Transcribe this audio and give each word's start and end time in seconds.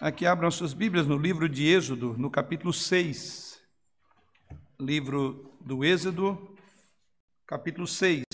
Aqui 0.00 0.24
abram 0.24 0.50
suas 0.50 0.72
Bíblias 0.72 1.06
no 1.06 1.18
livro 1.18 1.46
de 1.46 1.68
Êxodo, 1.68 2.16
no 2.16 2.30
capítulo 2.30 2.72
6. 2.72 3.60
Livro 4.80 5.54
do 5.60 5.84
Êxodo, 5.84 6.56
capítulo 7.46 7.86
6. 7.86 8.24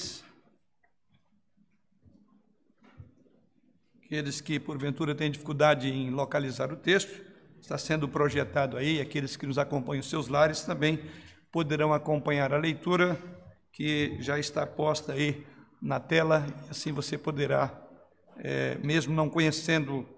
Aqueles 4.04 4.40
que 4.40 4.60
porventura 4.60 5.12
têm 5.12 5.28
dificuldade 5.28 5.88
em 5.88 6.10
localizar 6.10 6.72
o 6.72 6.76
texto, 6.76 7.20
está 7.60 7.76
sendo 7.76 8.08
projetado 8.08 8.76
aí, 8.76 9.00
aqueles 9.00 9.36
que 9.36 9.44
nos 9.44 9.58
acompanham 9.58 10.02
os 10.02 10.08
seus 10.08 10.28
lares 10.28 10.62
também 10.62 11.00
poderão 11.50 11.92
acompanhar 11.92 12.54
a 12.54 12.58
leitura 12.58 13.18
que 13.72 14.16
já 14.20 14.38
está 14.38 14.64
posta 14.64 15.14
aí 15.14 15.44
na 15.82 15.98
tela, 15.98 16.46
assim 16.70 16.92
você 16.92 17.18
poderá, 17.18 17.76
é, 18.36 18.78
mesmo 18.78 19.12
não 19.12 19.28
conhecendo 19.28 20.08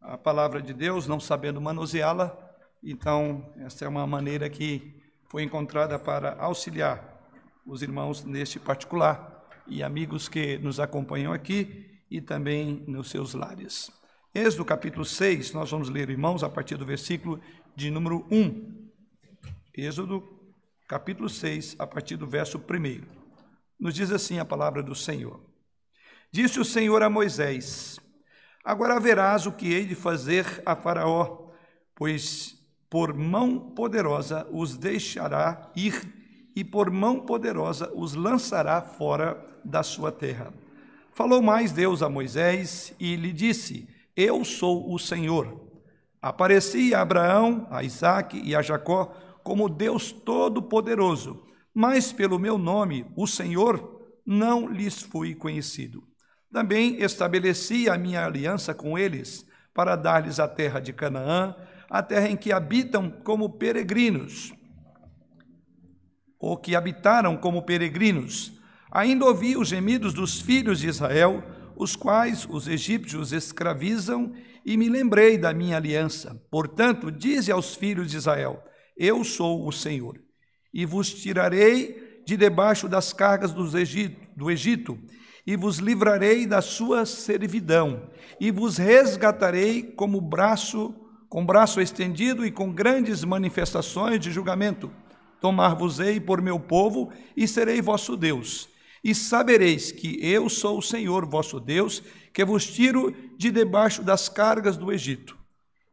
a 0.00 0.16
palavra 0.16 0.62
de 0.62 0.72
Deus, 0.72 1.06
não 1.06 1.18
sabendo 1.18 1.60
manuseá-la, 1.60 2.36
então 2.82 3.52
essa 3.58 3.84
é 3.84 3.88
uma 3.88 4.06
maneira 4.06 4.48
que 4.48 5.02
foi 5.28 5.42
encontrada 5.42 5.98
para 5.98 6.36
auxiliar 6.38 7.16
os 7.66 7.82
irmãos 7.82 8.24
neste 8.24 8.60
particular 8.60 9.44
e 9.66 9.82
amigos 9.82 10.28
que 10.28 10.58
nos 10.58 10.78
acompanham 10.78 11.32
aqui 11.32 12.00
e 12.10 12.20
também 12.20 12.84
nos 12.86 13.10
seus 13.10 13.34
lares. 13.34 13.90
Êxodo 14.34 14.64
capítulo 14.64 15.04
6, 15.04 15.52
nós 15.52 15.70
vamos 15.70 15.88
ler, 15.88 16.10
irmãos, 16.10 16.44
a 16.44 16.48
partir 16.48 16.76
do 16.76 16.84
versículo 16.84 17.40
de 17.74 17.90
número 17.90 18.26
1. 18.30 18.90
Êxodo 19.76 20.22
capítulo 20.86 21.28
6, 21.28 21.76
a 21.78 21.86
partir 21.86 22.16
do 22.16 22.26
verso 22.26 22.58
1. 22.58 23.02
Nos 23.80 23.94
diz 23.94 24.12
assim 24.12 24.38
a 24.38 24.44
palavra 24.44 24.82
do 24.82 24.94
Senhor. 24.94 25.40
Disse 26.30 26.60
o 26.60 26.64
Senhor 26.64 27.02
a 27.02 27.10
Moisés: 27.10 27.98
Agora 28.66 28.98
verás 28.98 29.46
o 29.46 29.52
que 29.52 29.72
hei 29.72 29.86
de 29.86 29.94
fazer 29.94 30.60
a 30.66 30.74
Faraó, 30.74 31.50
pois 31.94 32.58
por 32.90 33.14
mão 33.14 33.60
poderosa 33.60 34.44
os 34.50 34.76
deixará 34.76 35.70
ir 35.76 36.50
e 36.56 36.64
por 36.64 36.90
mão 36.90 37.20
poderosa 37.20 37.92
os 37.94 38.14
lançará 38.14 38.82
fora 38.82 39.40
da 39.64 39.84
sua 39.84 40.10
terra. 40.10 40.52
Falou 41.12 41.40
mais 41.40 41.70
Deus 41.70 42.02
a 42.02 42.08
Moisés 42.08 42.92
e 42.98 43.14
lhe 43.14 43.32
disse: 43.32 43.88
Eu 44.16 44.44
sou 44.44 44.92
o 44.92 44.98
Senhor. 44.98 45.60
Apareci 46.20 46.92
a 46.92 47.02
Abraão, 47.02 47.68
a 47.70 47.84
Isaque 47.84 48.42
e 48.44 48.52
a 48.56 48.62
Jacó 48.62 49.14
como 49.44 49.68
Deus 49.68 50.10
Todo-Poderoso, 50.10 51.40
mas 51.72 52.12
pelo 52.12 52.36
meu 52.36 52.58
nome, 52.58 53.06
o 53.16 53.28
Senhor, 53.28 54.02
não 54.26 54.66
lhes 54.66 55.00
fui 55.00 55.36
conhecido. 55.36 56.02
Também 56.56 57.02
estabeleci 57.02 57.86
a 57.86 57.98
minha 57.98 58.24
aliança 58.24 58.72
com 58.72 58.98
eles, 58.98 59.46
para 59.74 59.94
dar-lhes 59.94 60.40
a 60.40 60.48
terra 60.48 60.80
de 60.80 60.90
Canaã, 60.90 61.54
a 61.86 62.02
terra 62.02 62.30
em 62.30 62.36
que 62.36 62.50
habitam 62.50 63.10
como 63.10 63.58
peregrinos, 63.58 64.54
ou 66.40 66.56
que 66.56 66.74
habitaram 66.74 67.36
como 67.36 67.66
peregrinos. 67.66 68.58
Ainda 68.90 69.26
ouvi 69.26 69.54
os 69.54 69.68
gemidos 69.68 70.14
dos 70.14 70.40
filhos 70.40 70.80
de 70.80 70.88
Israel, 70.88 71.44
os 71.76 71.94
quais 71.94 72.46
os 72.48 72.66
egípcios 72.66 73.34
escravizam, 73.34 74.32
e 74.64 74.78
me 74.78 74.88
lembrei 74.88 75.36
da 75.36 75.52
minha 75.52 75.76
aliança. 75.76 76.42
Portanto, 76.50 77.12
dize 77.12 77.52
aos 77.52 77.74
filhos 77.74 78.10
de 78.10 78.16
Israel: 78.16 78.64
Eu 78.96 79.22
sou 79.24 79.68
o 79.68 79.72
Senhor, 79.72 80.18
e 80.72 80.86
vos 80.86 81.12
tirarei 81.12 82.22
de 82.24 82.34
debaixo 82.34 82.88
das 82.88 83.12
cargas 83.12 83.52
do 83.52 83.78
Egito, 83.78 84.26
do 84.34 84.50
Egito 84.50 84.98
e 85.46 85.56
vos 85.56 85.78
livrarei 85.78 86.46
da 86.46 86.60
sua 86.60 87.06
servidão, 87.06 88.10
e 88.40 88.50
vos 88.50 88.76
resgatarei 88.76 89.82
como 89.82 90.20
braço, 90.20 90.94
com 91.28 91.46
braço 91.46 91.80
estendido 91.80 92.44
e 92.44 92.50
com 92.50 92.72
grandes 92.72 93.22
manifestações 93.22 94.18
de 94.18 94.32
julgamento. 94.32 94.90
Tomar-vos-ei 95.40 96.18
por 96.18 96.42
meu 96.42 96.58
povo 96.58 97.12
e 97.36 97.46
serei 97.46 97.80
vosso 97.80 98.16
Deus. 98.16 98.68
E 99.04 99.14
sabereis 99.14 99.92
que 99.92 100.18
eu 100.20 100.48
sou 100.48 100.78
o 100.78 100.82
Senhor 100.82 101.24
vosso 101.26 101.60
Deus, 101.60 102.02
que 102.32 102.44
vos 102.44 102.66
tiro 102.66 103.14
de 103.36 103.52
debaixo 103.52 104.02
das 104.02 104.28
cargas 104.28 104.76
do 104.76 104.92
Egito. 104.92 105.36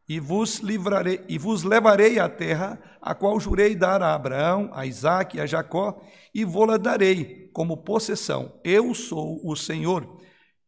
E 0.08 0.20
vos 0.20 0.58
livrarei 0.58 1.24
e 1.28 1.38
vos 1.38 1.62
levarei 1.62 2.18
à 2.18 2.28
terra 2.28 2.78
a 3.00 3.14
qual 3.14 3.40
jurei 3.40 3.74
dar 3.74 4.02
a 4.02 4.14
Abraão, 4.14 4.70
a 4.72 4.84
Isaque 4.84 5.38
e 5.38 5.40
a 5.40 5.46
Jacó, 5.46 6.02
e 6.34 6.44
vou-la 6.44 6.76
darei 6.76 7.48
como 7.52 7.78
possessão. 7.78 8.60
Eu 8.62 8.94
sou 8.94 9.40
o 9.42 9.56
Senhor. 9.56 10.20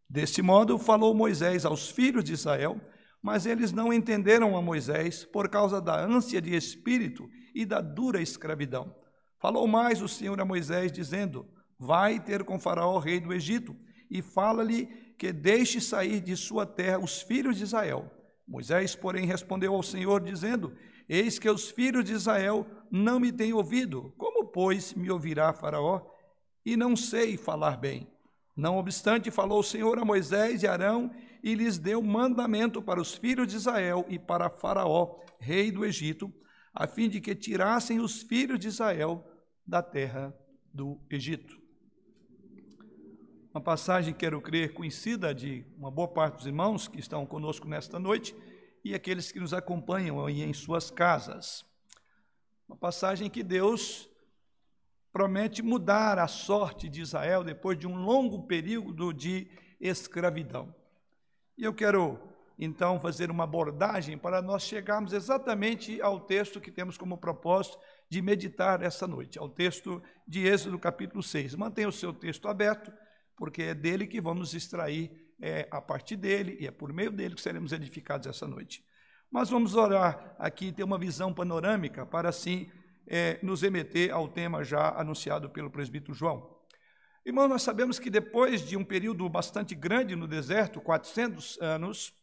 Deste 0.08 0.41
modo 0.41 0.78
falou 0.78 1.14
Moisés 1.14 1.64
aos 1.64 1.91
filhos 1.91 2.24
de 2.24 2.32
Israel, 2.32 2.80
mas 3.20 3.44
eles 3.44 3.72
não 3.72 3.92
entenderam 3.92 4.56
a 4.56 4.62
Moisés 4.62 5.24
por 5.24 5.48
causa 5.48 5.80
da 5.80 5.98
ânsia 5.98 6.41
de 6.41 6.54
espírito 6.54 7.28
e 7.54 7.66
da 7.66 7.80
dura 7.80 8.22
escravidão. 8.22 8.94
Falou 9.38 9.66
mais 9.66 10.00
o 10.00 10.08
Senhor 10.08 10.41
a 10.41 10.44
Moisés, 10.44 10.92
dizendo: 10.92 11.47
Vai 11.78 12.20
ter 12.20 12.44
com 12.44 12.58
Faraó, 12.58 12.98
rei 12.98 13.20
do 13.20 13.32
Egito, 13.32 13.76
e 14.10 14.22
fala-lhe 14.22 14.86
que 15.18 15.32
deixe 15.32 15.80
sair 15.80 16.20
de 16.20 16.36
sua 16.36 16.64
terra 16.64 16.98
os 16.98 17.20
filhos 17.20 17.56
de 17.56 17.64
Israel. 17.64 18.10
Moisés, 18.47 18.95
porém, 18.95 19.27
respondeu 19.27 19.75
ao 19.75 19.83
Senhor, 19.83 20.23
dizendo: 20.23 20.77
Eis 21.09 21.39
que 21.39 21.51
os 21.51 21.71
filhos 21.71 22.05
de 22.05 22.12
Israel 22.12 22.67
não 22.91 23.19
me 23.19 23.33
têm 23.33 23.53
ouvido. 23.53 24.15
Como, 24.17 24.47
pois, 24.47 24.95
me 24.95 25.11
ouvirá 25.11 25.53
Faraó? 25.53 26.03
E 26.65 26.77
não 26.77 26.95
sei 26.95 27.37
falar 27.37 27.77
bem. 27.77 28.09
Não 28.57 28.79
obstante, 28.79 29.31
falou 29.31 29.61
o 29.61 29.65
Senhor 29.65 29.99
a 29.99 30.05
Moisés 30.05 30.62
e 30.62 30.67
Arão 30.67 31.11
e 31.43 31.55
lhes 31.55 31.79
deu 31.79 32.03
mandamento 32.03 32.81
para 32.81 33.01
os 33.01 33.15
filhos 33.15 33.47
de 33.47 33.57
Israel 33.57 34.05
e 34.09 34.19
para 34.19 34.49
Faraó, 34.49 35.21
rei 35.39 35.71
do 35.71 35.84
Egito, 35.84 36.33
a 36.73 36.87
fim 36.87 37.09
de 37.09 37.21
que 37.21 37.34
tirassem 37.34 38.01
os 38.01 38.23
filhos 38.23 38.59
de 38.59 38.69
Israel 38.69 39.25
da 39.67 39.83
terra 39.83 40.34
do 40.73 41.01
Egito. 41.11 41.66
Uma 43.56 43.62
passagem, 43.62 44.12
quero 44.12 44.39
crer, 44.39 44.75
conhecida 44.75 45.34
de 45.34 45.65
uma 45.78 45.91
boa 45.91 46.06
parte 46.06 46.37
dos 46.37 46.47
irmãos 46.47 46.87
que 46.89 47.00
estão 47.00 47.25
conosco 47.25 47.67
nesta 47.67 47.99
noite 47.99 48.37
e 48.84 48.94
aqueles 48.94 49.33
que 49.33 49.41
nos 49.41 49.55
acompanham 49.55 50.22
aí 50.22 50.43
em 50.43 50.53
suas 50.53 50.91
casas. 50.91 51.65
Uma 52.69 52.77
passagem 52.77 53.31
que 53.31 53.43
Deus 53.43 54.11
promete 55.11 55.62
mudar 55.62 56.19
a 56.19 56.28
sorte 56.28 56.87
de 56.87 57.00
Israel 57.00 57.43
depois 57.43 57.78
de 57.78 57.87
um 57.87 57.97
longo 57.97 58.47
período 58.47 59.11
de 59.11 59.49
escravidão. 59.81 60.75
E 61.56 61.65
eu 61.65 61.72
quero 61.72 62.21
então 62.59 63.00
fazer 63.00 63.31
uma 63.31 63.45
abordagem 63.45 64.19
para 64.19 64.43
nós 64.43 64.65
chegarmos 64.65 65.15
exatamente 65.15 65.99
ao 66.03 66.21
texto 66.21 66.61
que 66.61 66.71
temos 66.71 66.99
como 66.99 67.16
propósito 67.16 67.78
de 68.06 68.21
meditar 68.21 68.83
essa 68.83 69.06
noite, 69.06 69.39
ao 69.39 69.49
texto 69.49 70.03
de 70.28 70.47
Êxodo 70.47 70.78
capítulo 70.78 71.22
6. 71.22 71.55
Mantenha 71.55 71.89
o 71.89 71.93
seu 71.93 72.12
texto 72.12 72.49
aberto, 72.49 72.93
porque 73.36 73.62
é 73.62 73.74
dele 73.74 74.06
que 74.06 74.20
vamos 74.20 74.54
extrair, 74.54 75.10
é 75.41 75.69
a 75.70 75.80
partir 75.80 76.16
dele 76.16 76.56
e 76.58 76.66
é 76.66 76.70
por 76.70 76.92
meio 76.92 77.10
dele 77.10 77.34
que 77.34 77.42
seremos 77.42 77.72
edificados 77.72 78.26
essa 78.26 78.47
noite. 78.47 78.84
Mas 79.30 79.50
vamos 79.50 79.74
orar 79.74 80.34
aqui, 80.38 80.72
ter 80.72 80.84
uma 80.84 80.98
visão 80.98 81.34
panorâmica 81.34 82.06
para 82.06 82.28
assim 82.28 82.70
é, 83.06 83.38
nos 83.42 83.62
remeter 83.62 84.12
ao 84.12 84.28
tema 84.28 84.64
já 84.64 84.98
anunciado 84.98 85.50
pelo 85.50 85.70
presbítero 85.70 86.14
João. 86.14 86.56
Irmão, 87.24 87.48
nós 87.48 87.62
sabemos 87.62 87.98
que 87.98 88.08
depois 88.08 88.62
de 88.62 88.76
um 88.76 88.84
período 88.84 89.28
bastante 89.28 89.74
grande 89.74 90.14
no 90.14 90.28
deserto, 90.28 90.80
400 90.80 91.58
anos, 91.60 92.14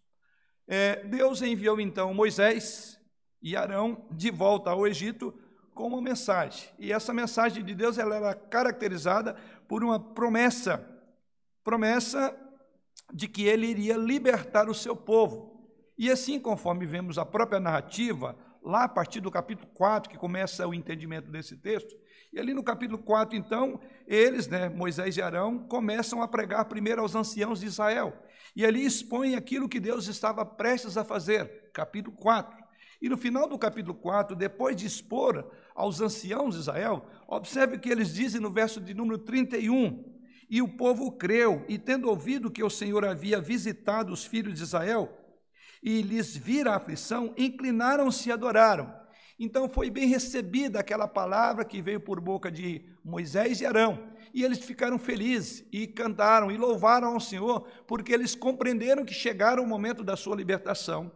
é, 0.66 1.04
Deus 1.04 1.42
enviou 1.42 1.80
então 1.80 2.14
Moisés 2.14 2.98
e 3.42 3.56
Arão 3.56 4.08
de 4.12 4.32
volta 4.32 4.70
ao 4.70 4.88
Egito 4.88 5.38
com 5.74 5.88
uma 5.88 6.02
mensagem. 6.02 6.70
E 6.80 6.94
essa 6.94 7.14
mensagem 7.14 7.64
de 7.64 7.76
Deus 7.76 7.98
ela 7.98 8.16
era 8.16 8.34
caracterizada 8.34 9.36
por 9.68 9.84
uma 9.84 10.00
promessa, 10.00 10.78
promessa 11.64 12.36
de 13.14 13.28
que 13.28 13.44
ele 13.44 13.68
iria 13.68 13.96
libertar 13.96 14.70
o 14.70 14.74
seu 14.74 14.96
povo. 14.96 15.54
E 15.98 16.10
assim, 16.10 16.40
conforme 16.40 16.86
vemos 16.86 17.18
a 17.18 17.26
própria 17.26 17.60
narrativa, 17.60 18.36
lá 18.64 18.86
a 18.86 18.90
partir 18.90 19.20
do 19.20 19.30
capítulo 19.30 19.70
4, 19.74 20.10
que 20.10 20.18
começa 20.18 20.68
o 20.68 20.74
entendimento 20.74 21.30
desse 21.30 21.56
texto. 21.58 21.94
E 22.32 22.40
ali 22.40 22.54
no 22.54 22.64
capítulo 22.64 22.98
4, 22.98 23.38
então, 23.38 23.80
eles, 24.08 24.48
né, 24.48 24.68
Moisés 24.68 25.16
e 25.18 25.22
Arão, 25.22 25.60
começam 25.60 26.22
a 26.22 26.28
pregar 26.28 26.66
primeiro 26.66 27.02
aos 27.02 27.14
anciãos 27.14 27.60
de 27.60 27.68
Israel. 27.68 28.14
E 28.56 28.66
ali 28.66 28.84
expõem 28.84 29.36
aquilo 29.36 29.70
que 29.70 29.80
Deus 29.80 30.08
estava 30.08 30.46
prestes 30.46 30.98
a 30.98 31.04
fazer, 31.04 31.70
capítulo 31.72 32.16
4. 32.16 32.64
E 33.02 33.10
no 33.10 33.18
final 33.18 33.48
do 33.48 33.60
capítulo 33.60 33.94
4, 33.94 34.36
depois 34.36 34.76
de 34.76 34.88
expor 34.88 35.52
aos 35.76 36.02
anciãos 36.02 36.56
de 36.56 36.62
Israel, 36.62 37.06
observe 37.28 37.76
o 37.76 37.80
que 37.80 37.90
eles 37.90 38.14
dizem 38.14 38.40
no 38.40 38.52
verso 38.52 38.80
de 38.80 38.94
número 38.94 39.20
31. 39.20 40.13
E 40.54 40.62
o 40.62 40.68
povo 40.68 41.12
creu, 41.12 41.66
e 41.68 41.80
tendo 41.80 42.08
ouvido 42.08 42.52
que 42.52 42.64
o 42.64 42.70
Senhor 42.70 43.04
havia 43.04 43.42
visitado 43.42 44.14
os 44.14 44.24
filhos 44.24 44.54
de 44.54 44.62
Israel, 44.62 45.12
e 45.82 46.00
lhes 46.04 46.38
vira 46.38 46.74
a 46.74 46.76
aflição, 46.76 47.34
inclinaram-se 47.36 48.30
e 48.30 48.32
adoraram. 48.32 48.94
Então 49.40 49.68
foi 49.68 49.90
bem 49.90 50.08
recebida 50.08 50.80
aquela 50.80 51.08
palavra 51.08 51.66
que 51.66 51.82
veio 51.82 52.00
por 52.00 52.22
boca 52.22 52.52
de 52.52 52.86
Moisés 53.04 53.62
e 53.62 53.66
Arão. 53.66 54.14
E 54.32 54.44
eles 54.44 54.60
ficaram 54.60 55.00
felizes 55.00 55.68
e 55.72 55.88
cantaram 55.88 56.52
e 56.52 56.56
louvaram 56.56 57.16
ao 57.16 57.20
Senhor, 57.20 57.62
porque 57.88 58.14
eles 58.14 58.36
compreenderam 58.36 59.04
que 59.04 59.12
chegaram 59.12 59.64
o 59.64 59.68
momento 59.68 60.04
da 60.04 60.16
sua 60.16 60.36
libertação. 60.36 61.12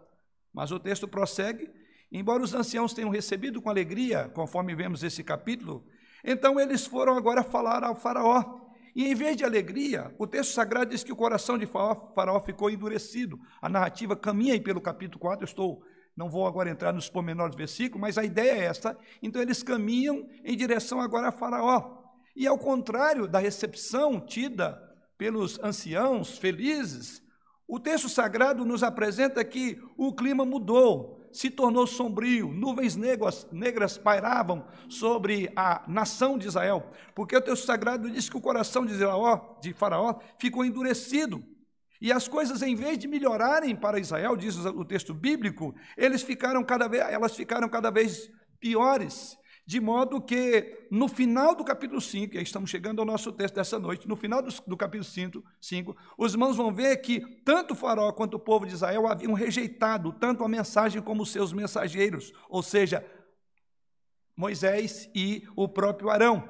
Mas 0.51 0.71
o 0.71 0.79
texto 0.79 1.07
prossegue, 1.07 1.69
embora 2.11 2.41
os 2.41 2.55
anciãos 2.55 2.91
tenham 2.91 3.11
recebido 3.11 3.61
com 3.61 3.69
alegria, 3.69 4.31
conforme 4.33 4.73
vemos 4.73 5.03
esse 5.03 5.23
capítulo, 5.23 5.85
então 6.23 6.59
eles 6.59 6.87
foram 6.87 7.15
agora 7.15 7.43
falar 7.43 7.83
ao 7.83 7.93
faraó. 7.93 8.65
E 8.97 9.11
em 9.11 9.13
vez 9.13 9.37
de 9.37 9.45
alegria, 9.45 10.11
o 10.17 10.25
texto 10.25 10.53
sagrado 10.53 10.89
diz 10.89 11.03
que 11.03 11.13
o 11.13 11.15
coração 11.15 11.55
de 11.55 11.67
faraó 11.67 12.39
ficou 12.39 12.67
endurecido. 12.67 13.39
A 13.61 13.69
narrativa 13.69 14.15
caminha 14.15 14.53
aí 14.53 14.59
pelo 14.59 14.81
capítulo 14.81 15.19
4, 15.19 15.43
eu 15.43 15.45
estou 15.45 15.83
não 16.15 16.31
vou 16.31 16.47
agora 16.47 16.71
entrar 16.71 16.91
nos 16.91 17.07
pormenores 17.07 17.51
do 17.51 17.59
versículo, 17.59 18.01
mas 18.01 18.17
a 18.17 18.23
ideia 18.23 18.53
é 18.53 18.65
essa. 18.65 18.97
Então 19.21 19.39
eles 19.39 19.61
caminham 19.61 20.27
em 20.43 20.57
direção 20.57 20.99
agora 20.99 21.27
a 21.27 21.31
Faraó. 21.31 21.95
E 22.35 22.47
ao 22.47 22.57
contrário 22.57 23.27
da 23.27 23.37
recepção 23.37 24.19
tida 24.19 24.81
pelos 25.15 25.59
anciãos 25.63 26.39
felizes, 26.39 27.21
o 27.67 27.79
texto 27.79 28.09
sagrado 28.09 28.65
nos 28.65 28.81
apresenta 28.81 29.45
que 29.45 29.79
o 29.95 30.11
clima 30.11 30.43
mudou, 30.43 31.16
se 31.37 31.51
tornou 31.51 31.85
sombrio, 31.85 32.51
nuvens 32.51 32.95
negras, 32.95 33.47
negras 33.51 33.95
pairavam 33.95 34.65
sobre 34.89 35.51
a 35.55 35.83
nação 35.87 36.35
de 36.35 36.47
Israel, 36.47 36.89
porque 37.13 37.37
o 37.37 37.41
texto 37.41 37.63
sagrado 37.63 38.09
diz 38.09 38.27
que 38.27 38.35
o 38.35 38.41
coração 38.41 38.83
de, 38.83 38.93
Israel, 38.93 39.55
de 39.61 39.71
Faraó 39.71 40.19
ficou 40.39 40.65
endurecido. 40.65 41.43
E 42.01 42.11
as 42.11 42.27
coisas, 42.27 42.63
em 42.63 42.73
vez 42.73 42.97
de 42.97 43.07
melhorarem 43.07 43.75
para 43.75 43.99
Israel, 43.99 44.35
diz 44.35 44.57
o 44.57 44.83
texto 44.83 45.13
bíblico, 45.13 45.75
eles 45.95 46.23
ficaram 46.23 46.63
cada 46.63 46.87
vez, 46.87 47.03
elas 47.03 47.35
ficaram 47.35 47.69
cada 47.69 47.91
vez 47.91 48.31
piores. 48.59 49.37
De 49.67 49.81
modo 49.81 50.21
que, 50.21 50.87
no 50.89 51.09
final 51.09 51.53
do 51.53 51.61
capítulo 51.61 51.99
5, 51.99 52.37
e 52.37 52.41
estamos 52.41 52.69
chegando 52.69 52.99
ao 52.99 53.05
nosso 53.05 53.33
texto 53.33 53.55
dessa 53.55 53.77
noite, 53.77 54.07
no 54.07 54.15
final 54.15 54.41
do, 54.41 54.49
do 54.65 54.77
capítulo 54.77 55.03
5, 55.03 55.43
5, 55.59 55.97
os 56.17 56.31
irmãos 56.31 56.55
vão 56.55 56.73
ver 56.73 56.95
que 57.01 57.19
tanto 57.43 57.73
o 57.73 57.75
faraó 57.75 58.13
quanto 58.13 58.35
o 58.35 58.39
povo 58.39 58.65
de 58.65 58.73
Israel 58.73 59.05
haviam 59.05 59.33
rejeitado 59.33 60.13
tanto 60.13 60.41
a 60.45 60.47
mensagem 60.47 61.01
como 61.01 61.21
os 61.21 61.33
seus 61.33 61.51
mensageiros, 61.51 62.31
ou 62.47 62.63
seja, 62.63 63.05
Moisés 64.37 65.09
e 65.13 65.45
o 65.53 65.67
próprio 65.67 66.09
Arão. 66.09 66.47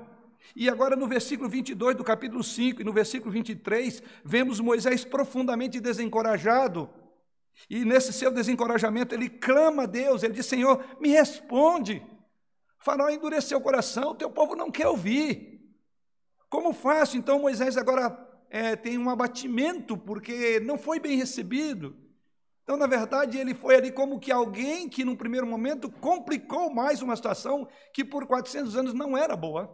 E 0.56 0.70
agora 0.70 0.96
no 0.96 1.08
versículo 1.08 1.50
22 1.50 1.98
do 1.98 2.04
capítulo 2.04 2.44
5 2.44 2.82
e 2.82 2.86
no 2.86 2.94
versículo 2.94 3.32
23, 3.32 4.04
vemos 4.24 4.60
Moisés 4.60 5.04
profundamente 5.04 5.80
desencorajado. 5.80 6.88
E 7.68 7.84
nesse 7.84 8.14
seu 8.14 8.30
desencorajamento 8.30 9.16
ele 9.16 9.28
clama 9.28 9.84
a 9.84 9.88
Deus, 9.88 10.22
ele 10.22 10.36
diz: 10.36 10.46
Senhor, 10.46 10.86
me 11.02 11.10
responde. 11.10 12.06
Faraó 12.80 13.10
endureceu 13.10 13.58
o 13.58 13.62
coração, 13.62 14.12
o 14.12 14.16
teu 14.16 14.30
povo 14.30 14.56
não 14.56 14.72
quer 14.72 14.88
ouvir. 14.88 15.62
Como 16.50 16.74
faço? 16.74 17.18
Então 17.18 17.40
Moisés 17.40 17.78
agora 17.78 18.18
é, 18.50 18.76
tem 18.76 18.98
um 18.98 19.10
abatimento, 19.10 19.98
porque 19.98 20.60
não 20.60 20.78
foi 20.78 21.00
bem 21.00 21.18
recebido. 21.18 21.96
Então, 22.64 22.76
na 22.76 22.88
verdade, 22.88 23.38
ele 23.38 23.54
foi 23.54 23.76
ali 23.76 23.92
como 23.94 24.20
que 24.20 24.30
alguém 24.30 24.90
que, 24.90 25.06
num 25.06 25.16
primeiro 25.16 25.48
momento, 25.48 25.90
complicou 25.90 26.70
mais 26.70 27.02
uma 27.02 27.16
situação 27.16 27.66
que 27.94 28.04
por 28.04 28.28
400 28.28 28.76
anos 28.76 28.94
não 28.94 29.18
era 29.18 29.38
boa. 29.38 29.74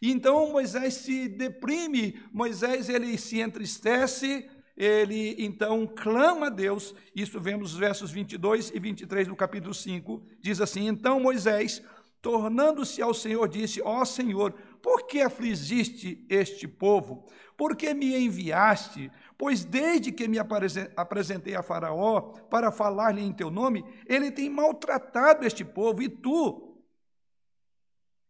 E 0.00 0.10
então 0.10 0.50
Moisés 0.50 0.94
se 0.94 1.28
deprime, 1.28 2.20
Moisés 2.32 2.88
ele 2.88 3.16
se 3.16 3.40
entristece, 3.40 4.48
ele 4.76 5.36
então 5.38 5.86
clama 5.86 6.46
a 6.46 6.50
Deus. 6.50 6.94
Isso 7.14 7.40
vemos 7.40 7.72
nos 7.72 7.78
versos 7.78 8.10
22 8.10 8.72
e 8.74 8.80
23 8.80 9.28
do 9.28 9.36
capítulo 9.36 9.72
5. 9.72 10.20
Diz 10.40 10.60
assim: 10.60 10.88
Então 10.88 11.20
Moisés 11.20 11.80
Tornando-se 12.22 13.02
ao 13.02 13.12
Senhor, 13.12 13.48
disse: 13.48 13.82
Ó 13.82 14.04
Senhor, 14.04 14.52
por 14.80 15.08
que 15.08 15.20
afligiste 15.20 16.24
este 16.28 16.68
povo? 16.68 17.26
Por 17.56 17.74
que 17.74 17.92
me 17.92 18.16
enviaste? 18.16 19.10
Pois 19.36 19.64
desde 19.64 20.12
que 20.12 20.28
me 20.28 20.38
apresentei 20.38 21.56
a 21.56 21.64
Faraó 21.64 22.20
para 22.48 22.70
falar-lhe 22.70 23.20
em 23.20 23.32
teu 23.32 23.50
nome, 23.50 23.84
ele 24.06 24.30
tem 24.30 24.48
maltratado 24.48 25.44
este 25.44 25.64
povo, 25.64 26.00
e 26.00 26.08
tu, 26.08 26.78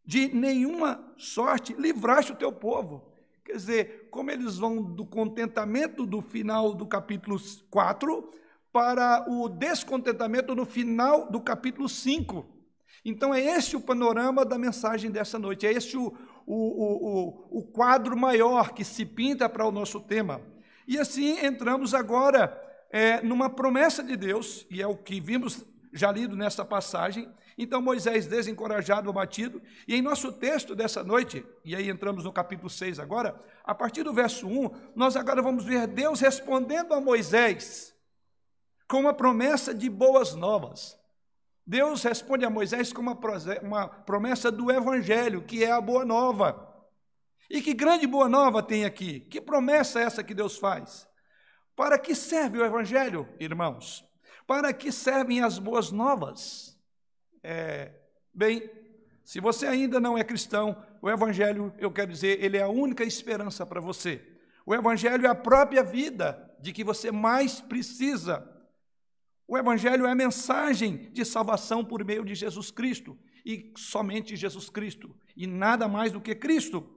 de 0.02 0.34
nenhuma 0.34 1.12
sorte, 1.18 1.74
livraste 1.74 2.32
o 2.32 2.36
teu 2.36 2.50
povo. 2.50 3.12
Quer 3.44 3.56
dizer, 3.56 4.08
como 4.10 4.30
eles 4.30 4.56
vão 4.56 4.82
do 4.82 5.04
contentamento 5.04 6.06
do 6.06 6.22
final 6.22 6.72
do 6.72 6.86
capítulo 6.86 7.38
4 7.68 8.30
para 8.72 9.26
o 9.28 9.50
descontentamento 9.50 10.54
no 10.54 10.64
final 10.64 11.30
do 11.30 11.42
capítulo 11.42 11.90
5. 11.90 12.61
Então, 13.04 13.34
é 13.34 13.40
esse 13.40 13.76
o 13.76 13.80
panorama 13.80 14.44
da 14.44 14.56
mensagem 14.56 15.10
dessa 15.10 15.38
noite, 15.38 15.66
é 15.66 15.72
esse 15.72 15.96
o, 15.96 16.16
o, 16.46 16.54
o, 16.54 17.58
o 17.58 17.62
quadro 17.62 18.16
maior 18.16 18.72
que 18.72 18.84
se 18.84 19.04
pinta 19.04 19.48
para 19.48 19.66
o 19.66 19.72
nosso 19.72 20.00
tema. 20.00 20.40
E 20.86 20.98
assim 20.98 21.44
entramos 21.44 21.94
agora 21.94 22.60
é, 22.90 23.22
numa 23.22 23.48
promessa 23.48 24.02
de 24.02 24.16
Deus, 24.16 24.66
e 24.70 24.82
é 24.82 24.86
o 24.86 24.96
que 24.96 25.20
vimos 25.20 25.64
já 25.92 26.12
lido 26.12 26.36
nessa 26.36 26.64
passagem. 26.64 27.28
Então, 27.56 27.82
Moisés 27.82 28.26
desencorajado, 28.26 29.10
abatido, 29.10 29.60
e 29.86 29.94
em 29.94 30.02
nosso 30.02 30.32
texto 30.32 30.74
dessa 30.74 31.02
noite, 31.02 31.44
e 31.64 31.76
aí 31.76 31.88
entramos 31.88 32.24
no 32.24 32.32
capítulo 32.32 32.70
6 32.70 32.98
agora, 32.98 33.38
a 33.64 33.74
partir 33.74 34.02
do 34.02 34.12
verso 34.12 34.46
1, 34.46 34.70
nós 34.94 35.16
agora 35.16 35.42
vamos 35.42 35.64
ver 35.64 35.86
Deus 35.86 36.20
respondendo 36.20 36.94
a 36.94 37.00
Moisés 37.00 37.94
com 38.88 39.00
uma 39.00 39.14
promessa 39.14 39.74
de 39.74 39.88
boas 39.88 40.34
novas. 40.34 40.98
Deus 41.72 42.02
responde 42.02 42.44
a 42.44 42.50
Moisés 42.50 42.92
com 42.92 43.00
uma, 43.00 43.18
uma 43.62 43.88
promessa 43.88 44.52
do 44.52 44.70
Evangelho, 44.70 45.40
que 45.40 45.64
é 45.64 45.70
a 45.70 45.80
boa 45.80 46.04
nova. 46.04 46.70
E 47.48 47.62
que 47.62 47.72
grande 47.72 48.06
boa 48.06 48.28
nova 48.28 48.62
tem 48.62 48.84
aqui? 48.84 49.20
Que 49.20 49.40
promessa 49.40 49.98
é 49.98 50.02
essa 50.02 50.22
que 50.22 50.34
Deus 50.34 50.58
faz? 50.58 51.08
Para 51.74 51.98
que 51.98 52.14
serve 52.14 52.58
o 52.58 52.64
Evangelho, 52.66 53.26
irmãos? 53.40 54.04
Para 54.46 54.70
que 54.74 54.92
servem 54.92 55.40
as 55.40 55.58
boas 55.58 55.90
novas? 55.90 56.78
É, 57.42 57.90
bem, 58.34 58.70
se 59.24 59.40
você 59.40 59.66
ainda 59.66 59.98
não 59.98 60.18
é 60.18 60.22
cristão, 60.22 60.76
o 61.00 61.08
Evangelho, 61.08 61.72
eu 61.78 61.90
quero 61.90 62.12
dizer, 62.12 62.44
ele 62.44 62.58
é 62.58 62.62
a 62.64 62.68
única 62.68 63.02
esperança 63.02 63.64
para 63.64 63.80
você. 63.80 64.20
O 64.66 64.74
Evangelho 64.74 65.24
é 65.24 65.30
a 65.30 65.34
própria 65.34 65.82
vida 65.82 66.54
de 66.60 66.70
que 66.70 66.84
você 66.84 67.10
mais 67.10 67.62
precisa. 67.62 68.46
O 69.52 69.58
Evangelho 69.58 70.06
é 70.06 70.10
a 70.10 70.14
mensagem 70.14 71.10
de 71.12 71.26
salvação 71.26 71.84
por 71.84 72.02
meio 72.02 72.24
de 72.24 72.34
Jesus 72.34 72.70
Cristo 72.70 73.18
e 73.44 73.70
somente 73.76 74.34
Jesus 74.34 74.70
Cristo 74.70 75.14
e 75.36 75.46
nada 75.46 75.86
mais 75.86 76.10
do 76.10 76.22
que 76.22 76.34
Cristo. 76.34 76.88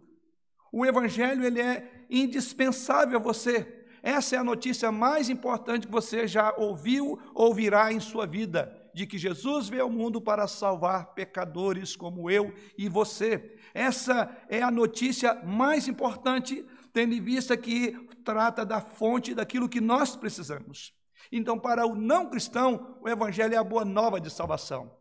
O 0.71 0.85
Evangelho 0.85 1.43
ele 1.43 1.59
é 1.59 2.05
indispensável 2.09 3.19
a 3.19 3.21
você. 3.21 3.83
Essa 4.01 4.37
é 4.37 4.39
a 4.39 4.43
notícia 4.43 4.89
mais 4.89 5.29
importante 5.29 5.85
que 5.85 5.91
você 5.91 6.29
já 6.29 6.55
ouviu 6.55 7.19
ou 7.33 7.47
ouvirá 7.47 7.91
em 7.91 7.99
sua 7.99 8.25
vida, 8.25 8.73
de 8.93 9.05
que 9.05 9.17
Jesus 9.17 9.67
veio 9.67 9.83
ao 9.83 9.89
mundo 9.89 10.21
para 10.21 10.47
salvar 10.47 11.07
pecadores 11.07 11.93
como 11.93 12.31
eu 12.31 12.53
e 12.77 12.87
você. 12.87 13.57
Essa 13.73 14.33
é 14.47 14.61
a 14.61 14.71
notícia 14.71 15.35
mais 15.43 15.89
importante, 15.89 16.65
tendo 16.93 17.15
em 17.15 17.21
vista 17.21 17.57
que 17.57 17.91
trata 18.23 18.65
da 18.65 18.79
fonte 18.79 19.35
daquilo 19.35 19.67
que 19.67 19.81
nós 19.81 20.15
precisamos. 20.15 20.95
Então, 21.31 21.59
para 21.59 21.85
o 21.85 21.95
não 21.95 22.29
cristão, 22.29 22.97
o 23.01 23.09
evangelho 23.09 23.53
é 23.53 23.57
a 23.57 23.63
boa 23.63 23.85
nova 23.85 24.19
de 24.19 24.29
salvação. 24.29 24.91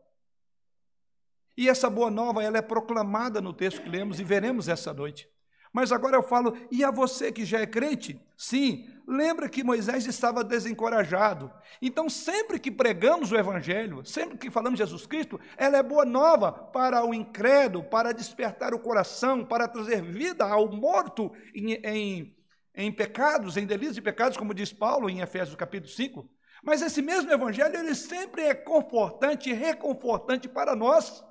E 1.57 1.69
essa 1.69 1.89
boa 1.89 2.11
nova, 2.11 2.43
ela 2.43 2.59
é 2.59 2.63
proclamada 2.63 3.41
no 3.41 3.53
texto 3.53 3.83
que 3.83 3.89
lemos 3.89 4.19
e 4.19 4.25
veremos 4.25 4.69
essa 4.69 4.93
noite. 4.93 5.29
Mas 5.73 5.91
agora 5.91 6.17
eu 6.17 6.23
falo, 6.23 6.57
e 6.71 6.85
a 6.85 6.91
você 6.93 7.33
que 7.33 7.45
já 7.45 7.59
é 7.59 7.67
crente? 7.67 8.21
Sim, 8.37 8.89
lembra 9.09 9.49
que 9.49 9.65
Moisés 9.65 10.07
estava 10.07 10.45
desencorajado. 10.45 11.51
Então, 11.83 12.09
sempre 12.09 12.61
que 12.61 12.71
pregamos 12.71 13.33
o 13.33 13.37
Evangelho, 13.37 14.05
sempre 14.05 14.39
que 14.39 14.53
falamos 14.53 14.79
de 14.79 14.85
Jesus 14.85 15.05
Cristo, 15.05 15.41
ela 15.57 15.77
é 15.77 15.83
boa 15.83 16.05
nova 16.05 16.53
para 16.53 17.05
o 17.05 17.13
incrédulo, 17.13 17.83
para 17.85 18.13
despertar 18.13 18.73
o 18.73 18.79
coração, 18.79 19.45
para 19.45 19.67
trazer 19.67 20.01
vida 20.01 20.45
ao 20.45 20.71
morto 20.71 21.33
em, 21.53 21.73
em 21.73 22.37
em 22.75 22.91
pecados, 22.91 23.57
em 23.57 23.67
delitos 23.67 23.97
e 23.97 24.03
pecados, 24.03 24.37
como 24.37 24.55
diz 24.55 24.73
Paulo 24.73 25.09
em 25.09 25.21
Efésios 25.21 25.57
capítulo 25.57 25.93
5. 25.93 26.29
Mas 26.63 26.83
esse 26.83 27.03
mesmo 27.03 27.31
evangelho, 27.31 27.77
ele 27.77 27.95
sempre 27.95 28.43
é 28.43 28.55
confortante 28.55 29.51
e 29.51 29.53
reconfortante 29.53 30.49
para 30.49 30.75
nós, 30.75 31.23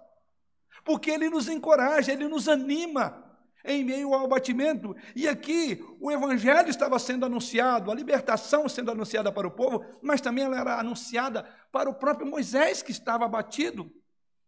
porque 0.85 1.11
ele 1.11 1.29
nos 1.29 1.47
encoraja, 1.47 2.11
ele 2.11 2.27
nos 2.27 2.47
anima 2.47 3.23
em 3.65 3.83
meio 3.83 4.13
ao 4.13 4.25
abatimento. 4.25 4.95
E 5.15 5.27
aqui 5.27 5.83
o 5.99 6.11
evangelho 6.11 6.69
estava 6.69 6.99
sendo 6.99 7.25
anunciado, 7.25 7.91
a 7.91 7.95
libertação 7.95 8.67
sendo 8.69 8.91
anunciada 8.91 9.31
para 9.31 9.47
o 9.47 9.51
povo, 9.51 9.83
mas 10.01 10.21
também 10.21 10.43
ela 10.43 10.59
era 10.59 10.79
anunciada 10.79 11.43
para 11.71 11.89
o 11.89 11.95
próprio 11.95 12.27
Moisés 12.27 12.81
que 12.81 12.91
estava 12.91 13.25
abatido. 13.25 13.91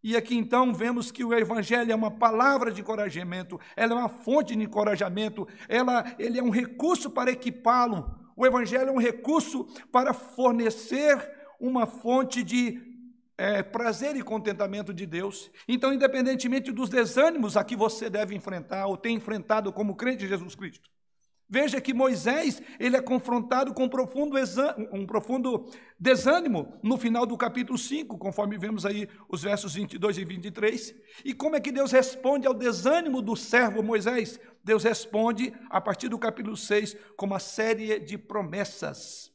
E 0.07 0.15
aqui 0.15 0.35
então 0.35 0.71
vemos 0.71 1.11
que 1.11 1.23
o 1.23 1.33
Evangelho 1.33 1.91
é 1.91 1.95
uma 1.95 2.11
palavra 2.11 2.71
de 2.71 2.79
encorajamento, 2.79 3.59
ela 3.75 3.93
é 3.93 3.95
uma 3.95 4.07
fonte 4.07 4.55
de 4.55 4.61
encorajamento, 4.61 5.47
ela, 5.67 6.15
ele 6.19 6.37
é 6.37 6.43
um 6.43 6.51
recurso 6.51 7.09
para 7.09 7.31
equipá-lo. 7.31 8.15
O 8.35 8.45
Evangelho 8.45 8.89
é 8.89 8.91
um 8.91 8.99
recurso 8.99 9.65
para 9.91 10.13
fornecer 10.13 11.17
uma 11.59 11.87
fonte 11.87 12.43
de 12.43 12.79
é, 13.35 13.63
prazer 13.63 14.15
e 14.15 14.21
contentamento 14.21 14.93
de 14.93 15.07
Deus. 15.07 15.49
Então, 15.67 15.91
independentemente 15.91 16.71
dos 16.71 16.87
desânimos 16.87 17.57
a 17.57 17.63
que 17.63 17.75
você 17.75 18.07
deve 18.07 18.35
enfrentar 18.35 18.85
ou 18.85 18.95
tem 18.95 19.15
enfrentado 19.15 19.73
como 19.73 19.95
crente 19.95 20.19
de 20.19 20.27
Jesus 20.27 20.53
Cristo, 20.53 20.87
Veja 21.47 21.79
que 21.79 21.93
Moisés 21.93 22.61
ele 22.79 22.97
é 22.97 23.01
confrontado 23.01 23.73
com 23.73 23.83
um 23.83 23.89
profundo, 23.89 24.35
um 24.91 25.05
profundo 25.05 25.69
desânimo 25.99 26.73
no 26.81 26.97
final 26.97 27.25
do 27.25 27.37
capítulo 27.37 27.77
5, 27.77 28.17
conforme 28.17 28.57
vemos 28.57 28.83
aí 28.85 29.07
os 29.29 29.43
versos 29.43 29.75
22 29.75 30.17
e 30.17 30.25
23. 30.25 30.95
E 31.23 31.33
como 31.35 31.55
é 31.55 31.59
que 31.59 31.71
Deus 31.71 31.91
responde 31.91 32.47
ao 32.47 32.53
desânimo 32.53 33.21
do 33.21 33.35
servo 33.35 33.83
Moisés? 33.83 34.39
Deus 34.63 34.83
responde, 34.83 35.53
a 35.69 35.79
partir 35.79 36.09
do 36.09 36.17
capítulo 36.17 36.57
6, 36.57 36.97
com 37.15 37.27
uma 37.27 37.39
série 37.39 37.99
de 37.99 38.17
promessas. 38.17 39.31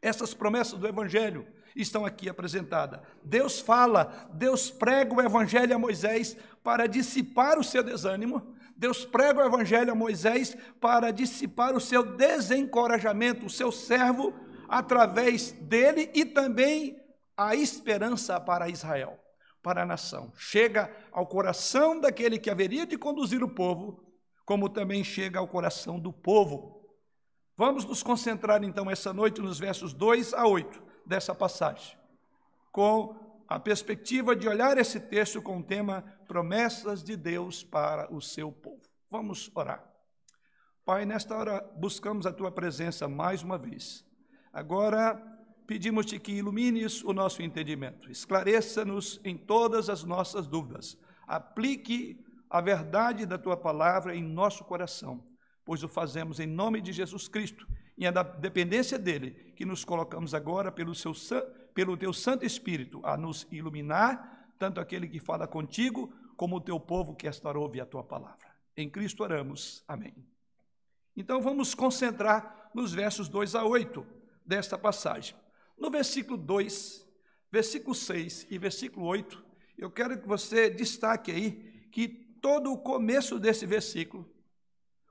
Essas 0.00 0.32
promessas 0.32 0.78
do 0.78 0.88
Evangelho 0.88 1.46
estão 1.74 2.06
aqui 2.06 2.28
apresentadas. 2.28 3.00
Deus 3.22 3.60
fala, 3.60 4.30
Deus 4.32 4.70
prega 4.70 5.14
o 5.14 5.20
Evangelho 5.20 5.74
a 5.74 5.78
Moisés 5.78 6.34
para 6.64 6.86
dissipar 6.86 7.58
o 7.58 7.64
seu 7.64 7.82
desânimo, 7.82 8.55
Deus 8.76 9.04
prega 9.04 9.40
o 9.40 9.46
evangelho 9.46 9.92
a 9.92 9.94
Moisés 9.94 10.56
para 10.80 11.10
dissipar 11.10 11.74
o 11.74 11.80
seu 11.80 12.02
desencorajamento, 12.02 13.46
o 13.46 13.50
seu 13.50 13.72
servo, 13.72 14.34
através 14.68 15.52
dele 15.52 16.10
e 16.14 16.24
também 16.24 17.00
a 17.36 17.54
esperança 17.54 18.38
para 18.38 18.68
Israel, 18.68 19.18
para 19.62 19.82
a 19.82 19.86
nação. 19.86 20.32
Chega 20.36 20.94
ao 21.10 21.26
coração 21.26 21.98
daquele 21.98 22.38
que 22.38 22.50
haveria 22.50 22.86
de 22.86 22.98
conduzir 22.98 23.42
o 23.42 23.48
povo, 23.48 24.04
como 24.44 24.68
também 24.68 25.02
chega 25.02 25.38
ao 25.38 25.48
coração 25.48 25.98
do 25.98 26.12
povo. 26.12 26.76
Vamos 27.56 27.84
nos 27.84 28.02
concentrar 28.02 28.62
então 28.62 28.90
essa 28.90 29.12
noite 29.12 29.40
nos 29.40 29.58
versos 29.58 29.94
2 29.94 30.34
a 30.34 30.46
8 30.46 30.82
dessa 31.06 31.34
passagem, 31.34 31.96
com 32.70 33.25
a 33.48 33.58
perspectiva 33.60 34.34
de 34.34 34.48
olhar 34.48 34.76
esse 34.78 34.98
texto 34.98 35.40
com 35.40 35.58
o 35.58 35.62
tema 35.62 36.02
promessas 36.26 37.02
de 37.02 37.16
Deus 37.16 37.62
para 37.62 38.12
o 38.12 38.20
seu 38.20 38.50
povo. 38.50 38.82
Vamos 39.10 39.50
orar. 39.54 39.84
Pai, 40.84 41.04
nesta 41.04 41.36
hora 41.36 41.60
buscamos 41.76 42.26
a 42.26 42.32
tua 42.32 42.50
presença 42.50 43.08
mais 43.08 43.42
uma 43.42 43.58
vez. 43.58 44.04
Agora 44.52 45.14
pedimos-te 45.66 46.18
que 46.18 46.32
ilumines 46.32 47.02
o 47.02 47.12
nosso 47.12 47.42
entendimento, 47.42 48.10
esclareça-nos 48.10 49.20
em 49.24 49.36
todas 49.36 49.90
as 49.90 50.04
nossas 50.04 50.46
dúvidas, 50.46 50.96
aplique 51.26 52.24
a 52.48 52.60
verdade 52.60 53.26
da 53.26 53.36
tua 53.36 53.56
palavra 53.56 54.14
em 54.14 54.22
nosso 54.22 54.64
coração, 54.64 55.26
pois 55.64 55.82
o 55.82 55.88
fazemos 55.88 56.38
em 56.38 56.46
nome 56.46 56.80
de 56.80 56.92
Jesus 56.92 57.26
Cristo 57.26 57.66
e 57.98 58.06
é 58.06 58.12
da 58.12 58.22
dependência 58.22 58.98
dele 58.98 59.52
que 59.56 59.64
nos 59.64 59.84
colocamos 59.84 60.34
agora 60.34 60.70
pelo, 60.70 60.94
seu, 60.94 61.12
pelo 61.76 61.94
teu 61.94 62.10
Santo 62.10 62.46
Espírito 62.46 63.02
a 63.04 63.18
nos 63.18 63.46
iluminar, 63.52 64.50
tanto 64.58 64.80
aquele 64.80 65.06
que 65.06 65.20
fala 65.20 65.46
contigo, 65.46 66.10
como 66.34 66.56
o 66.56 66.60
teu 66.60 66.80
povo 66.80 67.14
que 67.14 67.28
esta 67.28 67.52
ouve 67.52 67.82
a 67.82 67.84
tua 67.84 68.02
palavra. 68.02 68.48
Em 68.74 68.88
Cristo 68.88 69.22
oramos. 69.22 69.84
Amém. 69.86 70.14
Então 71.14 71.38
vamos 71.42 71.74
concentrar 71.74 72.70
nos 72.72 72.94
versos 72.94 73.28
2 73.28 73.54
a 73.54 73.64
8 73.66 74.06
desta 74.44 74.78
passagem. 74.78 75.36
No 75.76 75.90
versículo 75.90 76.38
2, 76.38 77.06
versículo 77.52 77.94
6 77.94 78.46
e 78.50 78.56
versículo 78.56 79.04
8, 79.04 79.44
eu 79.76 79.90
quero 79.90 80.18
que 80.18 80.26
você 80.26 80.70
destaque 80.70 81.30
aí 81.30 81.88
que 81.92 82.08
todo 82.40 82.72
o 82.72 82.78
começo 82.78 83.38
desse 83.38 83.66
versículo, 83.66 84.26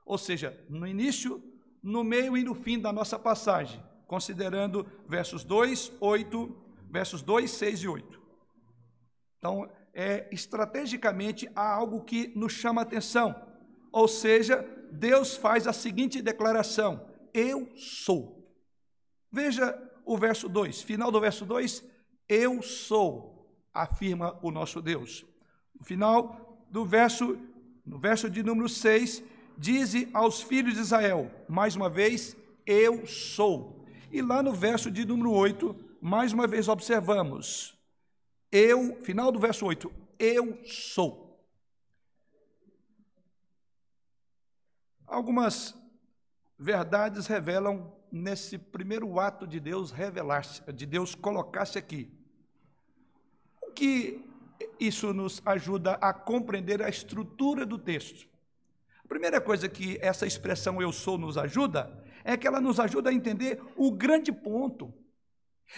ou 0.04 0.18
seja, 0.18 0.60
no 0.68 0.84
início, 0.84 1.40
no 1.80 2.02
meio 2.02 2.36
e 2.36 2.42
no 2.42 2.56
fim 2.56 2.80
da 2.80 2.92
nossa 2.92 3.16
passagem, 3.16 3.80
considerando 4.06 4.86
versos 5.08 5.44
2, 5.44 5.92
8, 6.00 6.56
versos 6.90 7.22
2, 7.22 7.50
6 7.50 7.80
e 7.80 7.88
8. 7.88 8.22
Então, 9.38 9.70
é, 9.92 10.28
estrategicamente, 10.32 11.48
há 11.54 11.72
algo 11.72 12.04
que 12.04 12.28
nos 12.36 12.52
chama 12.52 12.82
atenção. 12.82 13.34
Ou 13.92 14.06
seja, 14.06 14.62
Deus 14.92 15.36
faz 15.36 15.66
a 15.66 15.72
seguinte 15.72 16.22
declaração: 16.22 17.08
Eu 17.32 17.70
sou. 17.76 18.36
Veja 19.32 19.76
o 20.04 20.16
verso 20.16 20.48
2, 20.48 20.82
final 20.82 21.10
do 21.10 21.20
verso 21.20 21.44
2, 21.44 21.84
eu 22.28 22.62
sou, 22.62 23.50
afirma 23.74 24.38
o 24.40 24.50
nosso 24.50 24.80
Deus. 24.80 25.26
No 25.78 25.84
final 25.84 26.64
do 26.70 26.84
verso, 26.84 27.36
no 27.84 27.98
verso 27.98 28.30
de 28.30 28.42
número 28.42 28.68
6, 28.68 29.22
dize 29.58 30.08
aos 30.14 30.40
filhos 30.42 30.74
de 30.74 30.80
Israel, 30.80 31.30
mais 31.48 31.74
uma 31.74 31.90
vez, 31.90 32.36
eu 32.64 33.06
sou. 33.06 33.75
E 34.10 34.22
lá 34.22 34.42
no 34.42 34.52
verso 34.52 34.90
de 34.90 35.04
número 35.04 35.32
8, 35.32 35.74
mais 36.00 36.32
uma 36.32 36.46
vez 36.46 36.68
observamos, 36.68 37.76
eu, 38.52 38.96
final 39.02 39.32
do 39.32 39.38
verso 39.38 39.66
8, 39.66 39.92
eu 40.18 40.64
sou. 40.64 41.26
Algumas 45.06 45.74
verdades 46.58 47.26
revelam 47.26 47.92
nesse 48.10 48.56
primeiro 48.56 49.18
ato 49.18 49.46
de 49.46 49.58
Deus 49.58 49.90
revelar-se, 49.90 50.62
de 50.72 50.86
Deus 50.86 51.14
colocar-se 51.14 51.76
aqui. 51.76 52.10
O 53.60 53.72
que 53.72 54.24
isso 54.78 55.12
nos 55.12 55.42
ajuda 55.44 55.94
a 55.94 56.12
compreender 56.12 56.80
a 56.80 56.88
estrutura 56.88 57.66
do 57.66 57.76
texto? 57.76 58.28
A 59.04 59.08
primeira 59.08 59.40
coisa 59.40 59.68
que 59.68 59.98
essa 60.00 60.26
expressão 60.26 60.80
eu 60.80 60.92
sou 60.92 61.18
nos 61.18 61.36
ajuda 61.36 62.05
é 62.26 62.36
que 62.36 62.46
ela 62.46 62.60
nos 62.60 62.80
ajuda 62.80 63.08
a 63.08 63.14
entender 63.14 63.62
o 63.76 63.92
grande 63.92 64.32
ponto. 64.32 64.92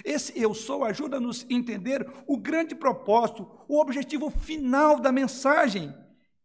Esse 0.02 0.32
eu 0.40 0.54
sou 0.54 0.82
ajuda-nos 0.82 1.46
a 1.48 1.52
entender 1.52 2.10
o 2.26 2.38
grande 2.38 2.74
propósito, 2.74 3.46
o 3.68 3.78
objetivo 3.78 4.30
final 4.30 4.98
da 4.98 5.12
mensagem 5.12 5.94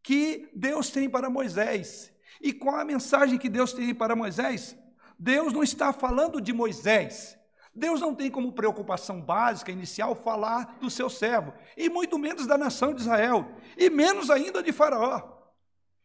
que 0.04 0.50
Deus 0.54 0.90
tem 0.90 1.10
para 1.10 1.30
Moisés. 1.30 2.12
E 2.42 2.52
qual 2.52 2.76
a 2.76 2.86
mensagem 2.86 3.40
que 3.40 3.48
Deus 3.48 3.72
tem 3.72 3.96
para 3.96 4.14
Moisés? 4.16 4.78
Deus 5.18 5.54
não 5.54 5.64
está 5.64 5.94
falando 5.94 6.42
de 6.42 6.52
Moisés. 6.52 7.38
Deus 7.74 8.02
não 8.02 8.14
tem 8.14 8.30
como 8.30 8.52
preocupação 8.52 9.22
básica, 9.22 9.72
inicial, 9.72 10.14
falar 10.16 10.78
do 10.82 10.92
seu 10.92 11.10
servo, 11.10 11.54
e 11.78 11.90
muito 11.90 12.20
menos 12.20 12.46
da 12.46 12.58
nação 12.58 12.94
de 12.94 13.02
Israel, 13.02 13.50
e 13.78 13.90
menos 13.90 14.30
ainda 14.30 14.62
de 14.62 14.72
Faraó. 14.72 15.34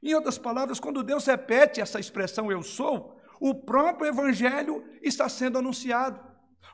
Em 0.01 0.15
outras 0.15 0.39
palavras, 0.39 0.79
quando 0.79 1.03
Deus 1.03 1.27
repete 1.27 1.81
essa 1.81 1.99
expressão 1.99 2.51
eu 2.51 2.63
sou, 2.63 3.18
o 3.41 3.55
próprio 3.55 4.09
evangelho 4.09 4.85
está 5.03 5.29
sendo 5.29 5.59
anunciado. 5.59 6.21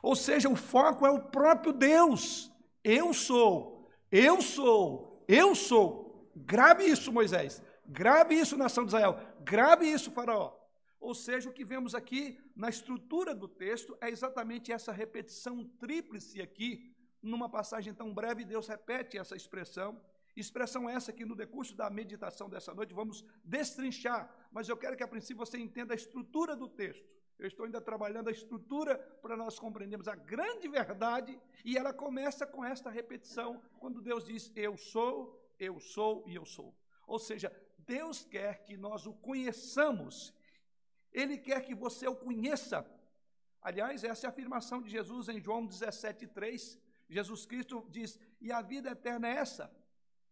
Ou 0.01 0.15
seja, 0.15 0.49
o 0.49 0.55
foco 0.55 1.05
é 1.05 1.11
o 1.11 1.23
próprio 1.23 1.73
Deus. 1.73 2.51
Eu 2.83 3.13
sou, 3.13 3.89
eu 4.11 4.41
sou, 4.41 5.23
eu 5.27 5.55
sou. 5.55 6.31
Grave 6.35 6.85
isso, 6.85 7.11
Moisés. 7.11 7.61
Grave 7.87 8.35
isso, 8.35 8.57
nação 8.57 8.83
de 8.83 8.89
Israel. 8.89 9.19
Grave 9.41 9.85
isso, 9.91 10.11
Faraó. 10.11 10.53
Ou 10.99 11.13
seja, 11.13 11.49
o 11.49 11.53
que 11.53 11.63
vemos 11.63 11.93
aqui 11.93 12.37
na 12.55 12.69
estrutura 12.69 13.33
do 13.35 13.47
texto 13.47 13.97
é 14.01 14.09
exatamente 14.09 14.71
essa 14.71 14.91
repetição 14.91 15.63
tríplice 15.79 16.41
aqui. 16.41 16.93
Numa 17.21 17.49
passagem 17.49 17.93
tão 17.93 18.13
breve, 18.13 18.43
Deus 18.43 18.67
repete 18.67 19.17
essa 19.17 19.35
expressão 19.35 19.99
Expressão 20.35 20.89
essa 20.89 21.13
que 21.13 21.23
no 21.23 21.35
decurso 21.35 21.73
da 21.75 21.89
meditação 21.89 22.49
dessa 22.49 22.73
noite 22.73 22.93
vamos 22.93 23.23
destrinchar, 23.43 24.29
mas 24.55 24.69
eu 24.69 24.77
quero 24.77 24.95
que 24.95 25.03
a 25.03 25.07
princípio 25.13 25.45
você 25.45 25.57
entenda 25.57 25.93
a 25.93 26.01
estrutura 26.01 26.55
do 26.55 26.69
texto. 26.69 27.05
Eu 27.37 27.45
estou 27.45 27.65
ainda 27.65 27.81
trabalhando 27.81 28.29
a 28.29 28.31
estrutura 28.31 28.97
para 29.21 29.35
nós 29.35 29.59
compreendermos 29.59 30.07
a 30.07 30.15
grande 30.15 30.69
verdade, 30.69 31.37
e 31.65 31.77
ela 31.77 31.91
começa 31.91 32.47
com 32.47 32.63
esta 32.63 32.89
repetição, 32.89 33.61
quando 33.81 34.01
Deus 34.01 34.23
diz: 34.23 34.53
Eu 34.55 34.77
sou, 34.77 35.13
eu 35.59 35.77
sou 35.77 36.23
e 36.25 36.35
eu 36.35 36.45
sou. 36.45 36.73
Ou 37.05 37.19
seja, 37.19 37.51
Deus 37.79 38.23
quer 38.23 38.63
que 38.63 38.77
nós 38.77 39.05
o 39.05 39.13
conheçamos, 39.15 40.33
Ele 41.11 41.37
quer 41.37 41.59
que 41.59 41.75
você 41.75 42.07
o 42.07 42.15
conheça. 42.15 42.89
Aliás, 43.61 44.05
essa 44.05 44.25
é 44.25 44.27
a 44.27 44.31
afirmação 44.31 44.81
de 44.81 44.89
Jesus 44.89 45.27
em 45.27 45.41
João 45.41 45.67
17,3. 45.67 46.79
Jesus 47.09 47.45
Cristo 47.45 47.85
diz: 47.89 48.17
E 48.39 48.53
a 48.53 48.61
vida 48.61 48.91
eterna 48.91 49.27
é 49.27 49.33
essa 49.33 49.69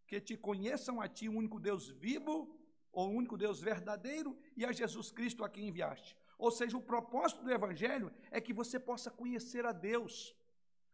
que 0.07 0.21
te 0.21 0.37
conheçam 0.37 1.01
a 1.01 1.09
ti, 1.09 1.27
o 1.27 1.35
único 1.35 1.59
Deus 1.59 1.89
vivo, 1.89 2.62
o 2.93 3.05
único 3.05 3.35
Deus 3.35 3.59
verdadeiro, 3.59 4.37
e 4.55 4.63
a 4.63 4.71
Jesus 4.71 5.11
Cristo 5.11 5.43
a 5.43 5.49
quem 5.49 5.67
enviaste. 5.67 6.15
Ou 6.37 6.51
seja, 6.51 6.77
o 6.77 6.81
propósito 6.81 7.43
do 7.43 7.51
Evangelho 7.51 8.11
é 8.29 8.39
que 8.39 8.53
você 8.53 8.79
possa 8.79 9.09
conhecer 9.09 9.65
a 9.65 9.71
Deus. 9.71 10.35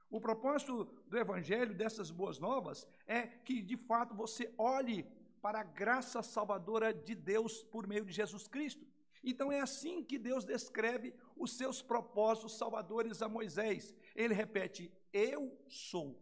O 0.09 0.19
propósito 0.19 0.85
do 1.07 1.17
Evangelho, 1.17 1.73
dessas 1.73 2.09
boas 2.09 2.39
novas, 2.39 2.87
é 3.05 3.27
que 3.27 3.61
de 3.61 3.77
fato 3.77 4.15
você 4.15 4.53
olhe 4.57 5.05
para 5.41 5.59
a 5.59 5.63
graça 5.63 6.23
salvadora 6.23 6.93
de 6.93 7.15
Deus 7.15 7.63
por 7.63 7.85
meio 7.85 8.05
de 8.05 8.13
Jesus 8.13 8.47
Cristo. 8.47 8.85
Então 9.23 9.51
é 9.51 9.59
assim 9.59 10.03
que 10.03 10.17
Deus 10.17 10.45
descreve 10.45 11.13
os 11.35 11.57
seus 11.57 11.81
propósitos 11.81 12.57
salvadores 12.57 13.21
a 13.21 13.27
Moisés. 13.27 13.93
Ele 14.15 14.33
repete: 14.33 14.91
Eu 15.11 15.57
sou. 15.67 16.21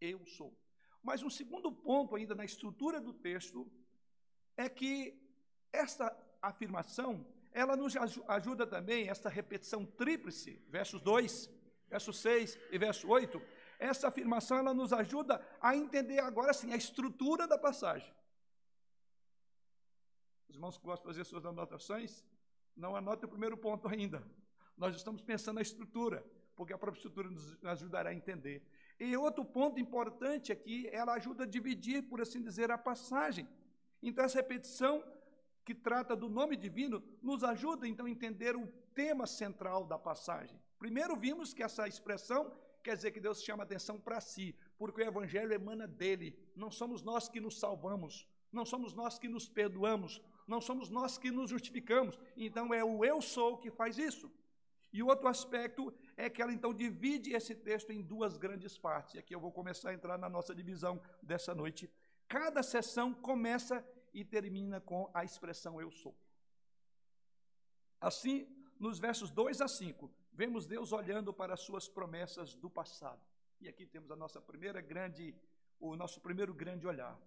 Eu 0.00 0.24
sou. 0.26 0.56
Mas 1.02 1.22
um 1.22 1.30
segundo 1.30 1.72
ponto 1.72 2.14
ainda 2.14 2.34
na 2.34 2.44
estrutura 2.44 3.00
do 3.00 3.12
texto 3.12 3.70
é 4.58 4.68
que 4.68 5.16
esta 5.72 6.14
afirmação, 6.42 7.24
ela 7.52 7.76
nos 7.76 7.96
ajuda 8.26 8.66
também, 8.66 9.08
esta 9.08 9.28
repetição 9.28 9.86
tríplice, 9.86 10.60
versos 10.68 11.00
2, 11.00 11.48
verso 11.88 12.12
6 12.12 12.58
e 12.72 12.76
verso 12.76 13.08
8, 13.08 13.40
essa 13.78 14.08
afirmação 14.08 14.58
ela 14.58 14.74
nos 14.74 14.92
ajuda 14.92 15.40
a 15.60 15.76
entender 15.76 16.18
agora 16.18 16.52
sim 16.52 16.72
a 16.72 16.76
estrutura 16.76 17.46
da 17.46 17.56
passagem. 17.56 18.12
Os 20.48 20.56
irmãos 20.56 20.76
que 20.76 20.84
gostam 20.84 21.08
de 21.08 21.16
fazer 21.16 21.24
suas 21.24 21.46
anotações, 21.46 22.24
Não 22.76 22.94
anote 22.94 23.24
o 23.24 23.28
primeiro 23.28 23.56
ponto 23.56 23.88
ainda. 23.88 24.22
Nós 24.76 24.94
estamos 24.94 25.20
pensando 25.20 25.56
na 25.56 25.62
estrutura, 25.62 26.24
porque 26.54 26.72
a 26.72 26.78
própria 26.78 27.00
estrutura 27.00 27.28
nos 27.28 27.64
ajudará 27.64 28.10
a 28.10 28.14
entender. 28.14 28.62
E 29.00 29.16
outro 29.16 29.44
ponto 29.44 29.80
importante 29.80 30.52
aqui, 30.52 30.88
ela 30.92 31.14
ajuda 31.14 31.42
a 31.42 31.46
dividir, 31.46 32.02
por 32.08 32.20
assim 32.20 32.40
dizer, 32.40 32.70
a 32.70 32.78
passagem. 32.78 33.48
Então, 34.02 34.24
essa 34.24 34.38
repetição 34.38 35.02
que 35.64 35.74
trata 35.74 36.16
do 36.16 36.28
nome 36.28 36.56
divino 36.56 37.02
nos 37.22 37.44
ajuda, 37.44 37.86
então, 37.86 38.06
a 38.06 38.10
entender 38.10 38.56
o 38.56 38.66
tema 38.94 39.26
central 39.26 39.84
da 39.84 39.98
passagem. 39.98 40.58
Primeiro, 40.78 41.16
vimos 41.16 41.52
que 41.52 41.62
essa 41.62 41.86
expressão 41.86 42.52
quer 42.82 42.96
dizer 42.96 43.10
que 43.10 43.20
Deus 43.20 43.42
chama 43.42 43.64
atenção 43.64 43.98
para 44.00 44.20
si, 44.20 44.54
porque 44.78 45.02
o 45.02 45.06
Evangelho 45.06 45.52
emana 45.52 45.86
dele. 45.86 46.38
Não 46.56 46.70
somos 46.70 47.02
nós 47.02 47.28
que 47.28 47.40
nos 47.40 47.58
salvamos, 47.58 48.26
não 48.50 48.64
somos 48.64 48.94
nós 48.94 49.18
que 49.18 49.28
nos 49.28 49.48
perdoamos, 49.48 50.22
não 50.46 50.60
somos 50.60 50.88
nós 50.88 51.18
que 51.18 51.30
nos 51.30 51.50
justificamos. 51.50 52.18
Então 52.36 52.72
é 52.72 52.82
o 52.82 53.04
eu 53.04 53.20
sou 53.20 53.58
que 53.58 53.70
faz 53.70 53.98
isso. 53.98 54.30
E 54.90 55.02
outro 55.02 55.28
aspecto 55.28 55.92
é 56.16 56.30
que 56.30 56.40
ela 56.40 56.52
então 56.52 56.72
divide 56.72 57.34
esse 57.34 57.54
texto 57.54 57.92
em 57.92 58.00
duas 58.00 58.38
grandes 58.38 58.78
partes. 58.78 59.14
E 59.14 59.18
aqui 59.18 59.34
eu 59.34 59.40
vou 59.40 59.52
começar 59.52 59.90
a 59.90 59.94
entrar 59.94 60.16
na 60.16 60.28
nossa 60.28 60.54
divisão 60.54 61.00
dessa 61.22 61.54
noite. 61.54 61.90
Cada 62.28 62.62
sessão 62.62 63.14
começa 63.14 63.82
e 64.12 64.22
termina 64.24 64.80
com 64.80 65.10
a 65.14 65.24
expressão 65.24 65.80
eu 65.80 65.90
sou. 65.90 66.14
Assim, 68.00 68.46
nos 68.78 68.98
versos 68.98 69.30
2 69.30 69.60
a 69.62 69.66
5, 69.66 70.10
vemos 70.32 70.66
Deus 70.66 70.92
olhando 70.92 71.32
para 71.32 71.54
as 71.54 71.60
suas 71.60 71.88
promessas 71.88 72.54
do 72.54 72.68
passado. 72.68 73.20
E 73.60 73.66
aqui 73.66 73.86
temos 73.86 74.10
a 74.10 74.16
nossa 74.16 74.40
primeira 74.40 74.80
grande, 74.80 75.34
o 75.80 75.96
nosso 75.96 76.20
primeiro 76.20 76.52
grande 76.52 76.86
olhar. 76.86 77.18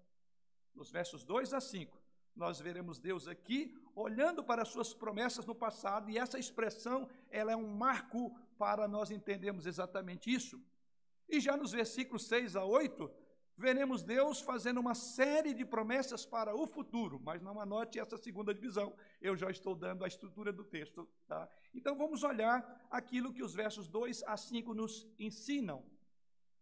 Nos 0.73 0.91
versos 0.91 1.23
2 1.23 1.53
a 1.53 1.59
5, 1.59 1.99
nós 2.35 2.59
veremos 2.59 2.99
Deus 2.99 3.27
aqui 3.27 3.75
olhando 3.93 4.43
para 4.43 4.61
as 4.61 4.69
suas 4.69 4.93
promessas 4.93 5.45
no 5.45 5.53
passado, 5.53 6.09
e 6.09 6.17
essa 6.17 6.39
expressão, 6.39 7.09
ela 7.29 7.51
é 7.51 7.55
um 7.55 7.67
marco 7.67 8.33
para 8.57 8.87
nós 8.87 9.11
entendermos 9.11 9.65
exatamente 9.65 10.31
isso. 10.31 10.61
E 11.27 11.39
já 11.39 11.57
nos 11.57 11.71
versículos 11.71 12.27
6 12.27 12.55
a 12.55 12.63
8, 12.63 13.11
veremos 13.57 14.03
Deus 14.03 14.41
fazendo 14.41 14.79
uma 14.79 14.95
série 14.95 15.53
de 15.53 15.65
promessas 15.65 16.25
para 16.25 16.55
o 16.55 16.65
futuro, 16.65 17.19
mas 17.19 17.41
não 17.41 17.59
anote 17.59 17.99
essa 17.99 18.17
segunda 18.17 18.53
divisão, 18.53 18.95
eu 19.21 19.35
já 19.35 19.49
estou 19.49 19.75
dando 19.75 20.03
a 20.03 20.07
estrutura 20.07 20.51
do 20.51 20.63
texto. 20.63 21.07
Tá? 21.27 21.47
Então 21.73 21.95
vamos 21.95 22.23
olhar 22.23 22.87
aquilo 22.89 23.33
que 23.33 23.43
os 23.43 23.53
versos 23.53 23.87
2 23.87 24.23
a 24.23 24.35
5 24.37 24.73
nos 24.73 25.07
ensinam. 25.19 25.83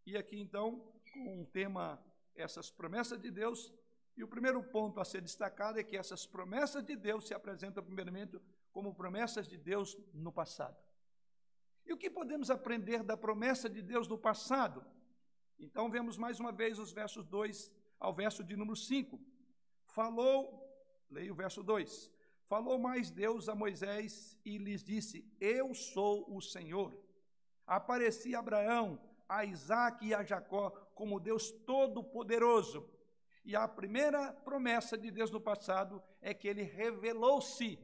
E 0.05 0.17
aqui 0.17 0.39
então, 0.39 0.91
com 1.13 1.41
o 1.41 1.45
tema 1.45 2.03
essas 2.35 2.71
promessas 2.71 3.19
de 3.19 3.29
Deus, 3.29 3.73
e 4.15 4.23
o 4.23 4.27
primeiro 4.27 4.61
ponto 4.61 4.99
a 4.99 5.05
ser 5.05 5.21
destacado 5.21 5.79
é 5.79 5.83
que 5.83 5.95
essas 5.95 6.25
promessas 6.25 6.83
de 6.83 6.95
Deus 6.95 7.27
se 7.27 7.33
apresentam, 7.33 7.83
primeiramente, 7.83 8.39
como 8.71 8.93
promessas 8.93 9.47
de 9.47 9.57
Deus 9.57 9.97
no 10.13 10.31
passado. 10.31 10.77
E 11.85 11.93
o 11.93 11.97
que 11.97 12.09
podemos 12.09 12.49
aprender 12.51 13.01
da 13.01 13.15
promessa 13.15 13.69
de 13.69 13.81
Deus 13.81 14.07
no 14.07 14.17
passado? 14.17 14.85
Então, 15.59 15.89
vemos 15.89 16.17
mais 16.17 16.39
uma 16.39 16.51
vez 16.51 16.79
os 16.79 16.91
versos 16.91 17.25
2 17.27 17.71
ao 17.99 18.13
verso 18.13 18.43
de 18.43 18.55
número 18.55 18.75
5. 18.75 19.19
Falou, 19.85 20.65
leia 21.09 21.31
o 21.31 21.35
verso 21.35 21.61
2. 21.61 22.11
Falou 22.47 22.79
mais 22.79 23.11
Deus 23.11 23.47
a 23.49 23.53
Moisés 23.53 24.37
e 24.43 24.57
lhes 24.57 24.83
disse: 24.83 25.29
Eu 25.39 25.73
sou 25.73 26.25
o 26.35 26.41
Senhor. 26.41 26.97
Apareci 27.67 28.33
a 28.33 28.39
Abraão, 28.39 28.99
a 29.27 29.45
Isaac 29.45 30.05
e 30.05 30.13
a 30.13 30.23
Jacó 30.23 30.71
como 30.95 31.19
Deus 31.19 31.51
Todo-Poderoso 31.51 32.89
e 33.49 33.55
a 33.55 33.67
primeira 33.67 34.31
promessa 34.31 34.97
de 34.97 35.09
Deus 35.09 35.31
no 35.31 35.41
passado 35.41 36.03
é 36.21 36.35
que 36.35 36.47
ele 36.47 36.61
revelou-se. 36.61 37.79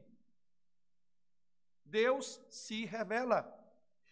Deus 1.84 2.40
se 2.48 2.84
revela. 2.84 3.52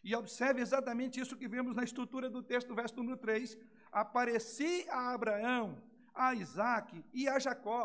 E 0.09 0.15
observe 0.15 0.61
exatamente 0.61 1.19
isso 1.19 1.39
que 1.41 1.49
vemos 1.49 1.75
na 1.75 1.83
estrutura 1.83 2.29
do 2.29 2.43
texto, 2.43 2.75
verso 2.75 2.97
número 2.97 3.17
3. 3.17 3.57
Apareci 3.91 4.87
a 4.91 5.15
Abraão, 5.15 5.83
a 6.15 6.35
Isaac 6.35 7.03
e 7.21 7.27
a 7.27 7.39
Jacó. 7.39 7.83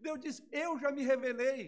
Deus 0.00 0.18
diz: 0.18 0.42
Eu 0.50 0.70
já 0.80 0.90
me 0.90 1.04
revelei. 1.04 1.62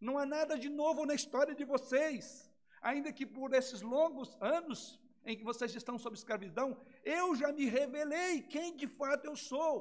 Não 0.00 0.18
há 0.18 0.26
nada 0.26 0.58
de 0.58 0.68
novo 0.68 1.06
na 1.06 1.14
história 1.14 1.54
de 1.54 1.64
vocês. 1.64 2.50
Ainda 2.82 3.12
que 3.12 3.24
por 3.24 3.54
esses 3.54 3.82
longos 3.82 4.36
anos 4.40 4.98
em 5.24 5.36
que 5.36 5.44
vocês 5.44 5.72
estão 5.76 5.96
sob 5.96 6.16
escravidão, 6.16 6.68
eu 7.04 7.36
já 7.36 7.52
me 7.52 7.66
revelei 7.66 8.42
quem 8.42 8.74
de 8.74 8.88
fato 8.88 9.26
eu 9.26 9.36
sou. 9.36 9.72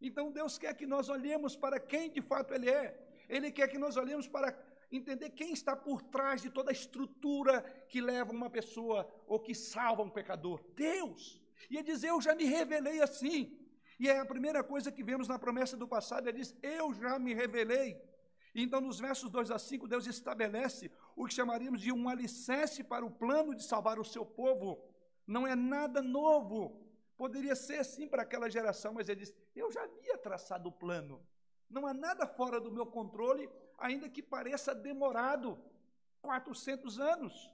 Então 0.00 0.30
Deus 0.30 0.56
quer 0.56 0.72
que 0.74 0.86
nós 0.86 1.10
olhemos 1.10 1.54
para 1.56 1.78
quem 1.78 2.10
de 2.10 2.22
fato 2.22 2.54
Ele 2.54 2.70
é. 2.70 2.86
Ele 3.28 3.50
quer 3.50 3.68
que 3.68 3.76
nós 3.84 3.96
olhemos 3.96 4.26
para 4.26 4.52
entender 4.90 5.30
quem 5.30 5.52
está 5.52 5.74
por 5.74 6.02
trás 6.02 6.42
de 6.42 6.50
toda 6.50 6.70
a 6.70 6.72
estrutura 6.72 7.62
que 7.88 8.00
leva 8.00 8.32
uma 8.32 8.50
pessoa 8.50 9.08
ou 9.26 9.40
que 9.40 9.54
salva 9.54 10.02
um 10.02 10.10
pecador. 10.10 10.62
Deus. 10.74 11.40
E 11.70 11.76
ele 11.76 11.84
diz: 11.84 12.02
Eu 12.02 12.20
já 12.20 12.34
me 12.34 12.44
revelei 12.44 13.00
assim. 13.00 13.58
E 13.98 14.08
é 14.08 14.18
a 14.18 14.26
primeira 14.26 14.62
coisa 14.62 14.92
que 14.92 15.02
vemos 15.02 15.28
na 15.28 15.38
promessa 15.38 15.76
do 15.76 15.88
passado: 15.88 16.28
ele 16.28 16.38
diz: 16.38 16.54
Eu 16.62 16.94
já 16.94 17.18
me 17.18 17.34
revelei. 17.34 18.00
Então, 18.54 18.80
nos 18.80 18.98
versos 18.98 19.30
2 19.30 19.50
a 19.50 19.58
5, 19.58 19.86
Deus 19.86 20.06
estabelece 20.06 20.90
o 21.14 21.26
que 21.26 21.34
chamaríamos 21.34 21.80
de 21.80 21.92
um 21.92 22.08
alicerce 22.08 22.82
para 22.82 23.04
o 23.04 23.10
plano 23.10 23.54
de 23.54 23.62
salvar 23.62 23.98
o 23.98 24.04
seu 24.04 24.24
povo. 24.24 24.82
Não 25.26 25.46
é 25.46 25.54
nada 25.54 26.00
novo, 26.00 26.86
Poderia 27.16 27.56
ser 27.56 27.78
assim 27.78 28.06
para 28.06 28.22
aquela 28.22 28.48
geração, 28.50 28.92
mas 28.92 29.08
ele 29.08 29.20
diz: 29.20 29.34
Eu 29.54 29.70
já 29.72 29.82
havia 29.82 30.18
traçado 30.18 30.68
o 30.68 30.72
plano. 30.72 31.26
Não 31.68 31.86
há 31.86 31.94
nada 31.94 32.26
fora 32.26 32.60
do 32.60 32.70
meu 32.70 32.86
controle, 32.86 33.48
ainda 33.78 34.08
que 34.08 34.22
pareça 34.22 34.74
demorado 34.74 35.58
400 36.22 36.98
anos. 36.98 37.50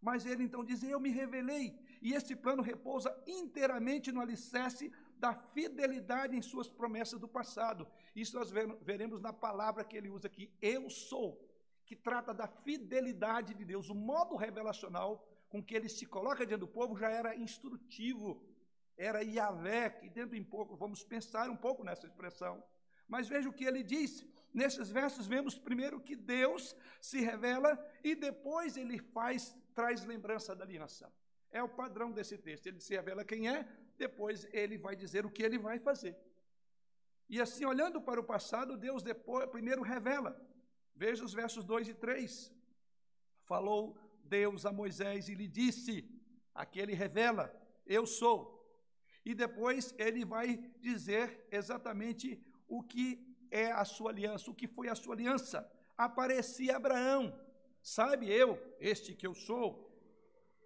Mas 0.00 0.24
ele 0.24 0.44
então 0.44 0.64
diz: 0.64 0.82
Eu 0.82 1.00
me 1.00 1.10
revelei. 1.10 1.78
E 2.00 2.14
esse 2.14 2.34
plano 2.34 2.62
repousa 2.62 3.14
inteiramente 3.26 4.10
no 4.10 4.20
alicerce 4.20 4.90
da 5.18 5.34
fidelidade 5.34 6.34
em 6.34 6.40
suas 6.40 6.68
promessas 6.68 7.20
do 7.20 7.28
passado. 7.28 7.86
Isso 8.16 8.36
nós 8.38 8.50
veremos 8.80 9.20
na 9.20 9.32
palavra 9.32 9.84
que 9.84 9.96
ele 9.96 10.08
usa 10.08 10.26
aqui, 10.26 10.50
eu 10.62 10.88
sou, 10.88 11.46
que 11.84 11.94
trata 11.94 12.32
da 12.32 12.46
fidelidade 12.46 13.52
de 13.52 13.64
Deus. 13.66 13.90
O 13.90 13.94
modo 13.94 14.34
revelacional 14.34 15.26
com 15.50 15.62
que 15.62 15.74
ele 15.74 15.90
se 15.90 16.06
coloca 16.06 16.46
diante 16.46 16.60
do 16.60 16.68
povo 16.68 16.96
já 16.96 17.10
era 17.10 17.36
instrutivo 17.36 18.42
era 18.96 19.22
Yahvé, 19.22 19.88
que 19.88 20.08
dentro 20.10 20.36
em 20.36 20.44
pouco 20.44 20.76
vamos 20.76 21.02
pensar 21.02 21.48
um 21.48 21.56
pouco 21.56 21.82
nessa 21.82 22.06
expressão. 22.06 22.62
Mas 23.08 23.28
veja 23.28 23.48
o 23.48 23.52
que 23.52 23.64
ele 23.64 23.82
diz. 23.82 24.26
Nesses 24.52 24.90
versos 24.90 25.26
vemos 25.26 25.58
primeiro 25.58 26.00
que 26.00 26.16
Deus 26.16 26.76
se 27.00 27.20
revela 27.20 27.78
e 28.02 28.14
depois 28.14 28.76
ele 28.76 28.98
faz, 28.98 29.56
traz 29.74 30.04
lembrança 30.04 30.54
da 30.54 30.64
aliança. 30.64 31.12
É 31.50 31.62
o 31.62 31.68
padrão 31.68 32.10
desse 32.10 32.36
texto. 32.36 32.66
Ele 32.66 32.80
se 32.80 32.94
revela 32.94 33.24
quem 33.24 33.48
é, 33.48 33.66
depois 33.96 34.46
ele 34.52 34.76
vai 34.76 34.96
dizer 34.96 35.24
o 35.24 35.30
que 35.30 35.42
ele 35.42 35.58
vai 35.58 35.78
fazer. 35.78 36.16
E 37.28 37.40
assim, 37.40 37.64
olhando 37.64 38.00
para 38.00 38.20
o 38.20 38.24
passado, 38.24 38.76
Deus 38.76 39.02
depois, 39.02 39.48
primeiro 39.50 39.82
revela. 39.82 40.40
Veja 40.94 41.24
os 41.24 41.32
versos 41.32 41.64
2 41.64 41.88
e 41.88 41.94
3. 41.94 42.52
Falou 43.44 43.96
Deus 44.24 44.66
a 44.66 44.72
Moisés 44.72 45.28
e 45.28 45.34
lhe 45.34 45.46
disse: 45.46 46.08
Aqui 46.54 46.80
ele 46.80 46.92
revela, 46.92 47.54
eu 47.86 48.04
sou 48.06 48.60
e 49.24 49.34
depois 49.34 49.94
ele 49.98 50.24
vai 50.24 50.56
dizer 50.80 51.46
exatamente 51.50 52.42
o 52.66 52.82
que 52.82 53.29
é 53.50 53.70
a 53.72 53.84
sua 53.84 54.10
aliança, 54.10 54.50
o 54.50 54.54
que 54.54 54.66
foi 54.66 54.88
a 54.88 54.94
sua 54.94 55.14
aliança. 55.14 55.70
Aparecia 55.96 56.76
Abraão, 56.76 57.38
sabe 57.82 58.30
eu, 58.30 58.58
este 58.78 59.14
que 59.14 59.26
eu 59.26 59.34
sou, 59.34 59.90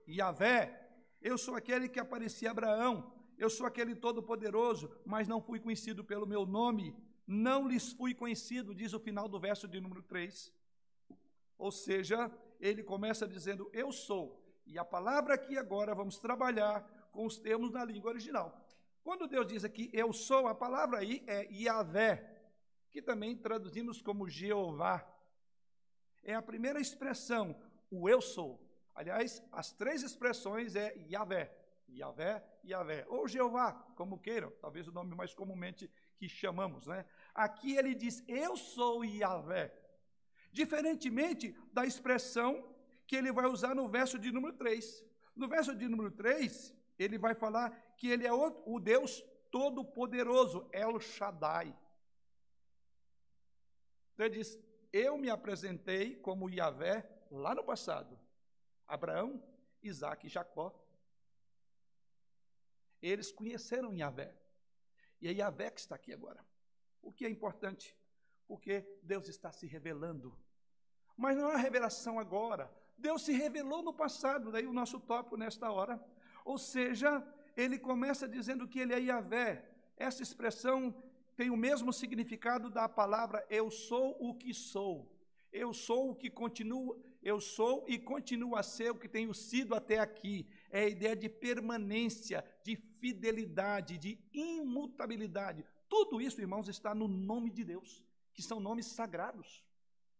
Yahvé, 0.08 0.80
eu 1.20 1.38
sou 1.38 1.54
aquele 1.56 1.88
que 1.88 1.98
aparecia 1.98 2.50
Abraão, 2.50 3.12
eu 3.38 3.48
sou 3.50 3.66
aquele 3.66 3.94
todo-poderoso, 3.94 4.90
mas 5.04 5.26
não 5.26 5.40
fui 5.40 5.58
conhecido 5.58 6.04
pelo 6.04 6.26
meu 6.26 6.46
nome, 6.46 6.94
não 7.26 7.66
lhes 7.66 7.92
fui 7.92 8.14
conhecido, 8.14 8.74
diz 8.74 8.92
o 8.92 9.00
final 9.00 9.28
do 9.28 9.40
verso 9.40 9.66
de 9.66 9.80
número 9.80 10.02
3. 10.02 10.52
Ou 11.56 11.72
seja, 11.72 12.30
ele 12.60 12.82
começa 12.82 13.26
dizendo, 13.26 13.70
eu 13.72 13.90
sou. 13.90 14.42
E 14.66 14.78
a 14.78 14.84
palavra 14.84 15.34
aqui 15.34 15.56
agora 15.56 15.94
vamos 15.94 16.18
trabalhar 16.18 16.82
com 17.12 17.26
os 17.26 17.38
termos 17.38 17.70
na 17.70 17.84
língua 17.84 18.10
original. 18.10 18.60
Quando 19.02 19.26
Deus 19.26 19.46
diz 19.46 19.64
aqui, 19.64 19.90
eu 19.92 20.12
sou, 20.12 20.46
a 20.46 20.54
palavra 20.54 20.98
aí 20.98 21.22
é 21.26 21.46
Yahvé, 21.52 22.33
que 22.94 23.02
também 23.02 23.36
traduzimos 23.36 24.00
como 24.00 24.28
Jeová. 24.28 25.04
É 26.22 26.32
a 26.32 26.40
primeira 26.40 26.80
expressão, 26.80 27.60
o 27.90 28.08
eu 28.08 28.20
sou. 28.20 28.64
Aliás, 28.94 29.42
as 29.50 29.72
três 29.72 30.04
expressões 30.04 30.76
é 30.76 30.94
Yahvé, 31.10 31.52
Yahvé, 31.90 32.46
Yahvé, 32.64 33.04
ou 33.08 33.26
Jeová, 33.26 33.72
como 33.96 34.20
queiram, 34.20 34.52
talvez 34.60 34.86
o 34.86 34.92
nome 34.92 35.12
mais 35.12 35.34
comumente 35.34 35.90
que 36.16 36.28
chamamos, 36.28 36.86
né? 36.86 37.04
Aqui 37.34 37.76
ele 37.76 37.96
diz, 37.96 38.22
eu 38.28 38.56
sou 38.56 39.04
Yahvé. 39.04 39.76
Diferentemente 40.52 41.52
da 41.72 41.84
expressão 41.84 42.76
que 43.08 43.16
ele 43.16 43.32
vai 43.32 43.46
usar 43.46 43.74
no 43.74 43.88
verso 43.88 44.20
de 44.20 44.30
número 44.30 44.54
3. 44.54 45.04
No 45.34 45.48
verso 45.48 45.74
de 45.74 45.88
número 45.88 46.12
3, 46.12 46.72
ele 46.96 47.18
vai 47.18 47.34
falar 47.34 47.70
que 47.96 48.08
ele 48.08 48.24
é 48.24 48.32
o, 48.32 48.78
Deus 48.78 49.20
Todo-Poderoso, 49.50 50.68
El 50.70 51.00
Shaddai. 51.00 51.76
Ele 54.18 54.30
diz: 54.30 54.58
eu 54.92 55.18
me 55.18 55.28
apresentei 55.28 56.14
como 56.14 56.48
Yahvé 56.48 57.04
lá 57.28 57.52
no 57.52 57.64
passado. 57.64 58.16
Abraão, 58.86 59.42
Isaac 59.82 60.24
e 60.24 60.30
Jacó. 60.30 60.72
Eles 63.02 63.32
conheceram 63.32 63.92
Yahvé. 63.92 64.32
E 65.20 65.26
é 65.26 65.32
Yahvé 65.32 65.70
que 65.72 65.80
está 65.80 65.96
aqui 65.96 66.12
agora. 66.12 66.46
O 67.02 67.12
que 67.12 67.26
é 67.26 67.28
importante? 67.28 67.96
Porque 68.46 68.86
Deus 69.02 69.28
está 69.28 69.50
se 69.50 69.66
revelando. 69.66 70.38
Mas 71.16 71.36
não 71.36 71.50
é 71.50 71.54
a 71.54 71.58
revelação 71.58 72.18
agora. 72.20 72.72
Deus 72.96 73.24
se 73.24 73.32
revelou 73.32 73.82
no 73.82 73.92
passado, 73.92 74.52
daí 74.52 74.66
o 74.66 74.72
nosso 74.72 75.00
tópico 75.00 75.36
nesta 75.36 75.72
hora. 75.72 76.00
Ou 76.44 76.56
seja, 76.56 77.26
ele 77.56 77.80
começa 77.80 78.28
dizendo 78.28 78.68
que 78.68 78.78
ele 78.78 78.94
é 78.94 79.00
Yahvé. 79.00 79.68
Essa 79.96 80.22
expressão 80.22 80.94
tem 81.36 81.50
o 81.50 81.56
mesmo 81.56 81.92
significado 81.92 82.70
da 82.70 82.88
palavra 82.88 83.44
eu 83.50 83.70
sou 83.70 84.16
o 84.20 84.34
que 84.34 84.54
sou. 84.54 85.10
Eu 85.52 85.72
sou 85.72 86.10
o 86.10 86.16
que 86.16 86.28
continuo, 86.28 87.00
eu 87.22 87.40
sou 87.40 87.84
e 87.86 87.96
continuo 87.96 88.56
a 88.56 88.62
ser 88.62 88.90
o 88.90 88.98
que 88.98 89.08
tenho 89.08 89.32
sido 89.32 89.74
até 89.74 90.00
aqui. 90.00 90.48
É 90.70 90.80
a 90.80 90.88
ideia 90.88 91.14
de 91.14 91.28
permanência, 91.28 92.44
de 92.64 92.74
fidelidade, 92.74 93.96
de 93.96 94.18
imutabilidade. 94.32 95.64
Tudo 95.88 96.20
isso, 96.20 96.40
irmãos, 96.40 96.68
está 96.68 96.92
no 96.92 97.06
nome 97.06 97.50
de 97.50 97.62
Deus, 97.62 98.02
que 98.32 98.42
são 98.42 98.58
nomes 98.58 98.86
sagrados. 98.86 99.64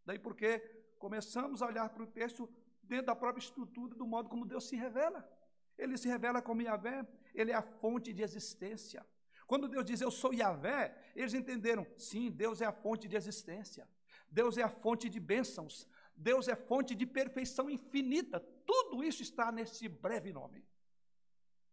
Daí 0.07 0.21
porque 0.21 0.59
começamos 0.99 1.63
a 1.63 1.67
olhar 1.67 1.89
para 1.89 2.05
o 2.05 2.07
texto 2.07 2.49
dentro 2.83 3.07
da 3.07 3.17
própria 3.17 3.43
estrutura 3.43 3.95
do 3.95 4.07
modo 4.07 4.29
como 4.29 4.47
Deus 4.47 4.69
se 4.69 4.77
revela. 4.77 5.29
Ele 5.77 5.97
se 5.97 6.09
revela 6.09 6.41
como 6.41 6.63
Yahvé, 6.63 7.05
ele 7.35 7.51
é 7.51 7.55
a 7.55 7.63
fonte 7.63 8.13
de 8.13 8.23
existência. 8.23 9.05
Quando 9.47 9.69
Deus 9.69 9.85
diz 9.85 10.01
eu 10.01 10.11
sou 10.11 10.33
Yahvé, 10.33 10.97
eles 11.15 11.35
entenderam, 11.35 11.87
sim, 11.97 12.31
Deus 12.31 12.61
é 12.61 12.67
a 12.67 12.73
fonte 12.73 13.07
de 13.07 13.17
existência. 13.17 13.89
Deus 14.31 14.57
é 14.59 14.63
a 14.63 14.69
fonte 14.69 15.09
de 15.09 15.21
bênçãos. 15.21 15.87
Deus 16.17 16.49
é 16.49 16.57
fonte 16.57 16.95
de 16.95 17.07
perfeição 17.07 17.69
infinita. 17.69 18.41
Tudo 18.67 19.03
isso 19.05 19.23
está 19.23 19.53
nesse 19.53 19.89
breve 19.89 20.33
nome. 20.33 20.65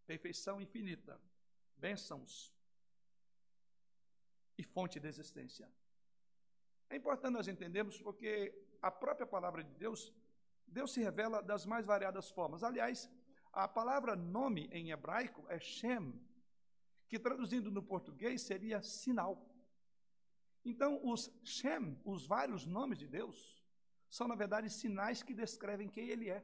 Perfeição 0.06 0.60
infinita, 0.60 1.20
bênçãos 1.78 2.54
e 4.58 4.64
fonte 4.64 5.00
de 5.00 5.08
existência. 5.08 5.68
É 6.90 6.96
importante 6.98 7.34
nós 7.34 7.48
entendermos 7.48 8.02
porque 8.02 8.32
a 8.82 8.92
própria 8.92 9.26
palavra 9.26 9.64
de 9.64 9.74
Deus, 9.76 10.14
Deus 10.68 10.92
se 10.92 11.02
revela 11.02 11.42
das 11.42 11.66
mais 11.66 11.86
variadas 11.86 12.30
formas. 12.30 12.64
Aliás, 12.64 13.10
a 13.54 13.68
palavra 13.68 14.16
nome 14.16 14.68
em 14.72 14.92
hebraico 14.92 15.46
é 15.48 15.60
Shem, 15.60 16.14
que 17.12 17.20
traduzindo 17.20 17.70
no 17.70 17.84
português 17.84 18.42
seria 18.42 18.82
sinal. 18.82 19.34
Então, 20.64 20.92
os 21.04 21.30
Shem, 21.44 22.00
os 22.06 22.26
vários 22.26 22.66
nomes 22.66 22.98
de 22.98 23.06
Deus, 23.06 23.38
são 24.18 24.30
na 24.30 24.36
verdade 24.44 24.70
sinais 24.70 25.22
que 25.22 25.34
descrevem 25.34 25.90
quem 25.90 26.08
ele 26.08 26.30
é. 26.30 26.42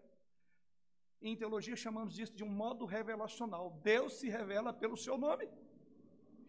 Em 1.22 1.38
teologia 1.38 1.78
chamamos 1.78 2.14
disso 2.14 2.36
de 2.36 2.44
um 2.44 2.50
modo 2.50 2.84
revelacional. 2.86 3.80
Deus 3.82 4.20
se 4.20 4.28
revela 4.28 4.74
pelo 4.74 4.98
seu 4.98 5.18
nome. 5.18 5.48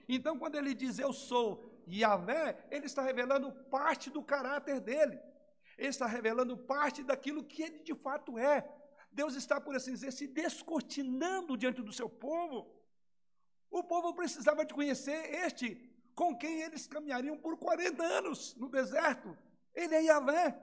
Então, 0.09 0.37
quando 0.37 0.57
ele 0.57 0.75
diz 0.75 0.99
eu 0.99 1.13
sou 1.13 1.81
Yahvé, 1.87 2.67
ele 2.73 2.87
está 2.87 3.03
revelando 3.03 3.53
parte 3.77 4.11
do 4.11 4.21
caráter 4.21 4.81
dele. 4.81 5.17
Ele 5.77 5.93
está 5.97 6.09
revelando 6.09 6.57
parte 6.57 7.05
daquilo 7.05 7.45
que 7.45 7.63
ele 7.63 7.79
de 7.85 7.95
fato 7.95 8.37
é. 8.37 8.69
Deus 9.13 9.37
está, 9.37 9.61
por 9.61 9.77
assim 9.77 9.93
dizer, 9.93 10.13
se 10.13 10.27
descortinando 10.27 11.57
diante 11.57 11.83
do 11.83 11.93
seu 11.93 12.11
povo 12.11 12.78
o 13.71 13.83
povo 13.83 14.15
precisava 14.15 14.65
de 14.65 14.75
conhecer 14.75 15.35
este 15.47 15.89
com 16.15 16.37
quem 16.37 16.63
eles 16.63 16.87
caminhariam 16.87 17.37
por 17.37 17.57
40 17.57 18.03
anos 18.03 18.55
no 18.57 18.69
deserto. 18.69 19.37
Ele 19.75 19.95
é 19.95 20.03
Yahvé. 20.05 20.59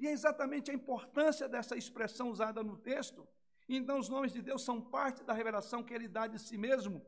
E 0.00 0.06
é 0.06 0.10
exatamente 0.10 0.70
a 0.70 0.74
importância 0.74 1.48
dessa 1.48 1.76
expressão 1.76 2.30
usada 2.30 2.62
no 2.62 2.76
texto. 2.76 3.26
Então, 3.68 3.98
os 3.98 4.08
nomes 4.08 4.32
de 4.32 4.42
Deus 4.42 4.62
são 4.62 4.80
parte 4.80 5.22
da 5.22 5.32
revelação 5.32 5.82
que 5.82 5.94
ele 5.94 6.08
dá 6.08 6.26
de 6.26 6.38
si 6.38 6.56
mesmo. 6.56 7.04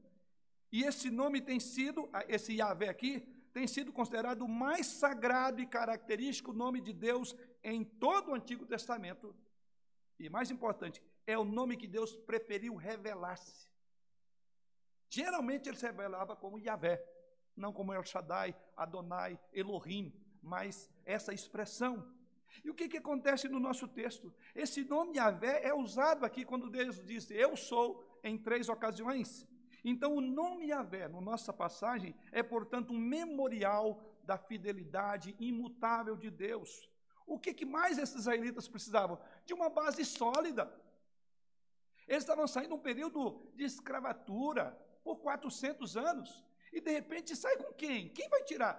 E 0.71 0.83
esse 0.85 1.11
nome 1.11 1.41
tem 1.41 1.61
sido, 1.61 2.09
esse 2.29 2.55
Yahvé 2.55 2.89
aqui, 2.89 3.21
tem 3.53 3.67
sido 3.67 3.93
considerado 3.93 4.43
o 4.43 4.49
mais 4.49 4.87
sagrado 4.87 5.61
e 5.61 5.67
característico 5.67 6.53
nome 6.53 6.81
de 6.81 6.93
Deus 6.93 7.35
em 7.65 7.83
todo 7.83 8.31
o 8.31 8.35
Antigo 8.35 8.67
Testamento. 8.67 9.35
E 10.19 10.29
mais 10.29 10.51
importante, 10.51 11.03
é 11.27 11.39
o 11.39 11.45
nome 11.45 11.77
que 11.77 11.87
Deus 11.87 12.15
preferiu 12.15 12.75
revelar-se. 12.75 13.67
Geralmente 15.09 15.69
ele 15.69 15.77
se 15.77 15.87
revelava 15.87 16.37
como 16.37 16.59
Yahvé, 16.59 17.03
não 17.57 17.73
como 17.73 17.93
El 17.93 18.05
Shaddai, 18.05 18.55
Adonai, 18.77 19.39
Elohim, 19.53 20.13
mas 20.43 20.91
essa 21.05 21.33
expressão. 21.33 22.15
E 22.65 22.71
o 22.71 22.75
que, 22.75 22.89
que 22.89 22.99
acontece 22.99 23.49
no 23.49 23.61
nosso 23.61 23.87
texto? 23.89 24.33
Esse 24.55 24.85
nome 24.85 25.19
Yahvé 25.19 25.65
é 25.65 25.75
usado 25.75 26.25
aqui 26.25 26.45
quando 26.45 26.71
Deus 26.71 27.05
diz 27.05 27.31
eu 27.31 27.57
sou 27.57 28.05
em 28.23 28.39
três 28.39 28.69
ocasiões. 28.69 29.47
Então 29.85 30.17
o 30.17 30.21
nome 30.21 30.69
Yahvé, 30.69 31.09
na 31.09 31.21
nossa 31.21 31.53
passagem, 31.53 32.15
é 32.33 32.43
portanto 32.43 32.93
um 32.93 32.99
memorial 32.99 34.03
da 34.25 34.37
fidelidade 34.37 35.37
imutável 35.39 36.17
de 36.17 36.31
Deus. 36.31 36.91
O 37.27 37.39
que, 37.39 37.55
que 37.55 37.65
mais 37.65 37.99
esses 37.99 38.17
israelitas 38.17 38.69
precisavam? 38.69 39.19
De 39.45 39.55
uma 39.55 39.69
base 39.69 40.05
sólida. 40.05 40.73
Eles 42.07 42.23
estavam 42.23 42.47
saindo 42.47 42.69
de 42.69 42.75
um 42.75 42.79
período 42.79 43.51
de 43.55 43.65
escravatura, 43.65 44.77
por 45.07 45.17
400 45.19 45.97
anos, 45.97 46.31
e 46.73 46.81
de 46.87 46.93
repente 46.99 47.37
sai 47.43 47.57
com 47.63 47.73
quem? 47.83 48.09
Quem 48.17 48.29
vai 48.35 48.43
tirar? 48.51 48.77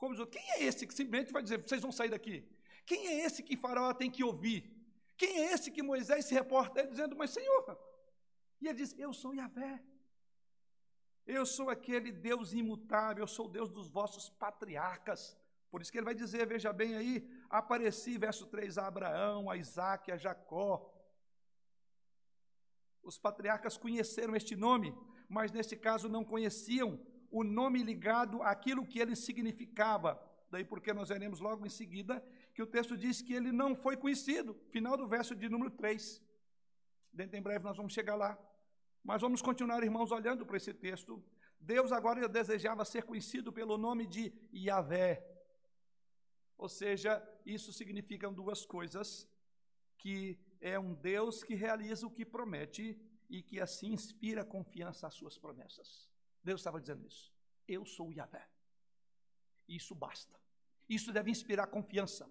Como 0.00 0.14
diz, 0.14 0.26
quem 0.36 0.46
é 0.54 0.58
esse 0.68 0.86
que 0.86 0.94
simplesmente 1.00 1.32
vai 1.36 1.42
dizer, 1.42 1.58
vocês 1.66 1.82
vão 1.86 1.92
sair 1.98 2.10
daqui? 2.16 2.36
Quem 2.90 3.00
é 3.08 3.14
esse 3.24 3.42
que 3.42 3.56
Faraó 3.56 3.92
tem 3.94 4.10
que 4.16 4.24
ouvir? 4.30 4.60
Quem 5.16 5.32
é 5.40 5.52
esse 5.54 5.70
que 5.70 5.82
Moisés 5.82 6.26
se 6.26 6.34
reporta 6.34 6.86
dizendo, 6.86 7.16
mas 7.20 7.30
Senhor? 7.30 7.64
E 8.60 8.68
ele 8.68 8.78
diz, 8.82 8.90
eu 8.98 9.12
sou 9.12 9.34
Yahvé. 9.34 9.82
Eu 11.26 11.44
sou 11.56 11.68
aquele 11.70 12.10
Deus 12.28 12.52
imutável, 12.52 13.22
eu 13.22 13.28
sou 13.36 13.46
o 13.46 13.54
Deus 13.58 13.70
dos 13.70 13.88
vossos 13.88 14.28
patriarcas. 14.44 15.22
Por 15.70 15.80
isso 15.80 15.90
que 15.92 15.98
ele 15.98 16.10
vai 16.10 16.14
dizer, 16.14 16.46
veja 16.46 16.72
bem 16.72 16.94
aí, 16.96 17.14
apareci, 17.48 18.18
verso 18.18 18.46
3, 18.46 18.76
a 18.78 18.86
Abraão, 18.86 19.48
a 19.48 19.56
Isaac, 19.56 20.10
a 20.10 20.16
Jacó. 20.16 20.70
Os 23.02 23.18
patriarcas 23.18 23.76
conheceram 23.76 24.34
este 24.34 24.56
nome, 24.56 24.94
mas 25.30 25.52
nesse 25.52 25.76
caso 25.76 26.08
não 26.08 26.24
conheciam 26.24 26.98
o 27.30 27.44
nome 27.44 27.80
ligado 27.84 28.42
àquilo 28.42 28.84
que 28.84 28.98
ele 28.98 29.14
significava. 29.14 30.20
Daí 30.50 30.64
porque 30.64 30.92
nós 30.92 31.08
veremos 31.08 31.38
logo 31.38 31.64
em 31.64 31.68
seguida 31.68 32.20
que 32.52 32.60
o 32.60 32.66
texto 32.66 32.96
diz 32.96 33.22
que 33.22 33.32
ele 33.32 33.52
não 33.52 33.76
foi 33.76 33.96
conhecido. 33.96 34.52
Final 34.72 34.96
do 34.96 35.06
verso 35.06 35.36
de 35.36 35.48
número 35.48 35.70
3. 35.70 36.20
Dentro 37.12 37.38
em 37.38 37.42
breve 37.42 37.64
nós 37.64 37.76
vamos 37.76 37.92
chegar 37.92 38.16
lá. 38.16 38.36
Mas 39.04 39.22
vamos 39.22 39.40
continuar, 39.40 39.84
irmãos, 39.84 40.10
olhando 40.10 40.44
para 40.44 40.56
esse 40.56 40.74
texto. 40.74 41.22
Deus 41.60 41.92
agora 41.92 42.28
desejava 42.28 42.84
ser 42.84 43.04
conhecido 43.04 43.52
pelo 43.52 43.78
nome 43.78 44.08
de 44.08 44.32
Yahvé. 44.52 45.24
Ou 46.58 46.68
seja, 46.68 47.22
isso 47.46 47.72
significa 47.72 48.28
duas 48.28 48.66
coisas: 48.66 49.28
que 49.96 50.36
é 50.60 50.76
um 50.76 50.92
Deus 50.92 51.44
que 51.44 51.54
realiza 51.54 52.04
o 52.04 52.10
que 52.10 52.24
promete 52.24 53.00
e 53.30 53.42
que 53.42 53.60
assim 53.60 53.92
inspira 53.92 54.44
confiança 54.44 55.06
às 55.06 55.14
suas 55.14 55.38
promessas. 55.38 56.10
Deus 56.42 56.60
estava 56.60 56.80
dizendo 56.80 57.06
isso. 57.06 57.32
Eu 57.66 57.86
sou 57.86 58.08
o 58.08 58.12
Yahvé. 58.12 58.46
Isso 59.68 59.94
basta. 59.94 60.38
Isso 60.88 61.12
deve 61.12 61.30
inspirar 61.30 61.68
confiança, 61.68 62.28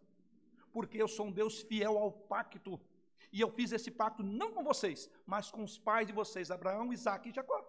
porque 0.73 1.01
eu 1.01 1.07
sou 1.07 1.27
um 1.27 1.31
Deus 1.31 1.61
fiel 1.61 1.97
ao 1.97 2.11
pacto. 2.11 2.79
E 3.31 3.39
eu 3.39 3.49
fiz 3.49 3.71
esse 3.71 3.89
pacto 3.89 4.21
não 4.21 4.51
com 4.51 4.63
vocês, 4.63 5.09
mas 5.25 5.49
com 5.49 5.63
os 5.63 5.77
pais 5.77 6.05
de 6.05 6.11
vocês, 6.11 6.51
Abraão, 6.51 6.91
Isaac 6.91 7.29
e 7.29 7.31
Jacó. 7.31 7.65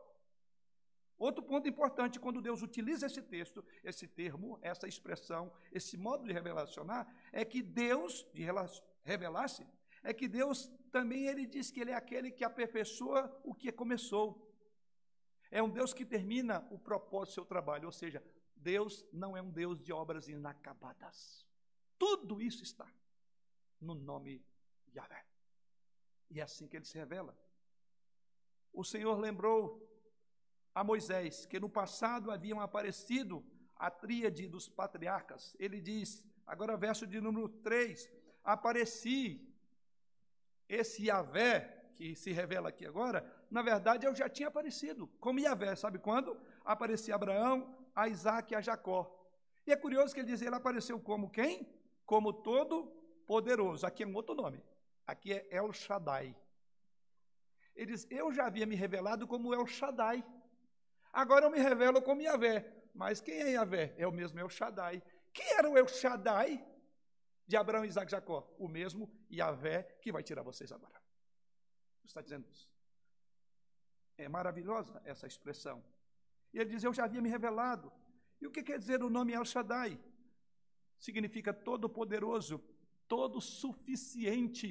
Outro 1.16 1.42
ponto 1.44 1.68
importante, 1.68 2.18
quando 2.18 2.40
Deus 2.40 2.62
utiliza 2.62 3.06
esse 3.06 3.22
texto, 3.22 3.64
esse 3.84 4.08
termo, 4.08 4.58
essa 4.62 4.88
expressão, 4.88 5.52
esse 5.70 5.96
modo 5.96 6.24
de 6.24 6.32
revelacionar, 6.32 7.06
é 7.30 7.44
que 7.44 7.62
Deus, 7.62 8.26
de 8.32 8.42
revelar-se, 9.04 9.66
é 10.02 10.12
que 10.12 10.28
Deus 10.28 10.70
também 10.90 11.26
ele 11.26 11.46
diz 11.46 11.70
que 11.70 11.80
ele 11.80 11.90
é 11.90 11.94
aquele 11.94 12.30
que 12.30 12.44
aperfeiçoa 12.44 13.40
o 13.44 13.54
que 13.54 13.70
começou. 13.70 14.50
É 15.50 15.62
um 15.62 15.68
Deus 15.68 15.92
que 15.92 16.04
termina 16.04 16.66
o 16.70 16.78
propósito 16.78 17.32
do 17.32 17.34
seu 17.34 17.44
trabalho, 17.44 17.86
ou 17.86 17.92
seja, 17.92 18.22
Deus 18.56 19.04
não 19.12 19.36
é 19.36 19.42
um 19.42 19.50
Deus 19.50 19.80
de 19.80 19.92
obras 19.92 20.28
inacabadas. 20.28 21.46
Tudo 21.98 22.40
isso 22.40 22.62
está 22.62 22.90
no 23.80 23.94
nome 23.94 24.44
Yahvé. 24.94 25.24
E 26.30 26.40
é 26.40 26.42
assim 26.42 26.68
que 26.68 26.76
ele 26.76 26.84
se 26.84 26.98
revela. 26.98 27.36
O 28.72 28.84
Senhor 28.84 29.18
lembrou 29.18 29.86
a 30.74 30.84
Moisés 30.84 31.46
que 31.46 31.58
no 31.58 31.68
passado 31.68 32.30
haviam 32.30 32.60
aparecido 32.60 33.44
a 33.74 33.90
tríade 33.90 34.46
dos 34.46 34.68
patriarcas. 34.68 35.56
Ele 35.58 35.80
diz, 35.80 36.24
agora 36.46 36.76
verso 36.76 37.06
de 37.06 37.20
número 37.20 37.48
3, 37.48 38.08
apareci 38.44 39.49
esse 40.74 41.06
Yahvé, 41.06 41.92
que 41.96 42.14
se 42.14 42.32
revela 42.32 42.68
aqui 42.70 42.86
agora, 42.86 43.24
na 43.50 43.62
verdade 43.62 44.06
eu 44.06 44.14
já 44.14 44.28
tinha 44.28 44.48
aparecido 44.48 45.06
como 45.20 45.40
Yahvé, 45.40 45.74
sabe 45.76 45.98
quando? 45.98 46.38
Aparecia 46.64 47.14
Abraão, 47.14 47.74
a 47.94 48.08
Isaac 48.08 48.52
e 48.52 48.56
a 48.56 48.60
Jacó. 48.60 49.00
E 49.66 49.72
é 49.72 49.76
curioso 49.76 50.14
que 50.14 50.20
ele 50.20 50.28
diz, 50.28 50.40
ele 50.40 50.54
apareceu 50.54 50.98
como 50.98 51.30
quem? 51.30 51.68
como 52.10 52.32
todo 52.32 52.86
poderoso. 53.24 53.86
Aqui 53.86 54.02
é 54.02 54.06
um 54.06 54.16
outro 54.16 54.34
nome. 54.34 54.60
Aqui 55.06 55.32
é 55.32 55.46
El 55.48 55.72
Shaddai. 55.72 56.34
Ele 57.76 57.92
diz: 57.92 58.04
Eu 58.10 58.32
já 58.32 58.46
havia 58.46 58.66
me 58.66 58.74
revelado 58.74 59.28
como 59.28 59.54
El 59.54 59.64
Shaddai. 59.64 60.24
Agora 61.12 61.46
eu 61.46 61.52
me 61.52 61.60
revelo 61.60 62.02
como 62.02 62.20
Yahvé. 62.20 62.68
Mas 62.92 63.20
quem 63.20 63.40
é 63.40 63.50
Yahvé? 63.50 63.94
É 63.96 64.08
o 64.08 64.10
mesmo 64.10 64.40
El 64.40 64.48
Shaddai. 64.48 65.00
Quem 65.32 65.52
era 65.52 65.70
o 65.70 65.78
El 65.78 65.86
Shaddai 65.86 66.66
de 67.50 67.56
Abraão, 67.56 67.84
Isaac 67.84 68.08
e 68.08 68.12
Jacó? 68.12 68.38
O 68.64 68.68
mesmo 68.68 69.10
Yahvé 69.28 69.82
que 70.00 70.12
vai 70.12 70.22
tirar 70.22 70.42
vocês 70.50 70.70
agora. 70.70 70.98
Está 72.04 72.20
dizendo 72.20 72.48
isso. 72.48 72.70
É 74.16 74.28
maravilhosa 74.28 75.02
essa 75.04 75.26
expressão. 75.26 75.82
E 76.52 76.58
ele 76.60 76.70
diz: 76.70 76.84
Eu 76.84 76.94
já 76.94 77.04
havia 77.06 77.20
me 77.20 77.28
revelado. 77.28 77.92
E 78.40 78.46
o 78.46 78.52
que 78.52 78.62
quer 78.62 78.78
dizer 78.78 79.02
o 79.02 79.10
nome 79.10 79.32
El 79.32 79.44
Shaddai? 79.44 79.98
Significa 80.96 81.52
todo-poderoso, 81.52 82.62
todo-suficiente. 83.08 84.68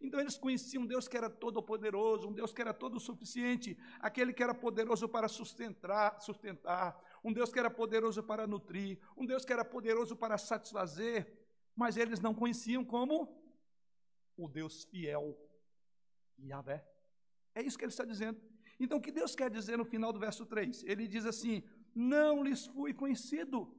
Então 0.00 0.18
eles 0.18 0.36
conheciam 0.36 0.82
um 0.82 0.86
Deus 0.86 1.06
que 1.06 1.16
era 1.16 1.30
todo-poderoso, 1.30 2.28
um 2.28 2.32
Deus 2.32 2.52
que 2.52 2.60
era 2.60 2.74
todo-suficiente, 2.74 3.78
aquele 4.00 4.32
que 4.32 4.42
era 4.42 4.54
poderoso 4.54 5.08
para 5.08 5.28
sustentar, 5.28 6.20
sustentar, 6.20 7.00
um 7.22 7.32
Deus 7.32 7.52
que 7.52 7.58
era 7.58 7.70
poderoso 7.70 8.22
para 8.22 8.46
nutrir, 8.48 8.98
um 9.16 9.24
Deus 9.24 9.44
que 9.44 9.52
era 9.52 9.64
poderoso 9.64 10.16
para 10.16 10.36
satisfazer, 10.36 11.45
mas 11.76 11.96
eles 11.96 12.20
não 12.20 12.34
conheciam 12.34 12.84
como 12.84 13.28
o 14.36 14.48
Deus 14.48 14.84
fiel, 14.84 15.38
Yahvé. 16.38 16.84
É 17.54 17.62
isso 17.62 17.78
que 17.78 17.84
ele 17.84 17.92
está 17.92 18.04
dizendo. 18.04 18.40
Então, 18.80 18.98
o 18.98 19.00
que 19.00 19.12
Deus 19.12 19.34
quer 19.34 19.50
dizer 19.50 19.76
no 19.78 19.84
final 19.84 20.12
do 20.12 20.18
verso 20.18 20.44
3? 20.44 20.84
Ele 20.84 21.06
diz 21.06 21.24
assim: 21.26 21.62
Não 21.94 22.42
lhes 22.42 22.66
fui 22.66 22.92
conhecido. 22.92 23.74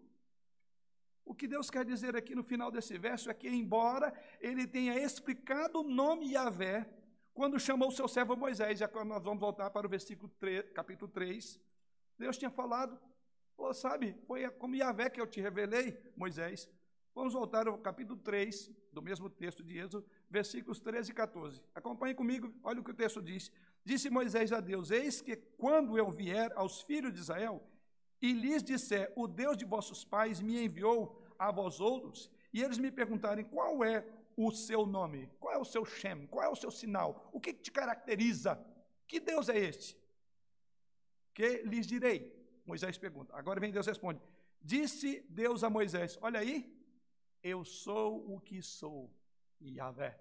O 1.25 1.35
que 1.35 1.47
Deus 1.47 1.69
quer 1.69 1.83
dizer 1.83 2.15
aqui 2.15 2.33
no 2.33 2.43
final 2.43 2.71
desse 2.71 2.97
verso 2.97 3.29
é 3.29 3.33
que, 3.33 3.49
embora 3.49 4.13
ele 4.39 4.65
tenha 4.65 4.97
explicado 4.97 5.81
o 5.81 5.83
nome 5.83 6.31
Yahvé, 6.31 6.89
quando 7.33 7.59
chamou 7.59 7.89
o 7.89 7.91
seu 7.91 8.07
servo 8.07 8.35
Moisés, 8.35 8.79
já 8.79 8.89
nós 9.03 9.23
vamos 9.23 9.39
voltar 9.39 9.69
para 9.69 9.85
o 9.85 9.89
versículo 9.89 10.31
3, 10.39 10.71
capítulo 10.71 11.11
3, 11.11 11.59
Deus 12.17 12.37
tinha 12.37 12.49
falado, 12.49 12.97
oh, 13.57 13.73
sabe, 13.73 14.15
foi 14.25 14.49
como 14.51 14.75
Yahvé 14.75 15.09
que 15.09 15.19
eu 15.19 15.27
te 15.27 15.41
revelei, 15.41 16.01
Moisés. 16.15 16.67
Vamos 17.17 17.33
voltar 17.33 17.67
ao 17.67 17.79
capítulo 17.79 18.19
3 18.19 18.69
do 18.93 19.01
mesmo 19.01 19.27
texto 19.27 19.63
de 19.63 19.79
Êxodo, 19.79 20.05
versículos 20.29 20.79
13 20.79 21.09
e 21.09 21.15
14. 21.15 21.63
Acompanhe 21.73 22.13
comigo, 22.13 22.53
olha 22.63 22.79
o 22.79 22.83
que 22.83 22.91
o 22.91 22.93
texto 22.93 23.23
diz. 23.23 23.51
Disse 23.83 24.07
Moisés 24.07 24.53
a 24.53 24.59
Deus: 24.59 24.91
Eis 24.91 25.19
que 25.19 25.35
quando 25.35 25.97
eu 25.97 26.11
vier 26.11 26.53
aos 26.55 26.83
filhos 26.83 27.11
de 27.11 27.19
Israel 27.19 27.67
e 28.21 28.33
lhes 28.33 28.61
disser: 28.61 29.11
O 29.15 29.27
Deus 29.27 29.57
de 29.57 29.65
vossos 29.65 30.05
pais 30.05 30.39
me 30.39 30.63
enviou 30.63 31.19
a 31.39 31.51
vós 31.51 31.79
outros, 31.79 32.29
e 32.53 32.61
eles 32.61 32.77
me 32.77 32.91
perguntarem 32.91 33.43
qual 33.45 33.83
é 33.83 34.05
o 34.35 34.51
seu 34.51 34.85
nome, 34.85 35.27
qual 35.39 35.55
é 35.55 35.57
o 35.57 35.65
seu 35.65 35.83
Shem, 35.83 36.27
qual 36.27 36.45
é 36.45 36.49
o 36.49 36.55
seu 36.55 36.69
sinal, 36.69 37.31
o 37.33 37.39
que 37.39 37.51
te 37.51 37.71
caracteriza, 37.71 38.63
que 39.07 39.19
Deus 39.19 39.49
é 39.49 39.57
este? 39.57 39.97
Que 41.33 41.63
lhes 41.63 41.87
direi? 41.87 42.31
Moisés 42.63 42.95
pergunta. 42.95 43.35
Agora 43.35 43.59
vem 43.59 43.71
Deus 43.71 43.87
responde: 43.87 44.21
Disse 44.61 45.25
Deus 45.27 45.63
a 45.63 45.69
Moisés: 45.71 46.15
Olha 46.21 46.41
aí, 46.41 46.76
eu 47.43 47.63
sou 47.63 48.33
o 48.33 48.39
que 48.39 48.61
sou, 48.61 49.11
Yahvé. 49.61 50.19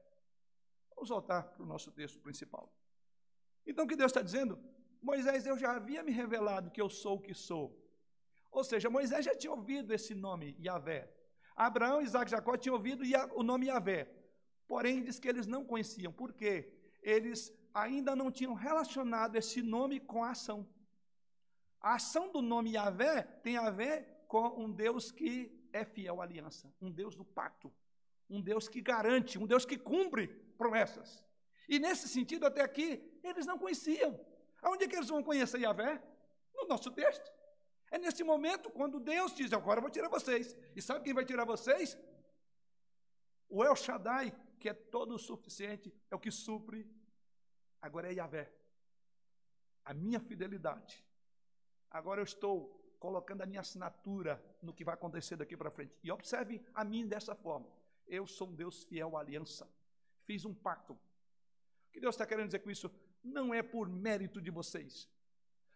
Vamos 0.95 1.09
voltar 1.11 1.43
para 1.43 1.63
o 1.63 1.67
nosso 1.67 1.91
texto 1.93 2.19
principal. 2.21 2.73
Então, 3.67 3.85
o 3.85 3.89
que 3.89 3.97
Deus 3.97 4.11
está 4.11 4.23
dizendo? 4.23 4.59
Moisés, 5.03 5.47
eu 5.47 5.59
já 5.59 5.73
havia 5.77 6.03
me 6.03 6.13
revelado 6.13 6.71
que 6.71 6.81
eu 6.81 6.89
sou 6.89 7.17
o 7.17 7.21
que 7.21 7.35
sou. 7.35 7.77
Ou 8.51 8.65
seja, 8.65 8.89
Moisés 8.89 9.25
já 9.25 9.35
tinha 9.35 9.53
ouvido 9.53 9.93
esse 9.93 10.15
nome, 10.15 10.57
Yahvé. 10.59 11.13
Abraão, 11.55 12.03
Isaac 12.03 12.29
e 12.29 12.31
Jacó 12.31 12.57
tinham 12.57 12.77
ouvido 12.77 13.05
o 13.35 13.43
nome 13.43 13.67
Yahvé. 13.67 14.11
Porém, 14.67 15.03
diz 15.03 15.19
que 15.19 15.29
eles 15.29 15.47
não 15.47 15.65
conheciam. 15.65 16.13
Por 16.13 16.33
quê? 16.33 16.73
Eles 17.03 17.53
ainda 17.73 18.17
não 18.17 18.31
tinham 18.31 18.55
relacionado 18.55 19.37
esse 19.37 19.63
nome 19.63 20.01
com 20.01 20.25
a 20.25 20.31
ação. 20.31 20.67
A 21.81 21.95
ação 21.95 22.33
do 22.33 22.43
nome 22.43 22.73
Yahvé 22.73 23.23
tem 23.43 23.57
a 23.57 23.71
ver 23.71 24.25
com 24.27 24.49
um 24.63 24.71
Deus 24.71 25.11
que 25.11 25.56
é 25.77 25.85
fiel 25.85 26.21
à 26.21 26.25
aliança, 26.25 26.73
um 26.81 26.91
Deus 26.91 27.15
do 27.15 27.25
pacto, 27.25 27.73
um 28.29 28.41
Deus 28.41 28.69
que 28.69 28.81
garante, 28.81 29.39
um 29.39 29.47
Deus 29.47 29.65
que 29.65 29.79
cumpre 29.79 30.29
promessas. 30.59 31.25
E 31.69 31.79
nesse 31.79 32.09
sentido, 32.09 32.47
até 32.47 32.63
aqui, 32.63 32.89
eles 33.23 33.47
não 33.47 33.59
conheciam. 33.59 34.19
Aonde 34.63 34.85
é 34.85 34.89
que 34.89 34.97
eles 34.97 35.09
vão 35.09 35.23
conhecer 35.23 35.61
Yahvé? 35.61 36.03
No 36.55 36.67
nosso 36.67 36.91
texto. 36.91 37.31
É 37.91 37.99
nesse 37.99 38.25
momento 38.25 38.71
quando 38.71 38.99
Deus 38.99 39.35
diz: 39.35 39.53
Agora 39.53 39.79
eu 39.79 39.83
vou 39.83 39.91
tirar 39.91 40.09
vocês. 40.09 40.57
E 40.75 40.83
sabe 40.83 41.05
quem 41.05 41.15
vai 41.15 41.25
tirar 41.25 41.45
vocês? 41.45 41.97
O 43.49 43.63
El 43.65 43.77
Shaddai, 43.77 44.35
que 44.59 44.69
é 44.69 44.75
todo 44.75 45.15
o 45.15 45.19
suficiente, 45.19 45.95
é 46.11 46.15
o 46.15 46.19
que 46.19 46.31
supre. 46.31 46.89
Agora 47.81 48.09
é 48.11 48.15
Yahvé. 48.15 48.53
A 49.85 49.95
minha 49.95 50.19
fidelidade. 50.19 51.05
Agora 51.91 52.21
eu 52.21 52.25
estou 52.25 52.86
colocando 53.07 53.43
a 53.43 53.47
minha 53.47 53.61
assinatura 53.61 54.43
no 54.61 54.75
que 54.75 54.83
vai 54.83 54.95
acontecer 54.95 55.37
daqui 55.37 55.57
para 55.57 55.71
frente. 55.71 55.95
E 56.03 56.11
observe 56.11 56.61
a 56.75 56.83
mim 56.85 57.07
dessa 57.07 57.37
forma. 57.37 57.69
Eu 58.05 58.27
sou 58.27 58.49
um 58.49 58.53
Deus 58.53 58.83
fiel 58.83 59.17
à 59.17 59.21
aliança. 59.21 59.65
Fiz 60.25 60.45
um 60.45 60.53
pacto. 60.53 60.95
O 60.95 61.93
que 61.93 62.01
Deus 62.01 62.17
está 62.17 62.27
querendo 62.27 62.47
dizer 62.47 62.59
com 62.59 62.69
isso? 62.69 62.91
Não 63.23 63.55
é 63.55 63.63
por 63.63 63.89
mérito 63.89 64.43
de 64.43 64.51
vocês. 64.51 65.09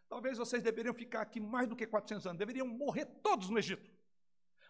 Talvez 0.08 0.38
vocês 0.38 0.60
deveriam 0.60 0.92
ficar 0.92 1.20
aqui 1.20 1.38
mais 1.38 1.68
do 1.68 1.76
que 1.76 1.86
400 1.86 2.26
anos, 2.26 2.38
deveriam 2.40 2.66
morrer 2.66 3.06
todos 3.22 3.48
no 3.48 3.60
Egito. 3.60 3.88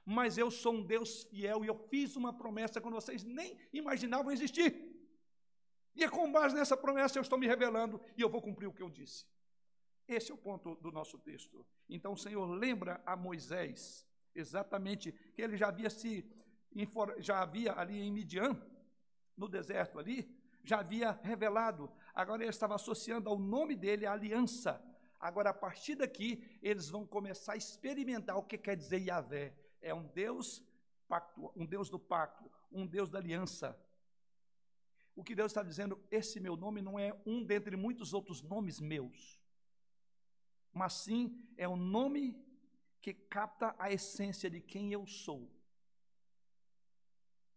Mas 0.05 0.37
eu 0.37 0.51
sou 0.51 0.75
um 0.75 0.83
Deus 0.83 1.23
fiel 1.25 1.65
e 1.65 1.69
eu 1.69 1.79
fiz 1.89 2.15
uma 2.15 2.31
promessa 2.31 2.79
quando 2.79 2.93
vocês 2.93 3.25
nem 3.25 3.57
imaginavam 3.73 4.31
existir. 4.31 4.71
E 5.95 6.05
é 6.05 6.11
com 6.11 6.31
base 6.31 6.55
nessa 6.55 6.77
promessa 6.77 7.19
eu 7.19 7.23
estou 7.23 7.39
me 7.39 7.47
revelando 7.47 7.99
e 8.19 8.21
eu 8.21 8.29
vou 8.29 8.43
cumprir 8.43 8.67
o 8.67 8.73
que 8.73 8.83
eu 8.83 8.91
disse. 8.91 9.25
Esse 10.11 10.33
é 10.33 10.35
o 10.35 10.39
ponto 10.39 10.75
do 10.75 10.91
nosso 10.91 11.17
texto. 11.21 11.65
Então 11.89 12.15
o 12.15 12.17
Senhor 12.17 12.45
lembra 12.45 13.01
a 13.07 13.15
Moisés 13.15 14.05
exatamente 14.35 15.13
que 15.13 15.41
ele 15.41 15.57
já 15.57 15.69
havia 15.69 15.89
se 15.89 16.29
já 17.19 17.43
havia 17.43 17.79
ali 17.79 18.01
em 18.01 18.13
Midian, 18.13 18.61
no 19.37 19.49
deserto 19.49 20.01
ali, 20.01 20.29
já 20.65 20.81
havia 20.81 21.13
revelado. 21.23 21.89
Agora 22.13 22.43
ele 22.43 22.51
estava 22.51 22.75
associando 22.75 23.29
ao 23.29 23.39
nome 23.39 23.77
dele 23.77 24.05
a 24.05 24.13
aliança. 24.13 24.85
Agora 25.21 25.51
a 25.51 25.55
partir 25.55 25.95
daqui 25.95 26.59
eles 26.61 26.89
vão 26.89 27.07
começar 27.07 27.53
a 27.53 27.57
experimentar 27.57 28.37
o 28.37 28.43
que 28.43 28.59
quer 28.59 28.75
dizer 28.77 28.99
Yahvé. 28.99 29.55
É 29.81 29.95
um 29.95 30.09
Deus 30.09 30.61
pacto, 31.07 31.53
um 31.55 31.65
Deus 31.65 31.89
do 31.89 32.01
pacto, 32.01 32.51
um 32.73 32.85
Deus 32.85 33.09
da 33.09 33.21
aliança. 33.21 33.81
O 35.15 35.23
que 35.23 35.37
Deus 35.37 35.53
está 35.53 35.63
dizendo, 35.63 36.03
esse 36.11 36.41
meu 36.41 36.57
nome 36.57 36.83
não 36.83 36.99
é 36.99 37.17
um 37.25 37.45
dentre 37.45 37.77
muitos 37.77 38.13
outros 38.13 38.43
nomes 38.43 38.81
meus 38.81 39.40
mas 40.73 40.93
sim 40.95 41.37
é 41.57 41.69
um 41.69 41.77
nome 41.77 42.37
que 43.01 43.15
capta 43.15 43.75
a 43.79 43.91
essência 43.91 44.51
de 44.51 44.61
quem 44.61 44.93
eu 44.93 45.07
sou. 45.07 45.51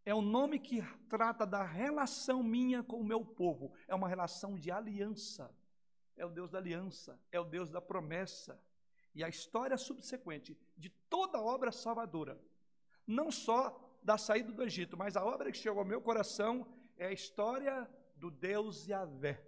É 0.06 0.13
um 0.13 0.21
nome 0.21 0.60
que 0.60 0.82
trata 1.08 1.45
da 1.45 1.63
relação 1.63 2.43
minha 2.43 2.84
com 2.84 2.99
o 2.99 3.06
meu 3.06 3.23
povo. 3.23 3.73
É 3.88 3.95
uma 3.95 4.10
relação 4.10 4.56
de 4.56 4.69
aliança. 4.69 5.49
É 6.15 6.26
o 6.26 6.30
Deus 6.30 6.52
da 6.52 6.60
aliança, 6.60 7.19
é 7.32 7.39
o 7.39 7.45
Deus 7.45 7.69
da 7.71 7.82
promessa. 7.82 8.62
E 9.15 9.23
a 9.23 9.30
história 9.30 9.78
subsequente 9.78 10.58
de 10.78 10.89
toda 11.10 11.38
a 11.38 11.41
obra 11.41 11.71
salvadora, 11.71 12.39
não 13.06 13.32
só 13.32 13.80
da 14.02 14.17
saída 14.17 14.52
do 14.52 14.63
Egito, 14.63 14.97
mas 14.97 15.15
a 15.15 15.23
obra 15.23 15.52
que 15.52 15.58
chegou 15.58 15.80
ao 15.80 15.86
meu 15.86 16.02
coração 16.02 16.67
é 16.97 17.08
a 17.08 17.12
história 17.12 17.89
do 18.15 18.30
Deus 18.30 18.88
Yahvé. 18.88 19.43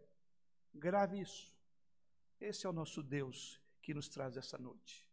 Grave 0.74 1.20
isso. 1.20 1.55
Esse 2.40 2.66
é 2.66 2.70
o 2.70 2.74
nosso 2.74 3.02
Deus 3.02 3.62
que 3.82 3.94
nos 3.94 4.10
traz 4.10 4.36
essa 4.36 4.58
noite. 4.58 5.08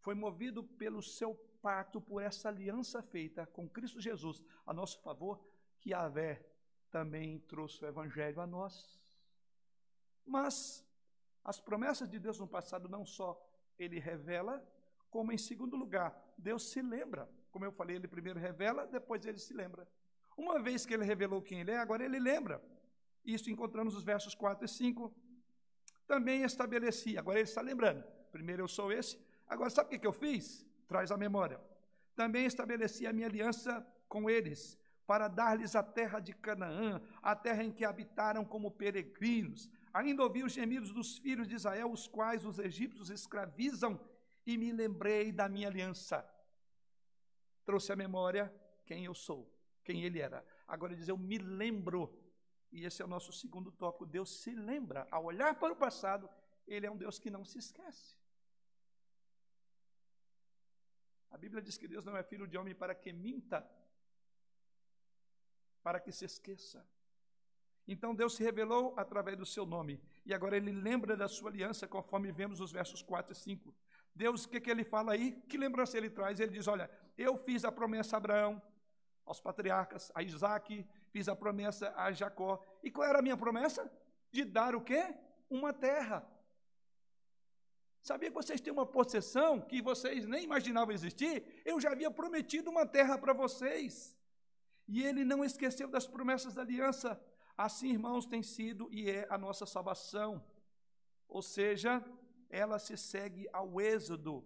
Foi 0.00 0.14
movido 0.14 0.64
pelo 0.64 1.02
seu 1.02 1.34
pacto, 1.62 2.00
por 2.00 2.20
essa 2.20 2.48
aliança 2.48 3.02
feita 3.02 3.46
com 3.46 3.68
Cristo 3.68 4.00
Jesus 4.00 4.42
a 4.66 4.74
nosso 4.74 5.00
favor, 5.00 5.40
que 5.80 5.90
Yahvé 5.90 6.44
também 6.90 7.38
trouxe 7.40 7.84
o 7.84 7.88
Evangelho 7.88 8.40
a 8.40 8.46
nós. 8.46 9.00
Mas 10.26 10.84
as 11.44 11.60
promessas 11.60 12.08
de 12.08 12.18
Deus 12.18 12.38
no 12.38 12.48
passado 12.48 12.88
não 12.88 13.06
só 13.06 13.40
ele 13.78 13.98
revela, 13.98 14.64
como 15.08 15.32
em 15.32 15.38
segundo 15.38 15.76
lugar, 15.76 16.16
Deus 16.36 16.70
se 16.70 16.82
lembra. 16.82 17.28
Como 17.50 17.64
eu 17.64 17.72
falei, 17.72 17.96
ele 17.96 18.08
primeiro 18.08 18.40
revela, 18.40 18.86
depois 18.86 19.24
ele 19.24 19.38
se 19.38 19.52
lembra. 19.52 19.86
Uma 20.36 20.60
vez 20.60 20.86
que 20.86 20.94
ele 20.94 21.04
revelou 21.04 21.42
quem 21.42 21.60
ele 21.60 21.70
é, 21.70 21.78
agora 21.78 22.04
ele 22.04 22.18
lembra. 22.18 22.62
Isso 23.24 23.50
encontramos 23.50 23.94
os 23.94 24.02
versos 24.02 24.34
4 24.34 24.64
e 24.64 24.68
5 24.68 25.14
também 26.12 26.42
estabeleci. 26.42 27.16
Agora 27.16 27.38
ele 27.38 27.48
está 27.48 27.62
lembrando. 27.62 28.04
Primeiro 28.30 28.62
eu 28.62 28.68
sou 28.68 28.92
esse. 28.92 29.18
Agora, 29.48 29.70
sabe 29.70 29.96
o 29.96 29.98
que 29.98 30.06
eu 30.06 30.12
fiz? 30.12 30.66
Traz 30.86 31.10
a 31.10 31.16
memória. 31.16 31.58
Também 32.14 32.44
estabeleci 32.44 33.06
a 33.06 33.14
minha 33.14 33.26
aliança 33.26 33.86
com 34.10 34.28
eles, 34.28 34.78
para 35.06 35.26
dar-lhes 35.26 35.74
a 35.74 35.82
terra 35.82 36.20
de 36.20 36.34
Canaã, 36.34 37.00
a 37.22 37.34
terra 37.34 37.64
em 37.64 37.72
que 37.72 37.82
habitaram 37.82 38.44
como 38.44 38.70
peregrinos. 38.70 39.70
Ainda 39.94 40.22
ouvi 40.22 40.44
os 40.44 40.52
gemidos 40.52 40.92
dos 40.92 41.16
filhos 41.16 41.48
de 41.48 41.54
Israel, 41.54 41.90
os 41.90 42.06
quais 42.06 42.44
os 42.44 42.58
egípcios 42.58 43.08
escravizam, 43.08 43.98
e 44.46 44.58
me 44.58 44.70
lembrei 44.70 45.32
da 45.32 45.48
minha 45.48 45.68
aliança. 45.68 46.22
Trouxe 47.64 47.90
a 47.90 47.96
memória 47.96 48.52
quem 48.84 49.06
eu 49.06 49.14
sou, 49.14 49.50
quem 49.82 50.02
ele 50.04 50.20
era. 50.20 50.44
Agora 50.68 50.92
ele 50.92 51.00
diz, 51.00 51.08
eu 51.08 51.16
me 51.16 51.38
lembro. 51.38 52.12
E 52.72 52.84
esse 52.86 53.02
é 53.02 53.04
o 53.04 53.08
nosso 53.08 53.32
segundo 53.32 53.70
tópico. 53.70 54.06
Deus 54.06 54.40
se 54.40 54.54
lembra. 54.54 55.06
Ao 55.10 55.24
olhar 55.24 55.54
para 55.54 55.74
o 55.74 55.76
passado, 55.76 56.28
ele 56.66 56.86
é 56.86 56.90
um 56.90 56.96
Deus 56.96 57.18
que 57.18 57.30
não 57.30 57.44
se 57.44 57.58
esquece. 57.58 58.16
A 61.30 61.36
Bíblia 61.36 61.62
diz 61.62 61.76
que 61.76 61.86
Deus 61.86 62.04
não 62.04 62.16
é 62.16 62.22
filho 62.22 62.46
de 62.46 62.56
homem 62.56 62.74
para 62.74 62.94
que 62.94 63.12
minta, 63.12 63.66
para 65.82 66.00
que 66.00 66.10
se 66.10 66.24
esqueça. 66.24 66.86
Então 67.86 68.14
Deus 68.14 68.36
se 68.36 68.42
revelou 68.42 68.94
através 68.96 69.36
do 69.36 69.44
seu 69.44 69.66
nome. 69.66 70.00
E 70.24 70.32
agora 70.32 70.56
ele 70.56 70.72
lembra 70.72 71.16
da 71.16 71.28
sua 71.28 71.50
aliança, 71.50 71.86
conforme 71.86 72.30
vemos 72.32 72.60
nos 72.60 72.72
versos 72.72 73.02
4 73.02 73.32
e 73.32 73.36
5. 73.36 73.74
Deus, 74.14 74.44
o 74.44 74.48
que, 74.48 74.60
que 74.60 74.70
ele 74.70 74.84
fala 74.84 75.12
aí? 75.12 75.32
Que 75.48 75.58
lembrança 75.58 75.96
ele 75.96 76.10
traz? 76.10 76.38
Ele 76.38 76.52
diz: 76.52 76.68
Olha, 76.68 76.90
eu 77.18 77.36
fiz 77.36 77.64
a 77.64 77.72
promessa 77.72 78.16
a 78.16 78.18
Abraão, 78.18 78.62
aos 79.24 79.40
patriarcas, 79.40 80.12
a 80.14 80.22
Isaac, 80.22 80.86
fiz 81.12 81.28
a 81.28 81.36
promessa 81.36 81.92
a 81.94 82.10
Jacó. 82.10 82.64
E 82.82 82.90
qual 82.90 83.06
era 83.06 83.18
a 83.18 83.22
minha 83.22 83.36
promessa? 83.36 83.90
De 84.30 84.44
dar 84.44 84.74
o 84.74 84.80
quê? 84.80 85.14
Uma 85.48 85.72
terra. 85.72 86.26
Sabia 88.02 88.30
que 88.30 88.34
vocês 88.34 88.60
têm 88.60 88.72
uma 88.72 88.86
possessão 88.86 89.60
que 89.60 89.80
vocês 89.80 90.26
nem 90.26 90.42
imaginavam 90.42 90.92
existir? 90.92 91.62
Eu 91.64 91.80
já 91.80 91.92
havia 91.92 92.10
prometido 92.10 92.70
uma 92.70 92.84
terra 92.84 93.16
para 93.16 93.32
vocês. 93.32 94.16
E 94.88 95.04
ele 95.04 95.24
não 95.24 95.44
esqueceu 95.44 95.86
das 95.86 96.06
promessas 96.06 96.54
da 96.54 96.62
aliança. 96.62 97.20
Assim, 97.56 97.90
irmãos, 97.90 98.26
tem 98.26 98.42
sido 98.42 98.88
e 98.90 99.08
é 99.08 99.26
a 99.30 99.38
nossa 99.38 99.66
salvação. 99.66 100.44
Ou 101.28 101.42
seja, 101.42 102.04
ela 102.50 102.78
se 102.78 102.96
segue 102.96 103.48
ao 103.52 103.80
êxodo. 103.80 104.44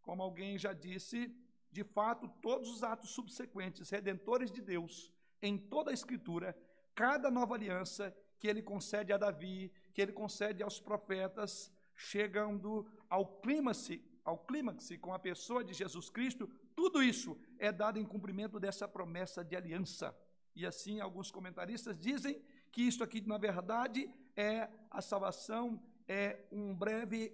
Como 0.00 0.22
alguém 0.22 0.56
já 0.56 0.72
disse, 0.72 1.36
de 1.70 1.84
fato, 1.84 2.28
todos 2.40 2.70
os 2.70 2.82
atos 2.82 3.10
subsequentes, 3.10 3.90
redentores 3.90 4.50
de 4.50 4.62
Deus, 4.62 5.13
em 5.44 5.58
toda 5.58 5.90
a 5.90 5.94
Escritura, 5.94 6.56
cada 6.94 7.30
nova 7.30 7.54
aliança 7.54 8.16
que 8.38 8.48
ele 8.48 8.62
concede 8.62 9.12
a 9.12 9.18
Davi, 9.18 9.70
que 9.92 10.00
ele 10.00 10.12
concede 10.12 10.62
aos 10.62 10.80
profetas, 10.80 11.70
chegando 11.94 12.86
ao 13.08 13.40
clímax, 13.40 13.90
ao 14.24 14.38
clímax 14.38 14.88
com 15.00 15.12
a 15.12 15.18
pessoa 15.18 15.62
de 15.62 15.74
Jesus 15.74 16.08
Cristo, 16.08 16.48
tudo 16.74 17.02
isso 17.02 17.38
é 17.58 17.70
dado 17.70 17.98
em 17.98 18.04
cumprimento 18.04 18.58
dessa 18.58 18.88
promessa 18.88 19.44
de 19.44 19.54
aliança. 19.54 20.16
E 20.56 20.64
assim, 20.64 20.98
alguns 20.98 21.30
comentaristas 21.30 21.98
dizem 21.98 22.40
que 22.72 22.82
isto 22.82 23.04
aqui, 23.04 23.20
na 23.20 23.36
verdade, 23.36 24.10
é 24.34 24.68
a 24.90 25.02
salvação, 25.02 25.80
é 26.08 26.40
um 26.50 26.74
breve. 26.74 27.32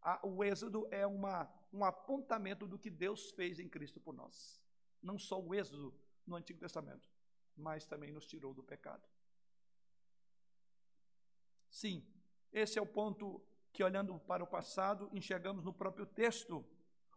A, 0.00 0.26
o 0.26 0.44
Êxodo 0.44 0.86
é 0.90 1.06
uma, 1.06 1.50
um 1.72 1.84
apontamento 1.84 2.66
do 2.66 2.78
que 2.78 2.90
Deus 2.90 3.30
fez 3.32 3.58
em 3.58 3.68
Cristo 3.68 3.98
por 4.00 4.14
nós. 4.14 4.62
Não 5.02 5.18
só 5.18 5.40
o 5.40 5.54
Êxodo 5.54 5.94
no 6.26 6.36
Antigo 6.36 6.60
Testamento, 6.60 7.13
mas 7.56 7.86
também 7.86 8.12
nos 8.12 8.26
tirou 8.26 8.52
do 8.52 8.62
pecado. 8.62 9.02
Sim, 11.70 12.06
esse 12.52 12.78
é 12.78 12.82
o 12.82 12.86
ponto 12.86 13.42
que, 13.72 13.82
olhando 13.82 14.18
para 14.20 14.44
o 14.44 14.46
passado, 14.46 15.10
enxergamos 15.12 15.64
no 15.64 15.72
próprio 15.72 16.06
texto. 16.06 16.64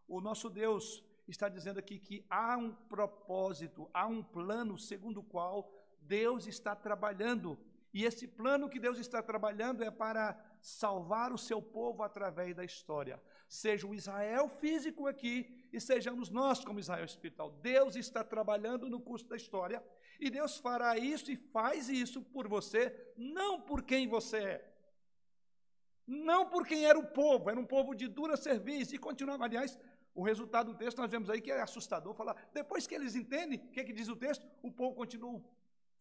O 0.07 0.19
nosso 0.19 0.49
Deus 0.49 1.03
está 1.27 1.47
dizendo 1.47 1.77
aqui 1.77 1.99
que 1.99 2.25
há 2.29 2.57
um 2.57 2.73
propósito, 2.73 3.89
há 3.93 4.07
um 4.07 4.23
plano 4.23 4.77
segundo 4.77 5.19
o 5.19 5.23
qual 5.23 5.71
Deus 6.01 6.47
está 6.47 6.75
trabalhando. 6.75 7.59
E 7.93 8.03
esse 8.05 8.27
plano 8.27 8.69
que 8.69 8.79
Deus 8.79 8.97
está 8.97 9.21
trabalhando 9.21 9.83
é 9.83 9.91
para 9.91 10.39
salvar 10.61 11.31
o 11.31 11.37
seu 11.37 11.61
povo 11.61 12.03
através 12.03 12.55
da 12.55 12.63
história. 12.63 13.21
Seja 13.47 13.87
o 13.87 13.95
Israel 13.95 14.49
físico 14.49 15.07
aqui 15.07 15.67
e 15.71 15.79
sejamos 15.79 16.29
nós 16.29 16.63
como 16.63 16.79
Israel 16.79 17.05
espiritual. 17.05 17.51
Deus 17.61 17.95
está 17.95 18.23
trabalhando 18.23 18.89
no 18.89 18.99
curso 18.99 19.25
da 19.27 19.37
história 19.37 19.83
e 20.19 20.29
Deus 20.29 20.57
fará 20.57 20.97
isso 20.97 21.31
e 21.31 21.35
faz 21.35 21.87
isso 21.87 22.21
por 22.21 22.47
você, 22.47 23.13
não 23.15 23.61
por 23.61 23.83
quem 23.83 24.07
você 24.07 24.37
é. 24.37 24.73
Não 26.05 26.49
por 26.49 26.65
quem 26.65 26.85
era 26.85 26.97
o 26.97 27.05
povo, 27.05 27.49
era 27.49 27.59
um 27.59 27.65
povo 27.65 27.93
de 27.93 28.07
dura 28.07 28.37
serviço 28.37 28.95
e 28.95 28.97
continuava, 28.97 29.43
aliás, 29.43 29.77
o 30.15 30.23
resultado 30.23 30.73
do 30.73 30.77
texto 30.77 30.97
nós 30.97 31.11
vemos 31.11 31.29
aí 31.29 31.39
que 31.39 31.51
é 31.51 31.61
assustador. 31.61 32.13
Falar, 32.15 32.49
depois 32.53 32.87
que 32.87 32.95
eles 32.95 33.15
entendem, 33.15 33.59
o 33.59 33.71
que, 33.71 33.79
é 33.79 33.83
que 33.83 33.93
diz 33.93 34.07
o 34.07 34.15
texto? 34.15 34.43
O 34.63 34.71
povo 34.71 34.95
continua 34.95 35.39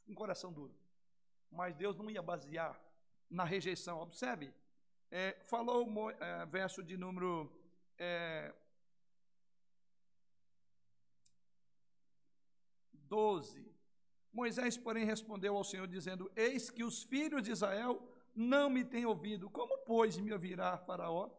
com 0.06 0.14
coração 0.14 0.52
duro. 0.52 0.74
Mas 1.50 1.74
Deus 1.74 1.96
não 1.96 2.08
ia 2.08 2.22
basear 2.22 2.80
na 3.28 3.44
rejeição. 3.44 4.00
Observe, 4.00 4.54
é, 5.10 5.36
falou 5.44 6.10
é, 6.10 6.46
verso 6.46 6.82
de 6.82 6.96
número 6.96 7.50
é, 7.98 8.52
12. 12.92 13.74
Moisés, 14.32 14.76
porém, 14.76 15.04
respondeu 15.04 15.56
ao 15.56 15.64
Senhor, 15.64 15.86
dizendo: 15.86 16.30
Eis 16.36 16.70
que 16.70 16.84
os 16.84 17.02
filhos 17.02 17.42
de 17.42 17.52
Israel 17.52 18.02
não 18.34 18.68
me 18.68 18.84
têm 18.84 19.06
ouvido. 19.06 19.48
Como, 19.48 19.78
pois, 19.78 20.18
me 20.18 20.32
ouvirá 20.32 20.76
Faraó? 20.76 21.30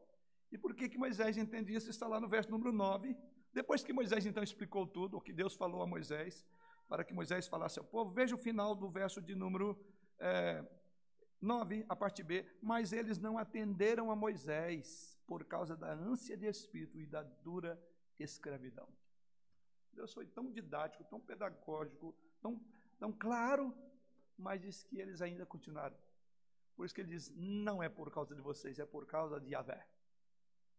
E 0.52 0.58
por 0.58 0.74
que, 0.74 0.90
que 0.90 0.98
Moisés 0.98 1.38
entende 1.38 1.76
isso? 1.76 1.90
Está 1.90 2.08
lá 2.08 2.20
no 2.20 2.28
verso 2.28 2.50
número 2.50 2.72
9. 2.72 3.16
Depois 3.54 3.84
que 3.84 3.94
Moisés 3.94 4.26
então 4.26 4.44
explicou 4.44 4.88
tudo, 4.88 5.18
o 5.18 5.22
que 5.22 5.34
Deus 5.34 5.54
falou 5.56 5.82
a 5.82 5.88
Moisés, 5.88 6.46
para 6.88 7.04
que 7.04 7.14
Moisés 7.14 7.48
falasse 7.48 7.80
ao 7.80 7.86
povo, 7.86 8.12
veja 8.12 8.36
o 8.36 8.38
final 8.38 8.74
do 8.76 8.90
verso 8.90 9.22
de 9.22 9.36
número 9.36 9.78
é, 10.20 10.64
9, 11.42 11.86
a 11.88 11.96
parte 11.96 12.24
B. 12.24 12.46
Mas 12.62 12.92
eles 12.92 13.18
não 13.18 13.38
atenderam 13.38 14.12
a 14.12 14.16
Moisés 14.16 15.18
por 15.28 15.44
causa 15.46 15.76
da 15.76 15.94
ânsia 15.94 16.38
de 16.38 16.46
espírito 16.46 17.00
e 17.00 17.06
da 17.06 17.24
dura 17.24 17.82
escravidão. 18.20 18.88
Deus 19.94 20.14
foi 20.14 20.26
tão 20.28 20.52
didático, 20.52 21.04
tão 21.04 21.20
pedagógico, 21.20 22.16
tão, 22.40 22.62
tão 23.00 23.12
claro, 23.12 23.76
mas 24.38 24.62
disse 24.62 24.86
que 24.86 25.00
eles 25.00 25.22
ainda 25.22 25.46
continuaram. 25.46 25.98
Por 26.76 26.86
isso 26.86 26.94
que 26.94 27.02
ele 27.02 27.10
diz: 27.10 27.34
não 27.36 27.82
é 27.82 27.90
por 27.90 28.12
causa 28.12 28.36
de 28.36 28.42
vocês, 28.42 28.78
é 28.78 28.86
por 28.86 29.06
causa 29.06 29.40
de 29.40 29.50
Yahvé. 29.50 29.86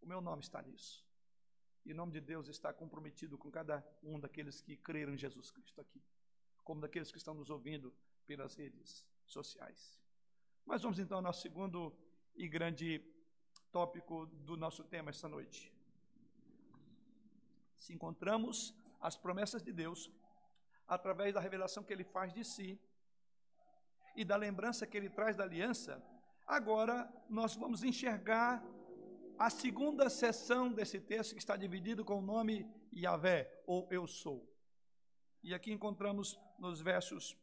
O 0.01 0.07
meu 0.07 0.21
nome 0.21 0.43
está 0.43 0.63
nisso. 0.63 1.05
E 1.85 1.93
o 1.93 1.95
nome 1.95 2.13
de 2.13 2.21
Deus 2.21 2.49
está 2.49 2.73
comprometido 2.73 3.37
com 3.37 3.51
cada 3.51 3.85
um 4.03 4.21
daqueles 4.21 4.61
que 4.61 4.77
creram 4.77 5.15
em 5.15 5.19
Jesus 5.19 5.51
Cristo 5.51 5.81
aqui, 5.81 6.03
como 6.63 6.81
daqueles 6.81 7.11
que 7.11 7.19
estão 7.19 7.35
nos 7.35 7.51
ouvindo 7.51 7.93
pelas 8.27 8.55
redes 8.55 9.05
sociais. 9.25 9.99
Mas 10.69 10.83
vamos 10.83 10.99
então 10.99 11.17
ao 11.17 11.23
nosso 11.23 11.41
segundo 11.41 11.97
e 12.37 12.47
grande 12.47 13.03
tópico 13.73 14.27
do 14.27 14.55
nosso 14.55 14.85
tema 14.85 15.09
esta 15.09 15.27
noite. 15.27 15.73
Se 17.75 17.95
encontramos 17.95 18.75
as 19.01 19.17
promessas 19.17 19.63
de 19.63 19.73
Deus 19.73 20.11
através 20.87 21.33
da 21.33 21.41
revelação 21.41 21.83
que 21.83 21.91
ele 21.91 22.05
faz 22.05 22.35
de 22.35 22.45
si 22.45 22.79
e 24.15 24.27
da 24.27 24.37
lembrança 24.37 24.87
que 24.87 24.95
ele 24.99 25.09
traz 25.09 25.35
da 25.37 25.45
aliança, 25.45 26.05
agora 26.47 27.11
nós 27.31 27.57
vamos 27.57 27.83
enxergar 27.83 28.63
a 29.39 29.49
segunda 29.49 30.11
sessão 30.11 30.71
desse 30.71 31.01
texto 31.01 31.33
que 31.33 31.41
está 31.41 31.57
dividido 31.57 32.05
com 32.05 32.19
o 32.19 32.27
nome 32.35 32.71
Yahvé, 32.95 33.51
ou 33.67 33.89
Eu 33.91 34.07
Sou. 34.07 34.47
E 35.43 35.55
aqui 35.55 35.73
encontramos 35.73 36.39
nos 36.59 36.83
versos 36.83 37.39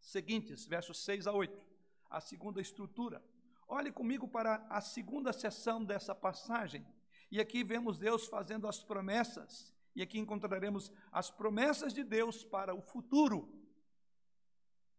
seguintes, 0.00 0.64
versos 0.64 1.04
6 1.04 1.26
a 1.26 1.32
8, 1.34 1.73
a 2.10 2.20
segunda 2.20 2.60
estrutura. 2.60 3.22
Olhe 3.66 3.90
comigo 3.90 4.28
para 4.28 4.66
a 4.68 4.80
segunda 4.80 5.32
sessão 5.32 5.84
dessa 5.84 6.14
passagem. 6.14 6.86
E 7.30 7.40
aqui 7.40 7.64
vemos 7.64 7.98
Deus 7.98 8.26
fazendo 8.26 8.68
as 8.68 8.82
promessas. 8.82 9.74
E 9.94 10.02
aqui 10.02 10.18
encontraremos 10.18 10.92
as 11.10 11.30
promessas 11.30 11.92
de 11.92 12.04
Deus 12.04 12.44
para 12.44 12.74
o 12.74 12.82
futuro. 12.82 13.48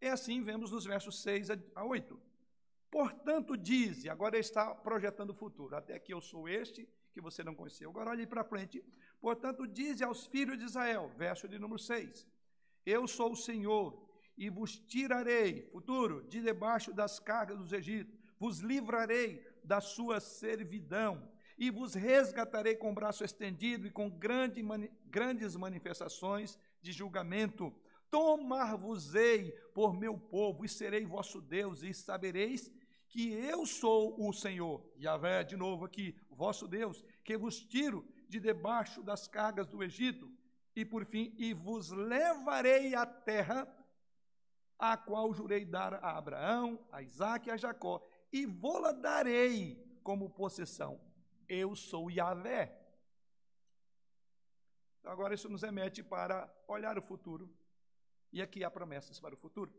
E 0.01 0.07
assim 0.07 0.43
vemos 0.43 0.71
nos 0.71 0.85
versos 0.85 1.21
6 1.21 1.49
a 1.75 1.83
8. 1.83 2.19
Portanto, 2.89 3.57
dize, 3.57 4.09
agora 4.09 4.35
ele 4.35 4.41
está 4.41 4.73
projetando 4.73 5.31
o 5.31 5.33
futuro, 5.33 5.75
até 5.75 5.99
que 5.99 6.13
eu 6.13 6.21
sou 6.21 6.47
este 6.47 6.87
que 7.11 7.21
você 7.21 7.43
não 7.43 7.55
conheceu. 7.55 7.89
Agora 7.89 8.11
olhe 8.11 8.27
para 8.27 8.43
frente. 8.43 8.83
Portanto, 9.19 9.67
dize 9.67 10.03
aos 10.03 10.27
filhos 10.27 10.57
de 10.57 10.65
Israel, 10.65 11.11
verso 11.17 11.47
de 11.47 11.57
número 11.59 11.79
6: 11.79 12.27
Eu 12.85 13.07
sou 13.07 13.31
o 13.31 13.35
Senhor, 13.35 14.04
e 14.37 14.49
vos 14.49 14.77
tirarei, 14.77 15.63
futuro, 15.71 16.27
de 16.27 16.41
debaixo 16.41 16.93
das 16.93 17.19
cargas 17.19 17.57
dos 17.57 17.71
Egípcios, 17.71 18.19
vos 18.39 18.59
livrarei 18.59 19.45
da 19.63 19.79
sua 19.79 20.19
servidão, 20.19 21.29
e 21.57 21.71
vos 21.71 21.93
resgatarei 21.93 22.75
com 22.75 22.91
o 22.91 22.95
braço 22.95 23.23
estendido 23.23 23.87
e 23.87 23.91
com 23.91 24.09
grande, 24.09 24.61
grandes 25.05 25.55
manifestações 25.55 26.59
de 26.81 26.91
julgamento. 26.91 27.73
Tomar-vos-ei 28.11 29.51
por 29.73 29.97
meu 29.97 30.17
povo, 30.17 30.65
e 30.65 30.69
serei 30.69 31.05
vosso 31.05 31.41
Deus, 31.41 31.81
e 31.81 31.93
sabereis 31.93 32.69
que 33.07 33.31
eu 33.31 33.65
sou 33.65 34.15
o 34.19 34.33
Senhor, 34.33 34.85
Yahvé, 34.99 35.45
de 35.45 35.55
novo 35.55 35.85
aqui, 35.85 36.17
vosso 36.29 36.67
Deus, 36.67 37.05
que 37.23 37.37
vos 37.37 37.61
tiro 37.61 38.05
de 38.27 38.39
debaixo 38.39 39.01
das 39.01 39.25
cargas 39.25 39.67
do 39.67 39.81
Egito, 39.81 40.29
e 40.75 40.83
por 40.83 41.05
fim, 41.05 41.33
e 41.37 41.53
vos 41.53 41.91
levarei 41.91 42.93
à 42.93 43.05
terra 43.05 43.65
a 44.77 44.97
qual 44.97 45.33
jurei 45.33 45.65
dar 45.65 45.93
a 45.95 46.17
Abraão, 46.17 46.85
a 46.91 47.01
Isaac 47.01 47.47
e 47.47 47.51
a 47.51 47.57
Jacó, 47.57 48.05
e 48.31 48.45
vou-la 48.45 48.91
darei 48.91 49.81
como 50.03 50.29
possessão. 50.29 50.99
Eu 51.47 51.75
sou 51.75 52.11
Yahvé. 52.11 52.81
Então, 54.99 55.11
agora 55.11 55.33
isso 55.33 55.49
nos 55.49 55.61
remete 55.61 56.03
para 56.03 56.51
olhar 56.67 56.97
o 56.97 57.01
futuro. 57.01 57.49
E 58.33 58.41
aqui 58.41 58.63
há 58.63 58.71
promessas 58.71 59.19
para 59.19 59.33
o 59.33 59.37
futuro. 59.37 59.73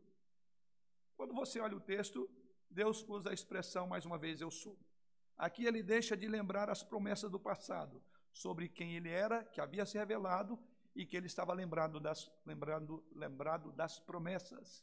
Quando 1.16 1.34
você 1.34 1.60
olha 1.60 1.76
o 1.76 1.80
texto, 1.80 2.28
Deus 2.70 3.06
usa 3.08 3.30
a 3.30 3.34
expressão, 3.34 3.86
mais 3.86 4.06
uma 4.06 4.18
vez, 4.18 4.40
eu 4.40 4.50
sou. 4.50 4.78
Aqui 5.36 5.66
ele 5.66 5.82
deixa 5.82 6.16
de 6.16 6.26
lembrar 6.26 6.70
as 6.70 6.82
promessas 6.82 7.30
do 7.30 7.38
passado, 7.38 8.02
sobre 8.32 8.68
quem 8.68 8.96
ele 8.96 9.10
era, 9.10 9.44
que 9.44 9.60
havia 9.60 9.84
se 9.84 9.98
revelado 9.98 10.58
e 10.96 11.04
que 11.04 11.16
ele 11.16 11.26
estava 11.26 11.52
lembrado 11.52 12.00
das, 12.00 12.28
lembrando, 12.44 13.04
lembrado 13.12 13.70
das 13.72 14.00
promessas. 14.00 14.82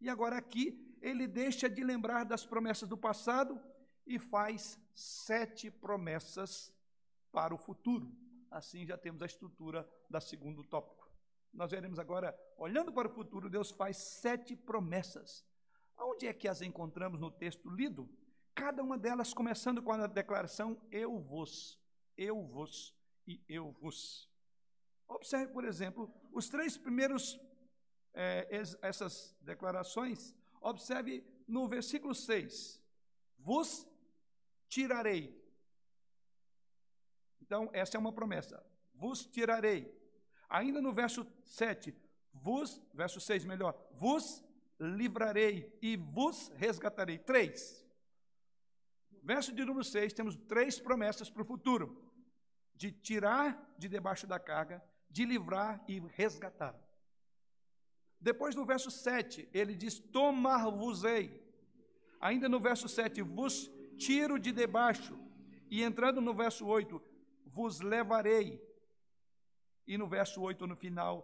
E 0.00 0.08
agora 0.08 0.36
aqui 0.36 0.98
ele 1.00 1.28
deixa 1.28 1.70
de 1.70 1.84
lembrar 1.84 2.24
das 2.24 2.44
promessas 2.44 2.88
do 2.88 2.98
passado 2.98 3.62
e 4.04 4.18
faz 4.18 4.76
sete 4.92 5.70
promessas 5.70 6.74
para 7.30 7.54
o 7.54 7.58
futuro. 7.58 8.12
Assim 8.50 8.84
já 8.84 8.98
temos 8.98 9.22
a 9.22 9.26
estrutura 9.26 9.88
da 10.10 10.20
segundo 10.20 10.64
tópico. 10.64 11.08
Nós 11.54 11.70
veremos 11.70 12.00
agora, 12.00 12.36
olhando 12.56 12.92
para 12.92 13.06
o 13.06 13.12
futuro, 13.12 13.48
Deus 13.48 13.70
faz 13.70 13.96
sete 13.96 14.56
promessas. 14.56 15.46
Onde 15.96 16.26
é 16.26 16.32
que 16.32 16.48
as 16.48 16.60
encontramos 16.60 17.20
no 17.20 17.30
texto 17.30 17.70
lido? 17.70 18.10
Cada 18.52 18.82
uma 18.82 18.98
delas 18.98 19.32
começando 19.32 19.80
com 19.80 19.92
a 19.92 20.06
declaração 20.08 20.80
eu 20.90 21.20
vos, 21.20 21.78
eu 22.16 22.42
vos 22.42 22.92
e 23.26 23.40
eu 23.48 23.70
vos. 23.70 24.31
Observe, 25.14 25.52
por 25.52 25.64
exemplo, 25.64 26.12
os 26.32 26.48
três 26.48 26.76
primeiros, 26.76 27.38
é, 28.14 28.48
essas 28.80 29.36
declarações, 29.40 30.34
observe 30.60 31.24
no 31.46 31.68
versículo 31.68 32.14
6, 32.14 32.82
vos 33.38 33.86
tirarei. 34.68 35.38
Então, 37.42 37.68
essa 37.72 37.96
é 37.96 38.00
uma 38.00 38.12
promessa, 38.12 38.64
vos 38.94 39.26
tirarei. 39.26 39.80
Ainda 40.48 40.80
no 40.80 40.92
verso 40.92 41.26
7, 41.44 41.94
vos, 42.32 42.80
verso 42.94 43.20
6 43.20 43.44
melhor, 43.44 43.74
vos 43.92 44.42
livrarei 44.80 45.78
e 45.82 45.96
vos 45.96 46.48
resgatarei. 46.56 47.18
Três. 47.18 47.86
Verso 49.22 49.52
de 49.52 49.64
número 49.64 49.84
6, 49.84 50.12
temos 50.14 50.36
três 50.36 50.80
promessas 50.80 51.28
para 51.28 51.42
o 51.42 51.46
futuro: 51.46 52.10
de 52.74 52.90
tirar 52.90 53.74
de 53.78 53.88
debaixo 53.88 54.26
da 54.26 54.38
carga, 54.38 54.82
de 55.12 55.24
livrar 55.24 55.84
e 55.86 56.00
resgatar. 56.00 56.74
Depois 58.18 58.54
no 58.54 58.64
verso 58.64 58.90
7, 58.90 59.48
ele 59.52 59.74
diz: 59.74 59.98
Tomar-vos-ei. 59.98 61.40
Ainda 62.20 62.48
no 62.48 62.58
verso 62.58 62.88
7, 62.88 63.20
vos 63.22 63.70
tiro 63.98 64.38
de 64.38 64.52
debaixo. 64.52 65.18
E 65.70 65.82
entrando 65.82 66.20
no 66.20 66.34
verso 66.34 66.66
8, 66.66 67.02
vos 67.46 67.80
levarei. 67.80 68.60
E 69.86 69.98
no 69.98 70.06
verso 70.06 70.40
8, 70.40 70.66
no 70.66 70.76
final, 70.76 71.14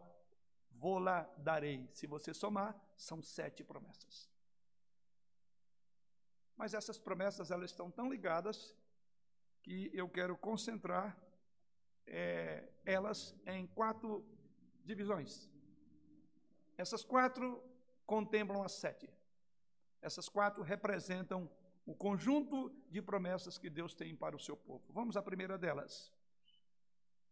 vou 0.72 0.98
lá 0.98 1.22
darei. 1.38 1.88
Se 1.92 2.06
você 2.06 2.34
somar, 2.34 2.78
são 2.96 3.22
sete 3.22 3.62
promessas. 3.62 4.28
Mas 6.56 6.74
essas 6.74 6.98
promessas 6.98 7.50
elas 7.50 7.70
estão 7.70 7.90
tão 7.90 8.10
ligadas 8.10 8.74
que 9.62 9.90
eu 9.94 10.08
quero 10.08 10.36
concentrar 10.36 11.16
é, 12.08 12.68
elas 12.84 13.34
em 13.46 13.66
quatro 13.66 14.24
divisões. 14.84 15.50
Essas 16.76 17.04
quatro 17.04 17.62
contemplam 18.06 18.62
as 18.62 18.72
sete. 18.72 19.08
Essas 20.00 20.28
quatro 20.28 20.62
representam 20.62 21.50
o 21.84 21.94
conjunto 21.94 22.70
de 22.90 23.00
promessas 23.02 23.58
que 23.58 23.70
Deus 23.70 23.94
tem 23.94 24.14
para 24.14 24.36
o 24.36 24.40
seu 24.40 24.56
povo. 24.56 24.84
Vamos 24.92 25.16
à 25.16 25.22
primeira 25.22 25.56
delas. 25.58 26.12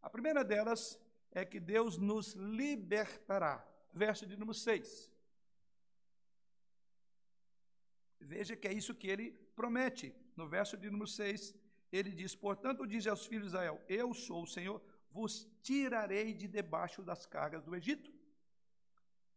A 0.02 0.10
primeira 0.10 0.44
delas 0.44 1.00
é 1.30 1.44
que 1.44 1.60
Deus 1.60 1.98
nos 1.98 2.34
libertará. 2.34 3.66
Verso 3.92 4.26
de 4.26 4.36
número 4.36 4.54
6. 4.54 5.12
Veja 8.20 8.56
que 8.56 8.66
é 8.66 8.72
isso 8.72 8.94
que 8.94 9.08
ele 9.08 9.32
promete. 9.54 10.14
No 10.34 10.48
verso 10.48 10.76
de 10.76 10.90
número 10.90 11.06
6, 11.06 11.54
ele 11.92 12.10
diz: 12.10 12.34
Portanto, 12.34 12.86
diz 12.86 13.06
aos 13.06 13.26
filhos 13.26 13.50
de 13.50 13.56
Israel: 13.56 13.80
Eu 13.88 14.12
sou 14.12 14.42
o 14.42 14.46
Senhor, 14.46 14.82
vos 15.10 15.48
tirarei 15.62 16.34
de 16.34 16.46
debaixo 16.46 17.02
das 17.02 17.26
cargas 17.26 17.62
do 17.62 17.74
Egito. 17.74 18.12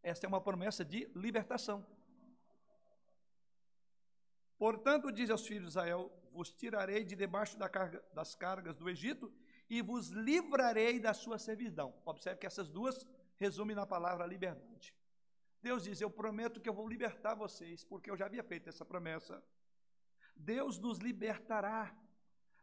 Esta 0.02 0.26
é 0.26 0.28
uma 0.28 0.40
promessa 0.40 0.84
de 0.84 1.10
libertação. 1.14 1.86
Portanto, 4.58 5.10
diz 5.10 5.30
aos 5.30 5.46
filhos 5.46 5.64
de 5.64 5.68
Israel: 5.70 6.12
Vos 6.32 6.52
tirarei 6.52 7.04
de 7.04 7.16
debaixo 7.16 7.58
da 7.58 7.68
carga, 7.68 8.02
das 8.12 8.34
cargas 8.34 8.76
do 8.76 8.88
Egito 8.88 9.32
e 9.68 9.80
vos 9.80 10.08
livrarei 10.08 10.98
da 10.98 11.14
sua 11.14 11.38
servidão. 11.38 11.94
Observe 12.04 12.40
que 12.40 12.46
essas 12.46 12.68
duas 12.68 13.06
resumem 13.36 13.76
na 13.76 13.86
palavra 13.86 14.26
liberdade. 14.26 14.94
Deus 15.62 15.84
diz: 15.84 16.00
Eu 16.00 16.10
prometo 16.10 16.60
que 16.60 16.68
eu 16.68 16.74
vou 16.74 16.88
libertar 16.88 17.34
vocês, 17.34 17.84
porque 17.84 18.10
eu 18.10 18.16
já 18.16 18.26
havia 18.26 18.42
feito 18.42 18.68
essa 18.68 18.84
promessa. 18.84 19.42
Deus 20.34 20.78
nos 20.78 20.98
libertará. 20.98 21.94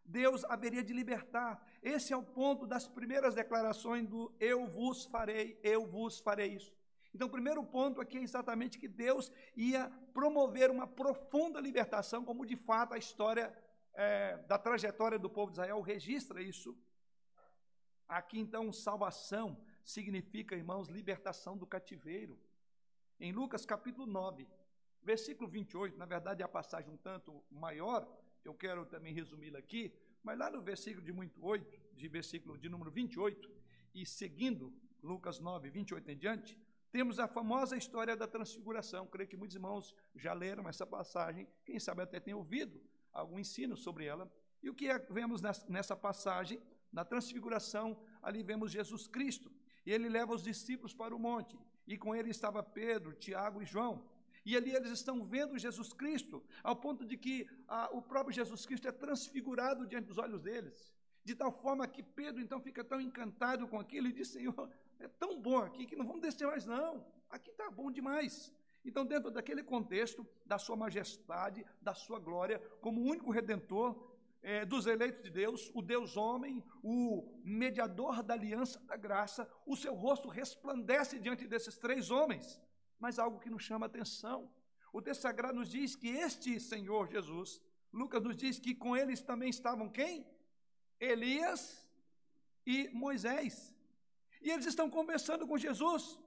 Deus 0.08 0.46
haveria 0.46 0.84
de 0.84 0.94
libertar. 0.94 1.62
Esse 1.84 2.14
é 2.14 2.18
o 2.18 2.24
ponto 2.24 2.66
das 2.66 2.88
primeiras 2.88 3.36
declarações 3.36 4.08
do 4.08 4.34
eu 4.40 4.66
vos 4.66 5.06
farei, 5.06 5.60
eu 5.62 5.86
vos 5.86 6.20
farei 6.20 6.54
isso. 6.54 6.74
Então, 7.14 7.28
o 7.28 7.32
primeiro 7.32 7.64
ponto 7.64 8.00
aqui 8.00 8.18
é 8.18 8.22
exatamente 8.22 8.80
que 8.80 8.88
Deus 8.88 9.32
ia 9.56 9.90
promover 10.14 10.70
uma 10.70 10.88
profunda 10.88 11.60
libertação, 11.60 12.24
como 12.24 12.46
de 12.46 12.56
fato 12.56 12.94
a 12.94 12.98
história 12.98 13.54
é, 13.94 14.38
da 14.48 14.58
trajetória 14.58 15.20
do 15.20 15.30
povo 15.30 15.52
de 15.52 15.56
Israel 15.56 15.82
registra 15.82 16.42
isso. 16.42 16.78
Aqui, 18.08 18.40
então, 18.40 18.72
salvação 18.72 19.60
significa, 19.84 20.56
irmãos, 20.56 20.88
libertação 20.88 21.58
do 21.58 21.66
cativeiro. 21.66 22.40
Em 23.20 23.32
Lucas 23.32 23.66
capítulo 23.66 24.06
9, 24.06 24.48
versículo 25.02 25.50
28, 25.50 25.98
na 25.98 26.06
verdade 26.06 26.42
é 26.42 26.46
a 26.46 26.48
passagem 26.48 26.92
um 26.92 26.98
tanto 26.98 27.44
maior, 27.50 28.08
eu 28.44 28.54
quero 28.54 28.86
também 28.86 29.14
resumi-la 29.14 29.60
aqui, 29.60 29.94
mas 30.24 30.38
lá 30.38 30.50
no 30.50 30.62
versículo 30.62 31.04
de 31.04 31.12
muito 31.12 31.44
8, 31.44 31.80
de 31.94 32.08
versículo 32.08 32.58
de 32.58 32.70
número 32.70 32.92
28, 32.92 33.50
e 33.94 34.06
seguindo 34.06 34.74
Lucas 35.02 35.40
9, 35.40 35.70
28 35.70 36.12
em 36.12 36.18
diante, 36.18 36.58
temos 36.92 37.20
a 37.20 37.28
famosa 37.28 37.76
história 37.76 38.16
da 38.16 38.28
transfiguração. 38.28 39.06
Creio 39.08 39.30
que 39.30 39.38
muitos 39.38 39.56
irmãos 39.56 39.94
já 40.16 40.34
leram 40.34 40.68
essa 40.68 40.86
passagem, 40.86 41.48
quem 41.66 41.80
sabe 41.80 42.02
até 42.02 42.20
têm 42.20 42.34
ouvido 42.34 42.82
algum 43.12 43.40
ensino 43.40 43.76
sobre 43.76 44.06
ela. 44.06 44.32
E 44.62 44.70
o 44.70 44.74
que 44.74 44.90
é, 44.90 44.98
vemos 45.00 45.42
nessa 45.68 45.96
passagem, 45.96 46.62
na 46.92 47.04
transfiguração, 47.04 48.00
ali 48.22 48.44
vemos 48.44 48.72
Jesus 48.72 49.08
Cristo. 49.08 49.52
E 49.86 49.92
ele 49.92 50.10
leva 50.10 50.34
os 50.34 50.44
discípulos 50.44 50.94
para 50.94 51.16
o 51.16 51.20
monte 51.20 51.58
e 51.88 51.98
com 51.98 52.14
ele 52.14 52.30
estava 52.30 52.62
Pedro, 52.62 53.14
Tiago 53.14 53.62
e 53.62 53.66
João. 53.66 54.06
E 54.48 54.56
ali 54.56 54.74
eles 54.74 54.92
estão 54.92 55.26
vendo 55.26 55.60
Jesus 55.60 55.92
Cristo, 55.92 56.42
ao 56.64 56.74
ponto 56.74 57.04
de 57.04 57.18
que 57.18 57.46
ah, 57.68 57.90
o 57.92 58.02
próprio 58.02 58.34
Jesus 58.34 58.66
Cristo 58.66 58.88
é 58.88 58.94
transfigurado 58.94 59.86
diante 59.86 60.06
dos 60.06 60.18
olhos 60.18 60.42
deles. 60.42 60.94
De 61.22 61.36
tal 61.36 61.52
forma 61.52 61.86
que 61.86 62.02
Pedro 62.02 62.42
então 62.42 62.62
fica 62.62 62.82
tão 62.82 63.02
encantado 63.02 63.68
com 63.68 63.78
aquilo 63.78 64.08
e 64.08 64.14
diz: 64.14 64.30
Senhor, 64.30 64.72
é 65.00 65.08
tão 65.10 65.42
bom 65.42 65.58
aqui 65.58 65.86
que 65.86 65.98
não 65.98 66.08
vamos 66.08 66.22
descer 66.22 66.48
mais, 66.48 66.66
não. 66.66 67.06
Aqui 67.30 67.52
está 67.52 67.70
bom 67.70 67.92
demais. 67.92 68.54
Então, 68.86 69.06
dentro 69.06 69.30
daquele 69.30 69.62
contexto 69.62 70.26
da 70.46 70.58
sua 70.58 70.78
majestade, 70.78 71.66
da 71.82 71.94
sua 71.94 72.18
glória, 72.18 72.58
como 72.80 73.02
único 73.02 73.32
redentor 73.32 74.02
é, 74.42 74.64
dos 74.64 74.86
eleitos 74.86 75.24
de 75.24 75.30
Deus, 75.30 75.70
o 75.74 75.82
Deus 75.82 76.16
homem, 76.16 76.64
o 76.82 77.38
mediador 77.44 78.24
da 78.24 78.34
aliança 78.34 78.80
da 78.86 78.96
graça, 78.96 79.46
o 79.66 79.76
seu 79.76 79.94
rosto 79.94 80.30
resplandece 80.30 81.20
diante 81.20 81.46
desses 81.46 81.78
três 81.78 82.10
homens. 82.10 82.62
Mas 83.00 83.20
algo 83.20 83.40
que 83.40 83.50
nos 83.50 83.64
chama 83.64 83.86
atenção. 83.86 84.52
O 84.92 85.02
texto 85.02 85.22
sagrado 85.22 85.60
nos 85.60 85.70
diz 85.70 85.96
que 85.96 86.10
este 86.10 86.60
Senhor 86.60 87.08
Jesus, 87.08 87.62
Lucas 87.92 88.24
nos 88.24 88.36
diz 88.36 88.60
que 88.60 88.74
com 88.74 88.96
eles 88.96 89.22
também 89.22 89.50
estavam 89.50 89.90
quem? 89.90 90.26
Elias 91.00 91.88
e 92.66 92.90
Moisés. 92.90 93.74
E 94.42 94.50
eles 94.52 94.66
estão 94.66 94.90
conversando 94.90 95.48
com 95.48 95.58
Jesus. 95.58 96.20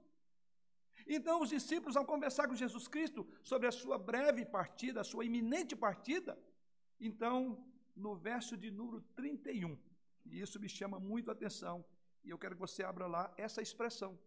Então, 1.07 1.41
os 1.41 1.49
discípulos, 1.49 1.97
ao 1.97 2.05
conversar 2.05 2.47
com 2.47 2.55
Jesus 2.55 2.87
Cristo 2.87 3.27
sobre 3.43 3.67
a 3.67 3.71
sua 3.71 3.97
breve 3.97 4.45
partida, 4.45 5.01
a 5.01 5.03
sua 5.03 5.25
iminente 5.25 5.75
partida, 5.75 6.37
então 6.99 7.63
no 7.95 8.15
verso 8.15 8.55
de 8.55 8.71
número 8.71 9.01
31. 9.15 9.77
E 10.25 10.39
isso 10.39 10.59
me 10.59 10.69
chama 10.69 10.99
muito 10.99 11.29
a 11.29 11.33
atenção. 11.33 11.83
E 12.23 12.29
eu 12.29 12.37
quero 12.37 12.55
que 12.55 12.61
você 12.61 12.83
abra 12.83 13.07
lá 13.07 13.33
essa 13.37 13.61
expressão. 13.61 14.17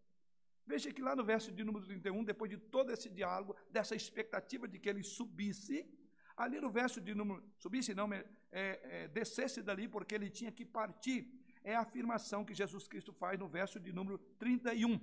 Veja 0.67 0.93
que 0.93 1.03
lá 1.03 1.15
no 1.15 1.25
verso 1.25 1.53
de 1.53 1.63
número 1.63 1.85
31, 1.85 2.25
depois 2.25 2.51
de 2.51 2.57
todo 2.57 2.91
esse 2.91 3.09
diálogo, 3.11 3.55
dessa 3.71 3.95
expectativa 3.95 4.67
de 4.67 4.79
que 4.79 4.89
ele 4.89 5.03
subisse, 5.03 5.87
ali 6.37 6.61
no 6.61 6.71
verso 6.71 7.01
de 7.01 7.15
número. 7.15 7.43
subisse, 7.59 7.95
não, 7.95 8.13
é, 8.13 8.25
é, 8.51 9.09
descesse 9.09 9.63
dali, 9.63 9.89
porque 9.89 10.15
ele 10.15 10.31
tinha 10.31 10.51
que 10.51 10.65
partir. 10.65 11.29
É 11.63 11.75
a 11.75 11.81
afirmação 11.81 12.45
que 12.45 12.55
Jesus 12.55 12.87
Cristo 12.89 13.13
faz 13.13 13.39
no 13.39 13.49
verso 13.49 13.79
de 13.79 13.93
número 13.93 14.19
31. 14.39 15.01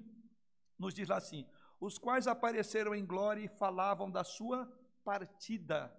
Nos 0.77 0.93
diz 0.93 1.09
lá 1.09 1.17
assim: 1.17 1.45
os 1.79 1.97
quais 1.97 2.27
apareceram 2.27 2.93
em 2.93 3.05
glória 3.05 3.43
e 3.43 3.47
falavam 3.47 4.09
da 4.09 4.23
sua 4.23 4.65
partida 5.03 5.95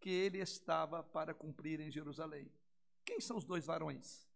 que 0.00 0.10
ele 0.10 0.38
estava 0.38 1.02
para 1.02 1.34
cumprir 1.34 1.80
em 1.80 1.90
Jerusalém. 1.90 2.50
Quem 3.04 3.20
são 3.20 3.36
os 3.36 3.44
dois 3.44 3.66
varões 3.66 4.28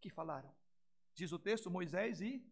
que 0.00 0.10
falaram? 0.10 0.52
Diz 1.14 1.32
o 1.32 1.38
texto 1.38 1.70
Moisés 1.70 2.20
e 2.20 2.44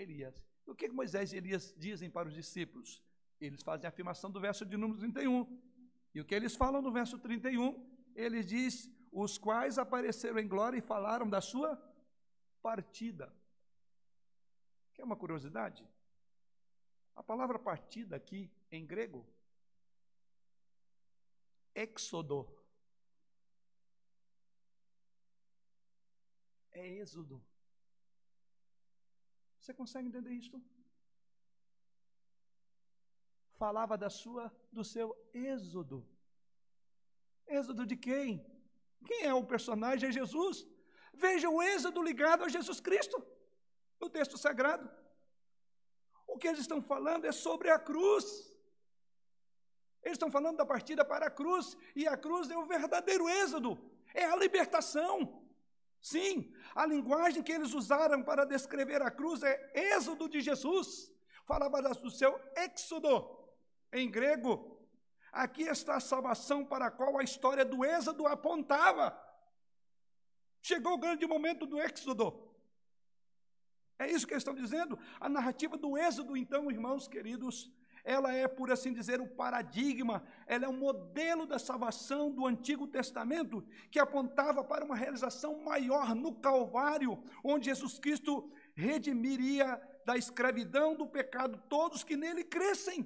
Elias. 0.00 0.42
O 0.66 0.74
que 0.74 0.88
Moisés 0.88 1.32
e 1.32 1.36
Elias 1.36 1.74
dizem 1.76 2.10
para 2.10 2.28
os 2.28 2.34
discípulos? 2.34 3.02
Eles 3.40 3.62
fazem 3.62 3.86
a 3.86 3.88
afirmação 3.88 4.30
do 4.30 4.40
verso 4.40 4.64
de 4.64 4.76
número 4.76 4.98
31. 4.98 5.60
E 6.14 6.20
o 6.20 6.24
que 6.24 6.34
eles 6.34 6.56
falam 6.56 6.80
no 6.82 6.92
verso 6.92 7.18
31? 7.18 7.84
Ele 8.14 8.42
diz: 8.42 8.90
Os 9.12 9.38
quais 9.38 9.78
apareceram 9.78 10.38
em 10.38 10.48
glória 10.48 10.78
e 10.78 10.82
falaram 10.82 11.28
da 11.28 11.40
sua 11.40 11.76
partida. 12.62 13.32
Quer 14.94 15.04
uma 15.04 15.16
curiosidade? 15.16 15.86
A 17.14 17.22
palavra 17.22 17.58
partida 17.58 18.16
aqui, 18.16 18.50
em 18.70 18.84
grego, 18.84 19.26
Éxodo. 21.74 22.48
É 26.72 26.86
êxodo. 26.86 27.42
Você 29.66 29.74
consegue 29.74 30.06
entender 30.06 30.30
isso? 30.30 30.56
Falava 33.62 33.98
da 34.02 34.08
sua, 34.08 34.44
do 34.76 34.84
seu 34.84 35.08
êxodo. 35.34 35.98
Êxodo 37.48 37.84
de 37.84 37.96
quem? 37.96 38.28
Quem 39.08 39.22
é 39.30 39.34
o 39.34 39.48
personagem? 39.52 40.08
É 40.08 40.12
Jesus. 40.12 40.64
Veja 41.12 41.50
o 41.50 41.60
êxodo 41.60 42.00
ligado 42.00 42.44
a 42.44 42.48
Jesus 42.56 42.78
Cristo, 42.88 43.18
no 44.00 44.08
texto 44.08 44.38
sagrado. 44.38 44.88
O 46.28 46.38
que 46.38 46.46
eles 46.46 46.60
estão 46.60 46.80
falando 46.80 47.24
é 47.24 47.32
sobre 47.32 47.68
a 47.68 47.78
cruz. 47.90 48.24
Eles 50.04 50.16
estão 50.18 50.30
falando 50.30 50.58
da 50.58 50.66
partida 50.74 51.04
para 51.04 51.26
a 51.26 51.36
cruz, 51.40 51.76
e 51.96 52.06
a 52.06 52.16
cruz 52.16 52.48
é 52.50 52.56
o 52.56 52.66
verdadeiro 52.66 53.28
êxodo, 53.28 53.72
é 54.14 54.26
a 54.26 54.36
libertação. 54.36 55.44
Sim, 56.10 56.54
a 56.72 56.86
linguagem 56.86 57.42
que 57.42 57.50
eles 57.50 57.74
usaram 57.74 58.22
para 58.22 58.44
descrever 58.44 59.02
a 59.02 59.10
cruz 59.10 59.42
é 59.42 59.54
êxodo 59.74 60.28
de 60.28 60.40
Jesus. 60.40 61.12
Falava 61.44 61.82
do 61.94 62.10
seu 62.12 62.32
êxodo, 62.56 63.12
em 63.92 64.08
grego. 64.08 64.52
Aqui 65.32 65.64
está 65.64 65.96
a 65.96 66.00
salvação 66.12 66.64
para 66.64 66.86
a 66.86 66.90
qual 66.92 67.18
a 67.18 67.24
história 67.24 67.64
do 67.64 67.84
êxodo 67.84 68.24
apontava. 68.24 69.20
Chegou 70.62 70.92
o 70.92 71.02
grande 71.04 71.26
momento 71.26 71.66
do 71.66 71.80
êxodo. 71.80 72.26
É 73.98 74.08
isso 74.08 74.28
que 74.28 74.32
eles 74.32 74.42
estão 74.42 74.54
dizendo. 74.54 74.96
A 75.18 75.28
narrativa 75.28 75.76
do 75.76 75.98
êxodo, 75.98 76.36
então, 76.36 76.70
irmãos 76.70 77.08
queridos, 77.08 77.68
ela 78.06 78.32
é, 78.32 78.46
por 78.46 78.70
assim 78.70 78.92
dizer, 78.92 79.20
o 79.20 79.26
paradigma, 79.26 80.22
ela 80.46 80.64
é 80.64 80.68
o 80.68 80.72
modelo 80.72 81.44
da 81.44 81.58
salvação 81.58 82.30
do 82.30 82.46
Antigo 82.46 82.86
Testamento, 82.86 83.66
que 83.90 83.98
apontava 83.98 84.62
para 84.62 84.84
uma 84.84 84.94
realização 84.94 85.60
maior 85.64 86.14
no 86.14 86.32
Calvário, 86.36 87.20
onde 87.42 87.66
Jesus 87.66 87.98
Cristo 87.98 88.48
redimiria 88.76 89.80
da 90.04 90.16
escravidão, 90.16 90.94
do 90.94 91.04
pecado, 91.06 91.60
todos 91.68 92.04
que 92.04 92.16
nele 92.16 92.44
crescem. 92.44 93.04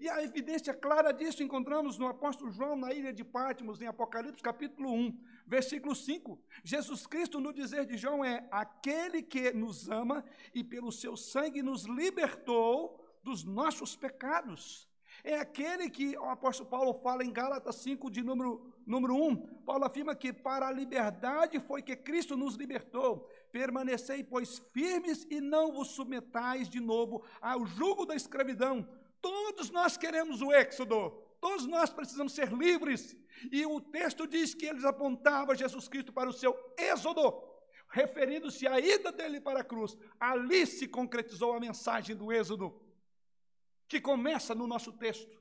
E 0.00 0.08
a 0.08 0.22
evidência 0.22 0.74
clara 0.74 1.12
disso 1.12 1.42
encontramos 1.42 1.96
no 1.96 2.08
apóstolo 2.08 2.50
João 2.50 2.74
na 2.76 2.92
ilha 2.92 3.12
de 3.12 3.24
Pátimos, 3.24 3.80
em 3.80 3.86
Apocalipse 3.86 4.42
capítulo 4.42 4.92
1, 4.92 5.18
versículo 5.46 5.94
5. 5.94 6.40
Jesus 6.64 7.06
Cristo, 7.06 7.40
no 7.40 7.52
dizer 7.52 7.86
de 7.86 7.96
João, 7.96 8.24
é 8.24 8.48
aquele 8.50 9.22
que 9.22 9.52
nos 9.52 9.88
ama 9.88 10.24
e 10.52 10.62
pelo 10.64 10.90
seu 10.90 11.16
sangue 11.16 11.62
nos 11.62 11.84
libertou 11.84 12.99
dos 13.22 13.44
nossos 13.44 13.96
pecados. 13.96 14.88
É 15.22 15.38
aquele 15.38 15.90
que 15.90 16.16
o 16.16 16.24
apóstolo 16.24 16.68
Paulo 16.68 16.94
fala 16.94 17.24
em 17.24 17.32
Gálatas 17.32 17.76
5, 17.76 18.10
de 18.10 18.22
número, 18.22 18.72
número 18.86 19.14
1. 19.14 19.36
Paulo 19.64 19.84
afirma 19.84 20.14
que 20.14 20.32
para 20.32 20.68
a 20.68 20.72
liberdade 20.72 21.60
foi 21.60 21.82
que 21.82 21.94
Cristo 21.96 22.36
nos 22.36 22.54
libertou. 22.54 23.28
Permanecei, 23.52 24.24
pois, 24.24 24.58
firmes 24.72 25.26
e 25.30 25.40
não 25.40 25.72
vos 25.72 25.88
submetais 25.88 26.68
de 26.68 26.80
novo 26.80 27.22
ao 27.40 27.66
jugo 27.66 28.06
da 28.06 28.14
escravidão. 28.14 28.88
Todos 29.20 29.70
nós 29.70 29.98
queremos 29.98 30.40
o 30.40 30.52
êxodo, 30.52 31.10
todos 31.40 31.66
nós 31.66 31.90
precisamos 31.90 32.32
ser 32.32 32.50
livres. 32.52 33.14
E 33.52 33.66
o 33.66 33.80
texto 33.80 34.26
diz 34.26 34.54
que 34.54 34.66
eles 34.66 34.84
apontavam 34.84 35.54
Jesus 35.54 35.88
Cristo 35.88 36.12
para 36.12 36.30
o 36.30 36.32
seu 36.32 36.56
êxodo, 36.78 37.42
referindo-se 37.90 38.66
à 38.66 38.80
ida 38.80 39.12
dele 39.12 39.40
para 39.40 39.60
a 39.60 39.64
cruz. 39.64 39.98
Ali 40.18 40.66
se 40.66 40.88
concretizou 40.88 41.52
a 41.52 41.60
mensagem 41.60 42.16
do 42.16 42.32
êxodo 42.32 42.74
que 43.90 44.00
começa 44.00 44.54
no 44.54 44.68
nosso 44.68 44.92
texto. 44.92 45.36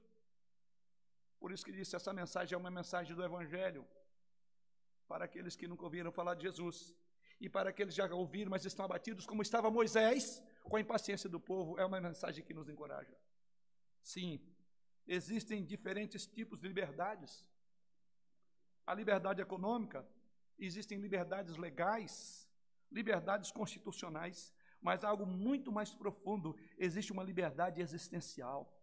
Por 1.40 1.52
isso 1.52 1.64
que 1.64 1.72
disse, 1.72 1.96
essa 1.96 2.12
mensagem 2.12 2.56
é 2.56 2.58
uma 2.58 2.72
mensagem 2.72 3.16
do 3.16 3.24
Evangelho, 3.24 3.88
para 5.08 5.26
aqueles 5.26 5.56
que 5.56 5.68
nunca 5.68 5.84
ouviram 5.84 6.12
falar 6.12 6.34
de 6.34 6.44
Jesus, 6.48 6.96
e 7.40 7.48
para 7.48 7.70
aqueles 7.70 7.94
que 7.94 8.02
já 8.02 8.12
ouviram, 8.14 8.50
mas 8.50 8.66
estão 8.66 8.84
abatidos, 8.86 9.28
como 9.28 9.44
estava 9.44 9.70
Moisés, 9.70 10.42
com 10.64 10.76
a 10.76 10.82
impaciência 10.82 11.30
do 11.30 11.40
povo, 11.40 11.80
é 11.80 11.86
uma 11.86 12.02
mensagem 12.02 12.44
que 12.44 12.54
nos 12.54 12.68
encoraja. 12.68 13.16
Sim, 14.02 14.42
existem 15.08 15.64
diferentes 15.64 16.26
tipos 16.26 16.60
de 16.60 16.68
liberdades. 16.68 17.46
A 18.86 18.96
liberdade 18.96 19.42
econômica, 19.44 20.04
existem 20.58 20.98
liberdades 20.98 21.56
legais, 21.56 22.50
liberdades 22.92 23.52
constitucionais, 23.52 24.52
mas 24.82 25.04
algo 25.04 25.26
muito 25.26 25.72
mais 25.72 25.94
profundo, 25.94 26.56
existe 26.78 27.12
uma 27.12 27.24
liberdade 27.24 27.82
existencial. 27.82 28.76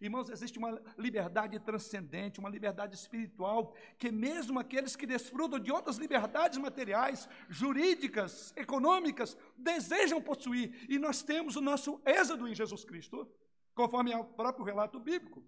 Irmãos, 0.00 0.30
existe 0.30 0.58
uma 0.58 0.80
liberdade 0.96 1.58
transcendente, 1.58 2.38
uma 2.38 2.48
liberdade 2.48 2.94
espiritual, 2.94 3.74
que 3.98 4.12
mesmo 4.12 4.60
aqueles 4.60 4.94
que 4.94 5.06
desfrutam 5.06 5.58
de 5.58 5.72
outras 5.72 5.96
liberdades 5.96 6.56
materiais, 6.58 7.28
jurídicas, 7.48 8.52
econômicas, 8.56 9.36
desejam 9.56 10.22
possuir. 10.22 10.86
E 10.88 10.98
nós 10.98 11.22
temos 11.22 11.56
o 11.56 11.60
nosso 11.60 12.00
êxodo 12.06 12.46
em 12.46 12.54
Jesus 12.54 12.84
Cristo, 12.84 13.28
conforme 13.74 14.14
o 14.14 14.24
próprio 14.24 14.64
relato 14.64 15.00
bíblico. 15.00 15.42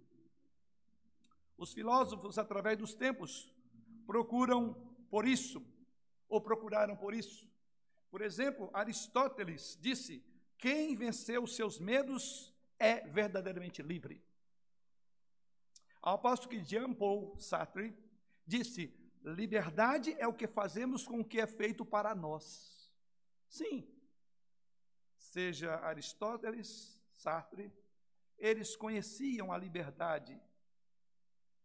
Os 1.57 1.73
filósofos, 1.73 2.37
através 2.37 2.77
dos 2.77 2.93
tempos, 2.93 3.55
procuram 4.05 4.75
por 5.09 5.27
isso, 5.27 5.65
ou 6.29 6.41
procuraram 6.41 6.97
por 6.97 7.15
isso, 7.15 7.50
por 8.11 8.23
exemplo, 8.23 8.71
Aristóteles 8.73 9.79
disse: 9.81 10.25
quem 10.59 10.97
venceu 10.97 11.47
seus 11.47 11.79
medos 11.79 12.53
é 12.79 13.07
verdadeiramente 13.09 13.83
livre. 13.83 14.23
Ao 16.03 16.19
passo 16.19 16.49
que 16.49 16.65
Jean-Paul 16.65 17.39
Sartre 17.39 17.97
disse: 18.45 18.93
liberdade 19.23 20.15
é 20.19 20.27
o 20.27 20.35
que 20.35 20.49
fazemos 20.49 21.07
com 21.07 21.21
o 21.21 21.25
que 21.25 21.41
é 21.41 21.47
feito 21.47 21.85
para 21.85 22.15
nós. 22.15 22.93
Sim, 23.49 23.89
seja 25.17 25.77
Aristóteles, 25.77 27.01
Sartre, 27.15 27.73
eles 28.39 28.75
conheciam 28.75 29.53
a 29.53 29.59
liberdade. 29.59 30.41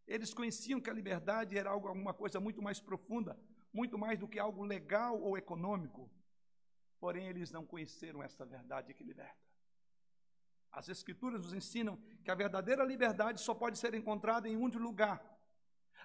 Eles 0.08 0.32
conheciam 0.32 0.80
que 0.80 0.90
a 0.90 0.94
liberdade 0.94 1.58
era 1.58 1.72
algo, 1.72 1.88
alguma 1.88 2.14
coisa 2.14 2.40
muito 2.40 2.62
mais 2.62 2.80
profunda, 2.80 3.40
muito 3.74 3.98
mais 3.98 4.20
do 4.20 4.28
que 4.28 4.38
algo 4.38 4.64
legal 4.64 5.20
ou 5.20 5.36
econômico 5.36 6.12
porém 7.00 7.28
eles 7.28 7.52
não 7.52 7.66
conheceram 7.66 8.24
essa 8.24 8.46
verdade 8.46 8.94
que 8.94 9.04
liberta. 9.04 9.46
As 10.72 10.90
Escrituras 10.90 11.42
nos 11.44 11.54
ensinam 11.54 11.98
que 12.24 12.30
a 12.30 12.36
verdadeira 12.36 12.84
liberdade 12.84 13.40
só 13.40 13.54
pode 13.54 13.78
ser 13.78 13.94
encontrada 13.94 14.48
em 14.50 14.58
um 14.58 14.68
lugar. 14.68 15.24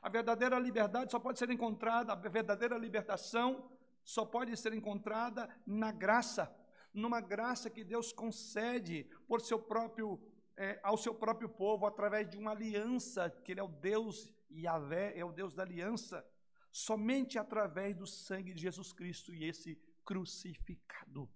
A 0.00 0.08
verdadeira 0.08 0.58
liberdade 0.58 1.10
só 1.10 1.18
pode 1.18 1.38
ser 1.38 1.50
encontrada, 1.50 2.12
a 2.12 2.16
verdadeira 2.16 2.78
libertação 2.78 3.70
só 4.04 4.24
pode 4.24 4.56
ser 4.56 4.72
encontrada 4.72 5.48
na 5.66 5.92
graça, 5.92 6.54
numa 6.92 7.20
graça 7.20 7.68
que 7.68 7.84
Deus 7.84 8.12
concede 8.12 9.04
por 9.26 9.40
seu 9.40 9.58
próprio, 9.58 10.20
é, 10.56 10.80
ao 10.82 10.96
seu 10.96 11.14
próprio 11.14 11.48
povo 11.48 11.84
através 11.86 12.28
de 12.28 12.38
uma 12.38 12.52
aliança, 12.52 13.28
que 13.44 13.52
Ele 13.52 13.60
é 13.60 13.64
o 13.64 13.68
Deus 13.68 14.32
Yahvé, 14.50 15.18
é 15.18 15.24
o 15.24 15.32
Deus 15.32 15.54
da 15.54 15.62
aliança, 15.62 16.24
somente 16.72 17.38
através 17.38 17.96
do 17.96 18.06
sangue 18.06 18.54
de 18.54 18.62
Jesus 18.62 18.92
Cristo 18.92 19.34
e 19.34 19.44
esse 19.44 19.76
crucificado. 20.10 21.30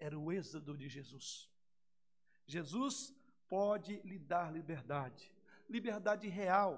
Era 0.00 0.18
o 0.18 0.32
êxodo 0.32 0.76
de 0.76 0.88
Jesus. 0.88 1.48
Jesus 2.44 3.14
pode 3.48 4.00
lhe 4.04 4.18
dar 4.18 4.52
liberdade, 4.52 5.32
liberdade 5.70 6.26
real, 6.26 6.72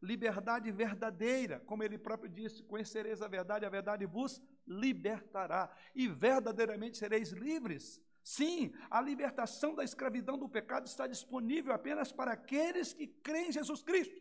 liberdade 0.00 0.70
verdadeira, 0.72 1.60
como 1.66 1.82
ele 1.82 1.98
próprio 1.98 2.30
disse: 2.30 2.62
Conhecereis 2.62 3.20
a 3.20 3.28
verdade, 3.28 3.66
a 3.66 3.68
verdade 3.68 4.06
vos 4.06 4.40
libertará, 4.66 5.70
e 5.94 6.08
verdadeiramente 6.08 6.96
sereis 6.96 7.30
livres. 7.30 8.00
Sim, 8.24 8.72
a 8.90 9.02
libertação 9.02 9.74
da 9.74 9.84
escravidão 9.84 10.38
do 10.38 10.48
pecado 10.48 10.86
está 10.86 11.06
disponível 11.06 11.74
apenas 11.74 12.10
para 12.10 12.32
aqueles 12.32 12.94
que 12.94 13.06
creem 13.06 13.48
em 13.48 13.52
Jesus 13.52 13.82
Cristo. 13.82 14.18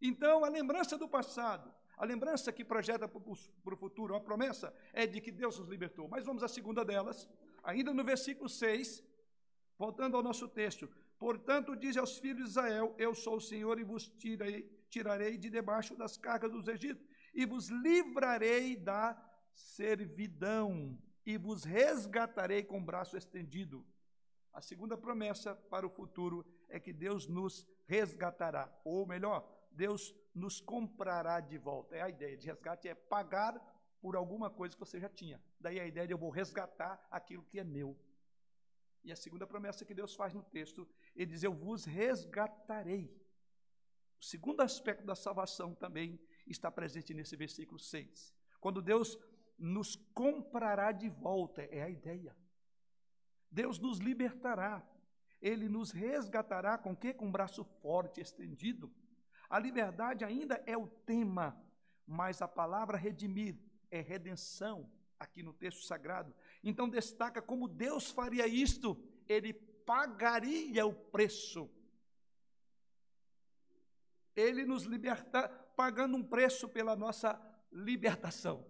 Então, 0.00 0.44
a 0.44 0.48
lembrança 0.48 0.98
do 0.98 1.08
passado, 1.08 1.72
a 1.96 2.04
lembrança 2.04 2.52
que 2.52 2.64
projeta 2.64 3.08
para 3.08 3.74
o 3.74 3.76
futuro, 3.76 4.14
a 4.14 4.20
promessa, 4.20 4.74
é 4.92 5.06
de 5.06 5.20
que 5.20 5.32
Deus 5.32 5.58
nos 5.58 5.68
libertou. 5.68 6.08
Mas 6.08 6.24
vamos 6.24 6.42
à 6.42 6.48
segunda 6.48 6.84
delas, 6.84 7.28
ainda 7.62 7.94
no 7.94 8.04
versículo 8.04 8.48
6, 8.48 9.02
voltando 9.78 10.16
ao 10.16 10.22
nosso 10.22 10.46
texto. 10.46 10.88
Portanto, 11.18 11.74
diz 11.74 11.96
aos 11.96 12.18
filhos 12.18 12.44
de 12.44 12.50
Israel: 12.50 12.94
Eu 12.98 13.14
sou 13.14 13.36
o 13.36 13.40
Senhor 13.40 13.78
e 13.78 13.84
vos 13.84 14.08
tirei, 14.08 14.62
tirarei 14.90 15.38
de 15.38 15.48
debaixo 15.48 15.96
das 15.96 16.18
cargas 16.18 16.52
dos 16.52 16.68
egípcios 16.68 17.08
e 17.32 17.46
vos 17.46 17.68
livrarei 17.68 18.76
da 18.76 19.16
servidão 19.54 20.98
e 21.24 21.38
vos 21.38 21.64
resgatarei 21.64 22.62
com 22.62 22.78
o 22.78 22.84
braço 22.84 23.16
estendido. 23.16 23.84
A 24.52 24.60
segunda 24.60 24.96
promessa 24.96 25.54
para 25.54 25.86
o 25.86 25.90
futuro 25.90 26.44
é 26.68 26.78
que 26.78 26.92
Deus 26.92 27.26
nos 27.26 27.66
resgatará, 27.86 28.70
ou 28.84 29.06
melhor, 29.06 29.46
Deus 29.70 30.14
nos 30.36 30.60
comprará 30.60 31.40
de 31.40 31.56
volta. 31.56 31.96
É 31.96 32.02
a 32.02 32.10
ideia 32.10 32.36
de 32.36 32.46
resgate 32.46 32.86
é 32.86 32.94
pagar 32.94 33.54
por 34.02 34.14
alguma 34.14 34.50
coisa 34.50 34.74
que 34.74 34.80
você 34.80 35.00
já 35.00 35.08
tinha. 35.08 35.42
Daí 35.58 35.80
a 35.80 35.86
ideia 35.86 36.06
de 36.06 36.12
eu 36.12 36.18
vou 36.18 36.28
resgatar 36.28 37.04
aquilo 37.10 37.42
que 37.44 37.58
é 37.58 37.64
meu. 37.64 37.98
E 39.02 39.10
a 39.10 39.16
segunda 39.16 39.46
promessa 39.46 39.84
que 39.84 39.94
Deus 39.94 40.14
faz 40.14 40.34
no 40.34 40.42
texto, 40.42 40.86
ele 41.14 41.30
diz: 41.32 41.42
Eu 41.42 41.54
vos 41.54 41.86
resgatarei. 41.86 43.10
O 44.20 44.24
segundo 44.24 44.60
aspecto 44.60 45.06
da 45.06 45.14
salvação 45.14 45.74
também 45.74 46.20
está 46.46 46.70
presente 46.70 47.14
nesse 47.14 47.34
versículo 47.34 47.78
6. 47.78 48.34
Quando 48.60 48.82
Deus 48.82 49.18
nos 49.58 49.96
comprará 50.12 50.92
de 50.92 51.08
volta, 51.08 51.62
é 51.62 51.82
a 51.82 51.88
ideia. 51.88 52.36
Deus 53.50 53.78
nos 53.78 53.98
libertará. 53.98 54.86
Ele 55.40 55.68
nos 55.68 55.92
resgatará 55.92 56.76
com 56.76 56.94
que? 56.94 57.14
Com 57.14 57.26
um 57.26 57.32
braço 57.32 57.64
forte 57.80 58.20
estendido. 58.20 58.92
A 59.48 59.58
liberdade 59.58 60.24
ainda 60.24 60.62
é 60.66 60.76
o 60.76 60.86
tema, 60.86 61.56
mas 62.06 62.42
a 62.42 62.48
palavra 62.48 62.96
redimir 62.96 63.56
é 63.90 64.00
redenção 64.00 64.90
aqui 65.18 65.42
no 65.42 65.52
texto 65.52 65.84
sagrado. 65.84 66.34
Então 66.62 66.88
destaca 66.88 67.40
como 67.40 67.68
Deus 67.68 68.10
faria 68.10 68.46
isto, 68.46 68.96
ele 69.28 69.52
pagaria 69.52 70.84
o 70.86 70.92
preço. 70.92 71.70
Ele 74.34 74.64
nos 74.64 74.84
liberta 74.84 75.48
pagando 75.76 76.16
um 76.16 76.22
preço 76.22 76.68
pela 76.68 76.94
nossa 76.94 77.40
libertação. 77.72 78.66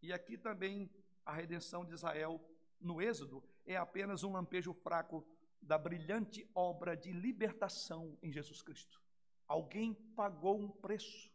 E 0.00 0.12
aqui 0.12 0.36
também 0.36 0.90
a 1.24 1.32
redenção 1.32 1.84
de 1.84 1.92
Israel 1.92 2.40
no 2.80 3.02
Êxodo 3.02 3.42
é 3.66 3.76
apenas 3.76 4.22
um 4.22 4.32
lampejo 4.32 4.72
fraco 4.72 5.26
da 5.60 5.76
brilhante 5.76 6.48
obra 6.54 6.96
de 6.96 7.12
libertação 7.12 8.18
em 8.22 8.32
Jesus 8.32 8.62
Cristo. 8.62 9.00
Alguém 9.46 9.94
pagou 10.14 10.58
um 10.58 10.68
preço. 10.68 11.30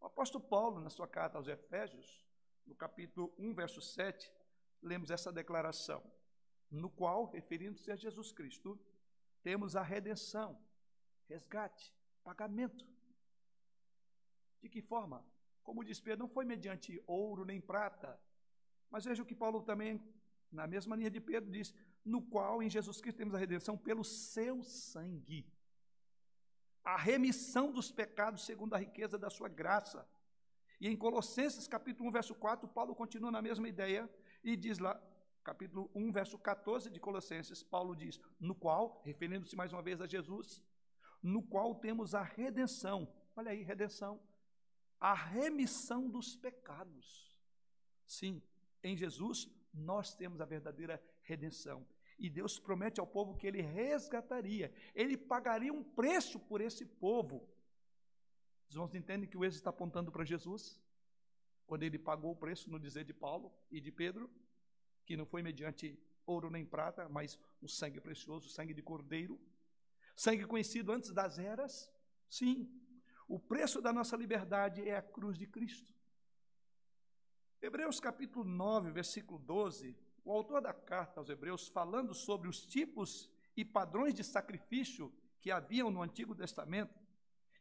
O 0.00 0.06
apóstolo 0.06 0.44
Paulo, 0.44 0.80
na 0.80 0.90
sua 0.90 1.06
carta 1.06 1.38
aos 1.38 1.48
Efésios, 1.48 2.26
no 2.66 2.74
capítulo 2.74 3.34
1, 3.38 3.54
verso 3.54 3.80
7, 3.80 4.30
lemos 4.82 5.10
essa 5.10 5.32
declaração, 5.32 6.02
no 6.70 6.88
qual, 6.88 7.26
referindo-se 7.26 7.90
a 7.90 7.96
Jesus 7.96 8.32
Cristo, 8.32 8.78
temos 9.42 9.76
a 9.76 9.82
redenção, 9.82 10.58
resgate, 11.28 11.94
pagamento. 12.22 12.86
De 14.60 14.68
que 14.68 14.82
forma? 14.82 15.24
Como 15.62 15.84
diz 15.84 16.00
Pedro, 16.00 16.20
não 16.20 16.28
foi 16.28 16.44
mediante 16.44 17.02
ouro 17.06 17.44
nem 17.44 17.60
prata, 17.60 18.18
mas 18.90 19.04
veja 19.04 19.22
o 19.22 19.26
que 19.26 19.34
Paulo 19.34 19.62
também, 19.62 20.02
na 20.50 20.66
mesma 20.66 20.96
linha 20.96 21.10
de 21.10 21.20
Pedro, 21.20 21.50
diz: 21.50 21.74
no 22.04 22.22
qual 22.22 22.62
em 22.62 22.70
Jesus 22.70 23.00
Cristo 23.00 23.18
temos 23.18 23.34
a 23.34 23.38
redenção 23.38 23.76
pelo 23.76 24.04
seu 24.04 24.62
sangue. 24.62 25.46
A 26.84 26.96
remissão 26.96 27.70
dos 27.70 27.90
pecados 27.90 28.44
segundo 28.44 28.74
a 28.74 28.78
riqueza 28.78 29.18
da 29.18 29.28
sua 29.28 29.48
graça. 29.48 30.08
E 30.80 30.88
em 30.88 30.96
Colossenses 30.96 31.68
capítulo 31.68 32.08
1, 32.08 32.12
verso 32.12 32.34
4, 32.34 32.66
Paulo 32.68 32.94
continua 32.94 33.30
na 33.30 33.42
mesma 33.42 33.68
ideia 33.68 34.08
e 34.42 34.56
diz 34.56 34.78
lá, 34.78 34.98
capítulo 35.44 35.90
1, 35.94 36.10
verso 36.12 36.38
14 36.38 36.90
de 36.90 36.98
Colossenses, 36.98 37.62
Paulo 37.62 37.94
diz: 37.94 38.18
no 38.38 38.54
qual, 38.54 39.02
referindo-se 39.04 39.54
mais 39.54 39.72
uma 39.72 39.82
vez 39.82 40.00
a 40.00 40.06
Jesus, 40.06 40.62
no 41.22 41.42
qual 41.42 41.74
temos 41.74 42.14
a 42.14 42.22
redenção. 42.22 43.12
Olha 43.36 43.50
aí, 43.50 43.62
redenção. 43.62 44.20
A 44.98 45.14
remissão 45.14 46.08
dos 46.08 46.36
pecados. 46.36 47.30
Sim, 48.06 48.42
em 48.82 48.96
Jesus 48.96 49.48
nós 49.72 50.14
temos 50.14 50.40
a 50.40 50.44
verdadeira 50.44 51.02
redenção. 51.22 51.86
E 52.18 52.28
Deus 52.28 52.58
promete 52.58 53.00
ao 53.00 53.06
povo 53.06 53.36
que 53.36 53.46
ele 53.46 53.62
resgataria, 53.62 54.72
ele 54.94 55.16
pagaria 55.16 55.72
um 55.72 55.82
preço 55.82 56.38
por 56.38 56.60
esse 56.60 56.84
povo. 56.84 57.48
Os 58.68 58.74
irmãos 58.74 58.94
entendem 58.94 59.28
que 59.28 59.36
o 59.36 59.44
êxodo 59.44 59.60
está 59.60 59.70
apontando 59.70 60.12
para 60.12 60.24
Jesus? 60.24 60.80
Quando 61.66 61.82
ele 61.82 61.98
pagou 61.98 62.32
o 62.32 62.36
preço, 62.36 62.70
no 62.70 62.78
dizer 62.78 63.04
de 63.04 63.14
Paulo 63.14 63.52
e 63.70 63.80
de 63.80 63.90
Pedro, 63.90 64.30
que 65.06 65.16
não 65.16 65.24
foi 65.24 65.42
mediante 65.42 65.98
ouro 66.26 66.50
nem 66.50 66.64
prata, 66.64 67.08
mas 67.08 67.38
um 67.62 67.66
sangue 67.66 68.00
precioso, 68.00 68.48
sangue 68.48 68.74
de 68.74 68.82
cordeiro, 68.82 69.40
sangue 70.14 70.44
conhecido 70.44 70.92
antes 70.92 71.12
das 71.12 71.38
eras. 71.38 71.90
Sim, 72.28 72.70
o 73.26 73.38
preço 73.38 73.80
da 73.80 73.92
nossa 73.92 74.16
liberdade 74.16 74.88
é 74.88 74.96
a 74.96 75.02
cruz 75.02 75.38
de 75.38 75.46
Cristo. 75.46 75.92
Hebreus 77.62 77.98
capítulo 78.00 78.44
9, 78.44 78.90
versículo 78.90 79.38
12, 79.38 79.96
o 80.24 80.32
autor 80.32 80.60
da 80.60 80.72
carta 80.72 81.20
aos 81.20 81.28
Hebreus, 81.28 81.68
falando 81.68 82.14
sobre 82.14 82.48
os 82.48 82.64
tipos 82.64 83.30
e 83.56 83.64
padrões 83.64 84.14
de 84.14 84.24
sacrifício 84.24 85.12
que 85.40 85.50
haviam 85.50 85.90
no 85.90 86.02
Antigo 86.02 86.34
Testamento, 86.34 86.98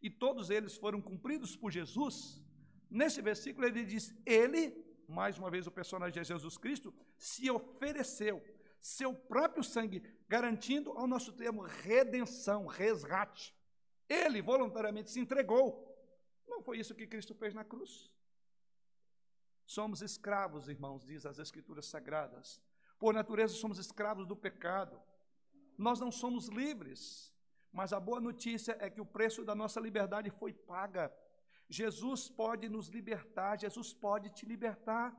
e 0.01 0.10
todos 0.10 0.49
eles 0.49 0.76
foram 0.78 1.01
cumpridos 1.01 1.55
por 1.55 1.72
Jesus, 1.72 2.41
nesse 2.89 3.22
versículo 3.22 3.68
ele 3.68 3.86
diz: 3.86 4.16
Ele, 4.26 4.76
mais 5.07 5.38
uma 5.38 5.49
vez 5.49 5.68
o 5.68 5.72
personagem 5.72 6.22
é 6.22 6.24
Jesus 6.24 6.57
Cristo, 6.57 6.93
se 7.18 7.49
ofereceu 7.49 8.43
seu 8.80 9.14
próprio 9.14 9.64
sangue, 9.64 10.01
garantindo 10.28 10.91
ao 10.91 11.07
nosso 11.07 11.34
termo 11.34 11.62
redenção, 11.62 12.66
resgate. 12.66 13.53
Ele 14.07 14.41
voluntariamente 14.41 15.12
se 15.12 15.20
entregou. 15.20 15.86
Não 16.47 16.62
foi 16.62 16.80
isso 16.80 16.95
que 16.95 17.05
Cristo 17.05 17.36
fez 17.36 17.53
na 17.53 17.64
cruz? 17.64 18.12
Somos 19.76 20.02
escravos, 20.02 20.68
irmãos, 20.68 21.06
diz 21.06 21.28
as 21.28 21.38
Escrituras 21.38 21.86
Sagradas. 21.86 22.60
Por 22.98 23.14
natureza, 23.14 23.54
somos 23.54 23.78
escravos 23.78 24.26
do 24.26 24.36
pecado. 24.36 25.00
Nós 25.78 26.00
não 26.00 26.12
somos 26.12 26.48
livres. 26.48 27.32
Mas 27.72 27.94
a 27.94 28.00
boa 28.00 28.20
notícia 28.20 28.76
é 28.80 28.90
que 28.90 29.00
o 29.00 29.06
preço 29.06 29.46
da 29.46 29.54
nossa 29.54 29.80
liberdade 29.80 30.32
foi 30.32 30.52
paga. 30.54 31.14
Jesus 31.70 32.28
pode 32.28 32.68
nos 32.68 32.88
libertar, 32.88 33.60
Jesus 33.60 33.94
pode 33.94 34.32
te 34.32 34.44
libertar. 34.44 35.16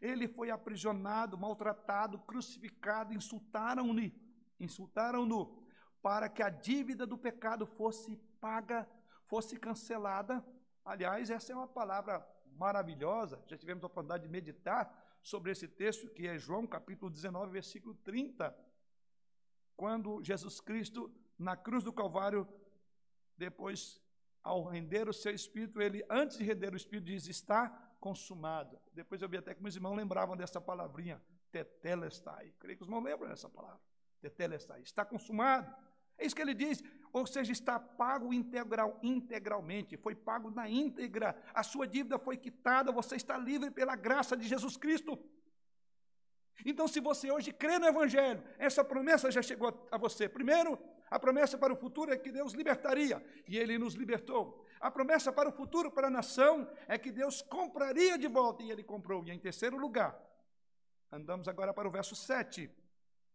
Ele 0.00 0.26
foi 0.26 0.50
aprisionado, 0.50 1.38
maltratado, 1.38 2.18
crucificado, 2.18 3.14
insultaram-no, 3.14 4.10
insultaram-no 4.58 5.64
para 6.02 6.28
que 6.28 6.42
a 6.42 6.50
dívida 6.50 7.06
do 7.06 7.16
pecado 7.16 7.64
fosse 7.64 8.16
paga, 8.40 8.90
fosse 9.28 9.56
cancelada. 9.56 10.44
Aliás, 10.84 11.30
essa 11.30 11.52
é 11.52 11.54
uma 11.54 11.68
palavra 11.68 12.31
maravilhosa, 12.56 13.42
já 13.46 13.56
tivemos 13.56 13.82
a 13.82 13.86
oportunidade 13.86 14.24
de 14.24 14.28
meditar 14.28 15.18
sobre 15.22 15.52
esse 15.52 15.68
texto, 15.68 16.08
que 16.08 16.26
é 16.26 16.38
João 16.38 16.66
capítulo 16.66 17.10
19, 17.10 17.52
versículo 17.52 17.94
30, 17.96 18.54
quando 19.76 20.22
Jesus 20.22 20.60
Cristo, 20.60 21.12
na 21.38 21.56
cruz 21.56 21.84
do 21.84 21.92
Calvário, 21.92 22.46
depois, 23.36 24.00
ao 24.42 24.64
render 24.64 25.08
o 25.08 25.12
seu 25.12 25.34
espírito, 25.34 25.80
ele, 25.80 26.04
antes 26.10 26.38
de 26.38 26.44
render 26.44 26.72
o 26.72 26.76
espírito, 26.76 27.06
diz: 27.06 27.26
Está 27.26 27.68
consumado. 28.00 28.78
Depois 28.92 29.22
eu 29.22 29.28
vi 29.28 29.36
até 29.36 29.54
que 29.54 29.62
meus 29.62 29.76
irmãos 29.76 29.96
lembravam 29.96 30.36
dessa 30.36 30.60
palavrinha, 30.60 31.22
tetelestai. 31.50 32.52
Creio 32.58 32.76
que 32.76 32.82
os 32.82 32.88
irmãos 32.88 33.04
lembram 33.04 33.28
dessa 33.28 33.48
palavra, 33.48 33.80
tetelestai. 34.20 34.82
Está 34.82 35.04
consumado. 35.04 35.74
É 36.18 36.26
isso 36.26 36.34
que 36.34 36.42
ele 36.42 36.54
diz, 36.54 36.82
ou 37.12 37.26
seja, 37.26 37.52
está 37.52 37.78
pago 37.78 38.32
integral, 38.32 38.98
integralmente, 39.02 39.96
foi 39.96 40.14
pago 40.14 40.50
na 40.50 40.68
íntegra, 40.68 41.36
a 41.52 41.62
sua 41.62 41.86
dívida 41.86 42.18
foi 42.18 42.36
quitada, 42.36 42.90
você 42.90 43.16
está 43.16 43.36
livre 43.36 43.70
pela 43.70 43.94
graça 43.94 44.36
de 44.36 44.48
Jesus 44.48 44.76
Cristo. 44.76 45.18
Então, 46.64 46.86
se 46.88 47.00
você 47.00 47.30
hoje 47.30 47.52
crê 47.52 47.78
no 47.78 47.86
Evangelho, 47.86 48.42
essa 48.58 48.84
promessa 48.84 49.30
já 49.30 49.42
chegou 49.42 49.86
a 49.90 49.98
você. 49.98 50.28
Primeiro, 50.28 50.78
a 51.10 51.18
promessa 51.18 51.58
para 51.58 51.72
o 51.72 51.76
futuro 51.76 52.12
é 52.12 52.16
que 52.16 52.30
Deus 52.30 52.52
libertaria, 52.52 53.22
e 53.46 53.58
Ele 53.58 53.76
nos 53.78 53.94
libertou. 53.94 54.64
A 54.80 54.90
promessa 54.90 55.32
para 55.32 55.48
o 55.48 55.52
futuro, 55.52 55.90
para 55.90 56.06
a 56.06 56.10
nação, 56.10 56.70
é 56.88 56.96
que 56.96 57.12
Deus 57.12 57.42
compraria 57.42 58.16
de 58.16 58.28
volta, 58.28 58.62
e 58.62 58.70
Ele 58.70 58.82
comprou. 58.82 59.24
E 59.26 59.30
em 59.30 59.38
terceiro 59.38 59.76
lugar, 59.76 60.18
andamos 61.10 61.48
agora 61.48 61.74
para 61.74 61.88
o 61.88 61.90
verso 61.90 62.16
7. 62.16 62.70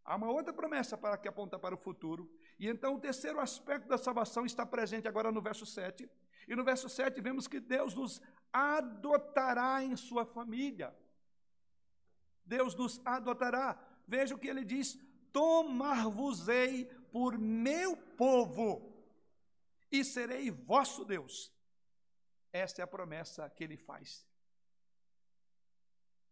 Há 0.03 0.15
uma 0.15 0.31
outra 0.31 0.53
promessa 0.53 0.97
para 0.97 1.17
que 1.17 1.27
aponta 1.27 1.59
para 1.59 1.75
o 1.75 1.77
futuro. 1.77 2.31
E 2.59 2.67
então 2.67 2.95
o 2.95 2.99
terceiro 2.99 3.39
aspecto 3.39 3.87
da 3.87 3.97
salvação 3.97 4.45
está 4.45 4.65
presente 4.65 5.07
agora 5.07 5.31
no 5.31 5.41
verso 5.41 5.65
7. 5.65 6.09
E 6.47 6.55
no 6.55 6.63
verso 6.63 6.89
7 6.89 7.21
vemos 7.21 7.47
que 7.47 7.59
Deus 7.59 7.93
nos 7.93 8.21
adotará 8.51 9.83
em 9.83 9.95
sua 9.95 10.25
família. 10.25 10.95
Deus 12.45 12.73
nos 12.75 13.01
adotará. 13.05 13.77
Veja 14.07 14.33
o 14.33 14.39
que 14.39 14.47
ele 14.47 14.63
diz: 14.63 14.97
Tomar-vos-ei 15.31 16.85
por 17.11 17.37
meu 17.37 17.95
povo 17.95 18.97
e 19.91 20.03
serei 20.03 20.49
vosso 20.49 21.05
Deus. 21.05 21.53
Esta 22.51 22.81
é 22.81 22.83
a 22.83 22.87
promessa 22.87 23.49
que 23.49 23.63
ele 23.63 23.77
faz. 23.77 24.25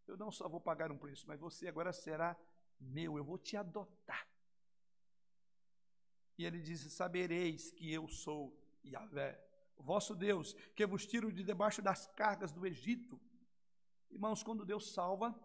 Eu 0.07 0.17
não 0.17 0.31
só 0.31 0.47
vou 0.47 0.61
pagar 0.61 0.91
um 0.91 0.97
preço, 0.97 1.27
mas 1.27 1.39
você 1.39 1.67
agora 1.67 1.91
será 1.91 2.35
meu, 2.79 3.17
eu 3.17 3.23
vou 3.23 3.37
te 3.37 3.57
adotar. 3.57 4.27
E 6.37 6.45
ele 6.45 6.59
diz: 6.59 6.81
Sabereis 6.93 7.71
que 7.71 7.91
eu 7.91 8.07
sou 8.07 8.57
Yahvé. 8.83 9.39
vosso 9.77 10.15
Deus, 10.15 10.53
que 10.75 10.85
vos 10.85 11.05
tiro 11.05 11.31
de 11.31 11.43
debaixo 11.43 11.81
das 11.81 12.07
cargas 12.07 12.51
do 12.51 12.65
Egito. 12.65 13.19
Irmãos, 14.09 14.43
quando 14.43 14.65
Deus 14.65 14.93
salva, 14.93 15.37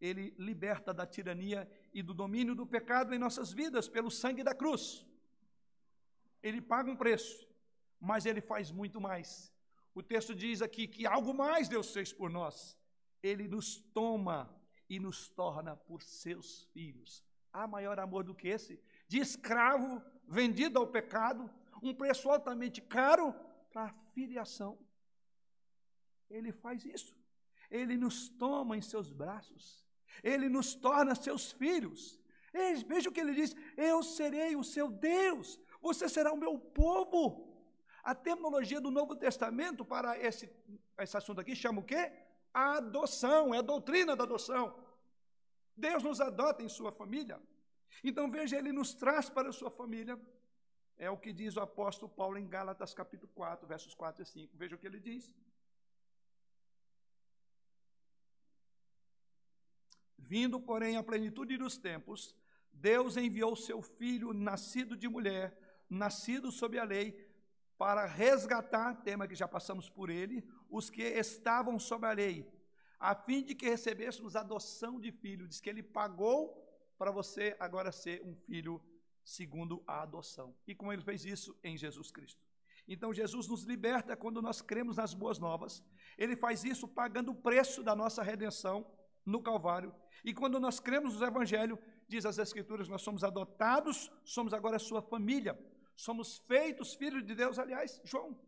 Ele 0.00 0.34
liberta 0.38 0.92
da 0.92 1.06
tirania 1.06 1.70
e 1.92 2.02
do 2.02 2.14
domínio 2.14 2.54
do 2.54 2.66
pecado 2.66 3.14
em 3.14 3.18
nossas 3.18 3.52
vidas 3.52 3.88
pelo 3.88 4.10
sangue 4.10 4.42
da 4.42 4.54
cruz. 4.54 5.06
Ele 6.42 6.60
paga 6.60 6.90
um 6.90 6.96
preço, 6.96 7.48
mas 7.98 8.26
Ele 8.26 8.40
faz 8.40 8.70
muito 8.70 9.00
mais. 9.00 9.52
O 9.94 10.02
texto 10.02 10.34
diz 10.34 10.62
aqui 10.62 10.86
que 10.86 11.06
algo 11.06 11.34
mais 11.34 11.68
Deus 11.68 11.92
fez 11.92 12.12
por 12.12 12.30
nós. 12.30 12.76
Ele 13.22 13.48
nos 13.48 13.76
toma 13.92 14.54
e 14.88 14.98
nos 14.98 15.28
torna 15.28 15.76
por 15.76 16.02
seus 16.02 16.64
filhos. 16.72 17.24
Há 17.52 17.66
maior 17.66 17.98
amor 17.98 18.24
do 18.24 18.34
que 18.34 18.48
esse? 18.48 18.80
De 19.10 19.18
escravo 19.18 20.00
vendido 20.38 20.78
ao 20.78 20.86
pecado, 20.86 21.50
um 21.82 21.92
preço 21.92 22.30
altamente 22.30 22.80
caro 22.80 23.34
para 23.72 23.86
a 23.86 23.94
filiação. 24.14 24.78
Ele 26.36 26.52
faz 26.52 26.84
isso. 26.84 27.12
Ele 27.68 27.96
nos 27.96 28.28
toma 28.28 28.76
em 28.76 28.80
seus 28.80 29.08
braços. 29.10 29.64
Ele 30.22 30.48
nos 30.48 30.76
torna 30.76 31.16
seus 31.16 31.50
filhos. 31.50 32.20
veja 32.86 33.08
o 33.08 33.12
que 33.12 33.22
ele 33.24 33.34
diz: 33.34 33.50
Eu 33.76 34.00
serei 34.00 34.54
o 34.54 34.62
seu 34.62 34.88
Deus, 34.88 35.58
você 35.82 36.08
será 36.08 36.32
o 36.32 36.42
meu 36.44 36.56
povo. 36.56 37.24
A 38.04 38.14
terminologia 38.14 38.80
do 38.80 38.92
Novo 38.92 39.16
Testamento 39.16 39.84
para 39.84 40.16
esse, 40.28 40.48
esse 41.00 41.16
assunto 41.16 41.40
aqui 41.40 41.56
chama 41.56 41.80
o 41.80 41.88
quê? 41.92 42.12
A 42.54 42.76
adoção, 42.76 43.52
é 43.52 43.58
a 43.58 43.68
doutrina 43.72 44.14
da 44.14 44.22
adoção. 44.22 44.64
Deus 45.76 46.00
nos 46.04 46.20
adota 46.20 46.62
em 46.62 46.68
sua 46.68 46.92
família. 46.92 47.40
Então 48.02 48.30
veja, 48.30 48.56
ele 48.56 48.72
nos 48.72 48.94
traz 48.94 49.28
para 49.28 49.48
a 49.50 49.52
sua 49.52 49.70
família. 49.70 50.18
É 50.96 51.08
o 51.10 51.16
que 51.16 51.32
diz 51.32 51.56
o 51.56 51.60
apóstolo 51.60 52.10
Paulo 52.10 52.38
em 52.38 52.46
Gálatas 52.46 52.92
capítulo 52.92 53.30
4, 53.34 53.66
versos 53.66 53.94
4 53.94 54.22
e 54.22 54.26
5. 54.26 54.56
Veja 54.56 54.76
o 54.76 54.78
que 54.78 54.86
ele 54.86 55.00
diz. 55.00 55.32
Vindo, 60.18 60.60
porém, 60.60 60.96
à 60.96 61.02
plenitude 61.02 61.56
dos 61.56 61.76
tempos, 61.76 62.36
Deus 62.72 63.16
enviou 63.16 63.56
seu 63.56 63.82
filho, 63.82 64.32
nascido 64.32 64.96
de 64.96 65.08
mulher, 65.08 65.58
nascido 65.88 66.52
sob 66.52 66.78
a 66.78 66.84
lei, 66.84 67.28
para 67.76 68.04
resgatar, 68.04 69.02
tema 69.02 69.26
que 69.26 69.34
já 69.34 69.48
passamos 69.48 69.88
por 69.88 70.10
ele, 70.10 70.46
os 70.68 70.90
que 70.90 71.02
estavam 71.02 71.78
sob 71.78 72.06
a 72.06 72.12
lei, 72.12 72.46
a 72.98 73.14
fim 73.14 73.42
de 73.42 73.54
que 73.54 73.68
recebêssemos 73.68 74.36
adoção 74.36 75.00
de 75.00 75.10
filho. 75.10 75.48
Diz 75.48 75.60
que 75.60 75.70
ele 75.70 75.82
pagou 75.82 76.59
para 77.00 77.10
você 77.10 77.56
agora 77.58 77.90
ser 77.90 78.20
um 78.22 78.34
filho 78.34 78.78
segundo 79.24 79.82
a 79.86 80.02
adoção. 80.02 80.54
E 80.66 80.74
como 80.74 80.92
ele 80.92 81.00
fez 81.00 81.24
isso 81.24 81.58
em 81.64 81.74
Jesus 81.74 82.10
Cristo. 82.10 82.38
Então 82.86 83.10
Jesus 83.10 83.48
nos 83.48 83.64
liberta 83.64 84.14
quando 84.14 84.42
nós 84.42 84.60
cremos 84.60 84.98
nas 84.98 85.14
boas 85.14 85.38
novas. 85.38 85.82
Ele 86.18 86.36
faz 86.36 86.62
isso 86.62 86.86
pagando 86.86 87.32
o 87.32 87.34
preço 87.34 87.82
da 87.82 87.96
nossa 87.96 88.22
redenção 88.22 88.86
no 89.24 89.40
Calvário. 89.40 89.94
E 90.22 90.34
quando 90.34 90.60
nós 90.60 90.78
cremos 90.78 91.18
no 91.18 91.26
Evangelho, 91.26 91.78
diz 92.06 92.26
as 92.26 92.36
Escrituras, 92.36 92.86
nós 92.86 93.00
somos 93.00 93.24
adotados, 93.24 94.12
somos 94.22 94.52
agora 94.52 94.78
sua 94.78 95.00
família. 95.00 95.58
Somos 95.96 96.36
feitos 96.40 96.92
filhos 96.92 97.24
de 97.24 97.34
Deus. 97.34 97.58
Aliás, 97.58 97.98
João, 98.04 98.38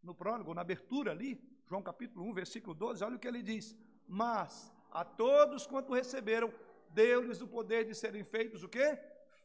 no 0.00 0.14
prólogo, 0.14 0.54
na 0.54 0.60
abertura 0.60 1.10
ali, 1.10 1.42
João 1.66 1.82
capítulo 1.82 2.24
1, 2.26 2.34
versículo 2.34 2.72
12, 2.72 3.02
olha 3.02 3.16
o 3.16 3.18
que 3.18 3.26
ele 3.26 3.42
diz. 3.42 3.76
Mas 4.06 4.72
a 4.92 5.04
todos 5.04 5.66
quanto 5.66 5.92
receberam, 5.92 6.52
deu-lhes 6.90 7.40
o 7.40 7.48
poder 7.48 7.84
de 7.84 7.94
serem 7.94 8.24
feitos 8.24 8.62
o 8.62 8.68
quê? 8.68 8.98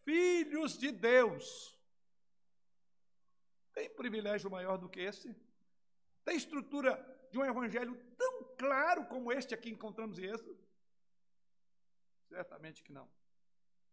Filhos 0.03 0.77
de 0.77 0.91
Deus. 0.91 1.75
Tem 3.73 3.89
privilégio 3.89 4.49
maior 4.49 4.77
do 4.77 4.89
que 4.89 4.99
esse? 4.99 5.35
Tem 6.23 6.35
estrutura 6.35 6.93
de 7.31 7.37
um 7.37 7.45
evangelho 7.45 7.95
tão 8.17 8.43
claro 8.57 9.05
como 9.05 9.31
este 9.31 9.53
aqui 9.53 9.69
encontramos 9.69 10.17
em 10.17 10.25
Êxodo? 10.25 10.57
Certamente 12.27 12.83
que 12.83 12.91
não. 12.91 13.09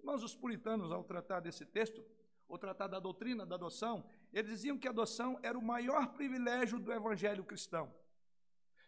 Mas 0.03 0.23
os 0.23 0.35
puritanos, 0.35 0.91
ao 0.91 1.05
tratar 1.05 1.41
desse 1.41 1.65
texto, 1.65 2.05
ou 2.49 2.59
tratar 2.59 2.87
da 2.87 2.99
doutrina 2.99 3.47
da 3.47 3.55
adoção, 3.55 4.09
eles 4.33 4.51
diziam 4.51 4.79
que 4.79 4.87
a 4.87 4.91
adoção 4.91 5.39
era 5.43 5.59
o 5.59 5.63
maior 5.63 6.13
privilégio 6.13 6.79
do 6.79 6.93
evangelho 6.93 7.45
cristão. 7.45 7.93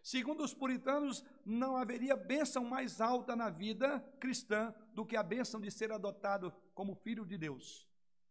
Segundo 0.05 0.43
os 0.43 0.53
puritanos, 0.53 1.25
não 1.43 1.75
haveria 1.75 2.15
bênção 2.15 2.63
mais 2.63 3.01
alta 3.01 3.35
na 3.35 3.49
vida 3.49 3.99
cristã 4.19 4.71
do 4.93 5.03
que 5.03 5.17
a 5.17 5.23
bênção 5.23 5.59
de 5.59 5.71
ser 5.71 5.91
adotado 5.91 6.53
como 6.75 6.93
filho 6.93 7.25
de 7.25 7.35
Deus. 7.39 7.87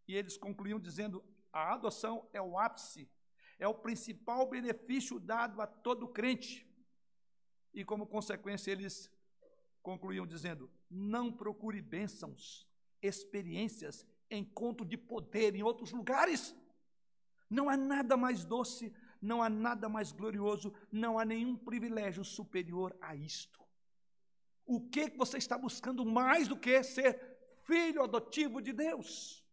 E 0.07 0.15
eles 0.15 0.37
concluíam 0.37 0.79
dizendo: 0.79 1.25
a 1.53 1.75
adoção 1.75 2.29
é 2.33 2.41
o 2.41 2.57
ápice, 2.57 3.11
é 3.59 3.67
o 3.67 3.75
principal 3.75 4.49
benefício 4.49 5.19
dado 5.19 5.61
a 5.61 5.67
todo 5.67 6.07
crente. 6.07 6.65
E 7.73 7.85
como 7.85 8.07
consequência, 8.07 8.71
eles 8.71 9.11
concluíam 9.83 10.25
dizendo: 10.25 10.71
não 10.89 11.33
procure 11.33 11.83
bênçãos, 11.83 12.69
experiências, 13.03 14.07
encontro 14.31 14.87
de 14.87 14.97
poder 14.97 15.57
em 15.57 15.65
outros 15.65 15.91
lugares. 15.91 16.55
Não 17.51 17.69
há 17.69 17.77
nada 17.77 18.17
mais 18.17 18.45
doce, 18.45 18.95
não 19.25 19.43
há 19.43 19.49
nada 19.49 19.89
mais 19.89 20.13
glorioso, 20.13 20.73
não 20.93 21.19
há 21.19 21.25
nenhum 21.25 21.57
privilégio 21.57 22.23
superior 22.23 22.97
a 23.01 23.17
isto. 23.17 23.61
O 24.67 24.81
que 24.81 25.11
você 25.11 25.39
está 25.39 25.57
buscando 25.57 26.05
mais 26.05 26.47
do 26.47 26.57
que 26.57 26.83
ser 26.83 27.19
filho 27.65 28.03
adotivo 28.03 28.61
de 28.61 28.73
Deus? 28.73 29.45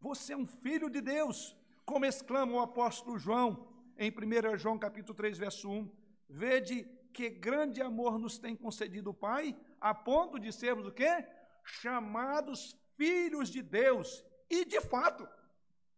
Você 0.00 0.32
é 0.32 0.36
um 0.36 0.46
filho 0.46 0.88
de 0.88 1.00
Deus, 1.00 1.56
como 1.84 2.06
exclama 2.06 2.52
o 2.52 2.60
apóstolo 2.60 3.18
João 3.18 3.68
em 3.96 4.10
1 4.10 4.56
João 4.56 4.78
capítulo 4.78 5.14
3, 5.14 5.36
verso 5.38 5.68
1. 5.68 5.90
Vede 6.28 6.84
que 7.12 7.28
grande 7.28 7.82
amor 7.82 8.18
nos 8.18 8.38
tem 8.38 8.54
concedido 8.54 9.10
o 9.10 9.14
Pai, 9.14 9.56
a 9.80 9.92
ponto 9.92 10.38
de 10.38 10.52
sermos 10.52 10.86
o 10.86 10.92
quê? 10.92 11.26
Chamados 11.64 12.76
filhos 12.96 13.50
de 13.50 13.62
Deus. 13.62 14.24
E 14.48 14.64
de 14.64 14.80
fato, 14.80 15.28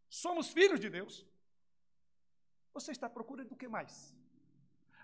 somos 0.09 0.49
filhos 0.49 0.81
de 0.81 0.89
Deus. 0.89 1.27
Você 2.73 2.93
está 2.93 3.07
à 3.07 3.11
procura 3.11 3.45
do 3.45 3.57
que 3.57 3.69
mais? 3.69 4.15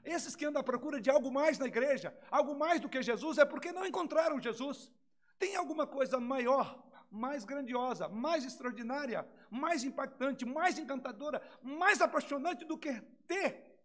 Esses 0.05 0.37
que 0.37 0.45
andam 0.45 0.61
à 0.61 0.65
procura 0.65 1.01
de 1.01 1.11
algo 1.11 1.31
mais 1.33 1.59
na 1.59 1.67
igreja, 1.67 2.17
algo 2.31 2.55
mais 2.55 2.81
do 2.81 2.89
que 2.89 3.03
Jesus, 3.03 3.39
é 3.39 3.45
porque 3.45 3.73
não 3.73 3.85
encontraram 3.85 4.41
Jesus. 4.41 4.93
Tem 5.39 5.57
alguma 5.57 5.87
coisa 5.87 6.21
maior, 6.21 6.67
mais 7.11 7.45
grandiosa, 7.45 8.09
mais 8.09 8.45
extraordinária, 8.45 9.27
mais 9.51 9.83
impactante, 9.85 10.45
mais 10.45 10.79
encantadora, 10.79 11.43
mais 11.63 12.01
apaixonante 12.01 12.65
do 12.65 12.79
que 12.79 13.01
ter 13.27 13.77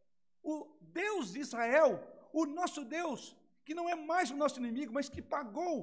o 0.43 0.67
Deus 0.79 1.34
de 1.34 1.39
Israel, 1.39 1.99
o 2.34 2.45
nosso 2.45 2.84
Deus, 2.86 3.36
que 3.65 3.73
não 3.73 3.89
é 3.89 3.95
mais 3.95 4.32
o 4.32 4.36
nosso 4.36 4.59
inimigo, 4.59 4.93
mas 4.93 5.09
que 5.09 5.21
pagou 5.21 5.75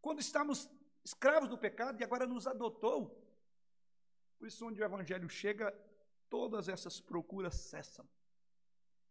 quando 0.00 0.20
estávamos 0.20 0.70
escravos 1.04 1.48
do 1.48 1.58
pecado 1.58 2.00
e 2.00 2.04
agora 2.04 2.26
nos 2.26 2.46
adotou. 2.46 3.20
Por 4.38 4.48
isso, 4.48 4.66
onde 4.66 4.80
o 4.80 4.84
Evangelho 4.84 5.28
chega, 5.28 5.74
todas 6.34 6.68
essas 6.68 7.00
procuras 7.00 7.54
cessam. 7.54 8.04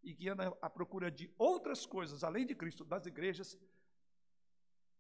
E 0.04 0.14
que 0.14 0.28
à 0.30 0.70
procura 0.70 1.10
de 1.10 1.34
outras 1.38 1.86
coisas, 1.86 2.22
além 2.22 2.46
de 2.46 2.54
Cristo, 2.54 2.84
das 2.84 3.06
igrejas, 3.06 3.58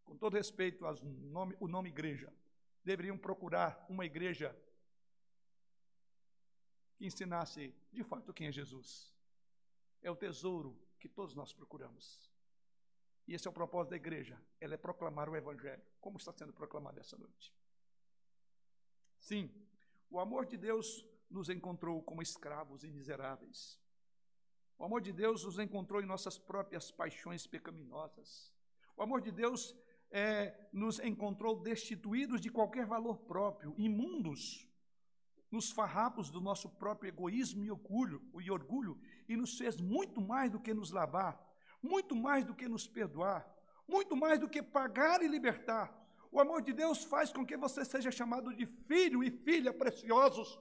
com 0.05 0.15
todo 0.15 0.37
respeito 0.37 0.85
ao 0.85 0.95
nome, 1.03 1.53
o 1.59 1.67
nome 1.67 1.89
igreja, 1.89 2.33
deveriam 2.81 3.17
procurar 3.17 3.85
uma 3.89 4.05
igreja 4.05 4.57
que 6.95 7.05
ensinasse 7.05 7.75
de 7.91 8.03
fato 8.05 8.33
quem 8.33 8.47
é 8.47 8.53
Jesus. 8.53 9.13
É 10.01 10.09
o 10.09 10.15
tesouro 10.15 10.79
que 11.01 11.09
todos 11.09 11.35
nós 11.35 11.51
procuramos. 11.51 12.31
E 13.27 13.33
esse 13.33 13.45
é 13.45 13.51
o 13.51 13.53
propósito 13.53 13.89
da 13.89 13.97
igreja, 13.97 14.41
ela 14.61 14.75
é 14.75 14.77
proclamar 14.77 15.29
o 15.29 15.35
Evangelho, 15.35 15.83
como 15.99 16.15
está 16.15 16.31
sendo 16.31 16.53
proclamado 16.53 17.01
essa 17.01 17.17
noite. 17.17 17.53
Sim, 19.19 19.53
o 20.09 20.21
amor 20.21 20.45
de 20.45 20.55
Deus 20.55 21.05
nos 21.29 21.49
encontrou 21.49 22.01
como 22.01 22.21
escravos 22.21 22.83
e 22.83 22.91
miseráveis. 22.91 23.79
O 24.77 24.85
amor 24.85 25.01
de 25.01 25.11
Deus 25.11 25.43
nos 25.43 25.59
encontrou 25.59 26.01
em 26.01 26.05
nossas 26.05 26.37
próprias 26.37 26.91
paixões 26.91 27.47
pecaminosas. 27.47 28.53
O 28.97 29.03
amor 29.03 29.21
de 29.21 29.31
Deus 29.31 29.75
é, 30.11 30.53
nos 30.71 30.99
encontrou 30.99 31.59
destituídos 31.59 32.39
de 32.39 32.49
qualquer 32.49 32.85
valor 32.85 33.17
próprio, 33.19 33.73
imundos, 33.77 34.67
nos 35.49 35.71
farrapos 35.71 36.29
do 36.29 36.41
nosso 36.41 36.67
próprio 36.67 37.09
egoísmo 37.09 37.63
e 37.63 37.71
orgulho, 37.71 38.21
e 38.41 38.51
orgulho, 38.51 38.99
e 39.29 39.35
nos 39.35 39.57
fez 39.57 39.79
muito 39.79 40.19
mais 40.19 40.51
do 40.51 40.59
que 40.59 40.73
nos 40.73 40.91
lavar, 40.91 41.39
muito 41.81 42.15
mais 42.15 42.43
do 42.43 42.55
que 42.55 42.67
nos 42.67 42.87
perdoar, 42.87 43.47
muito 43.87 44.15
mais 44.15 44.39
do 44.39 44.49
que 44.49 44.63
pagar 44.63 45.21
e 45.21 45.27
libertar. 45.27 45.95
O 46.31 46.39
amor 46.39 46.63
de 46.63 46.73
Deus 46.73 47.03
faz 47.03 47.31
com 47.31 47.45
que 47.45 47.55
você 47.55 47.85
seja 47.85 48.11
chamado 48.11 48.55
de 48.55 48.65
filho 48.65 49.23
e 49.23 49.29
filha 49.29 49.71
preciosos. 49.71 50.59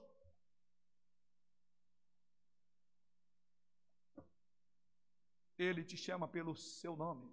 Ele 5.63 5.83
te 5.83 5.97
chama 6.05 6.27
pelo 6.27 6.53
seu 6.55 6.95
nome. 6.95 7.27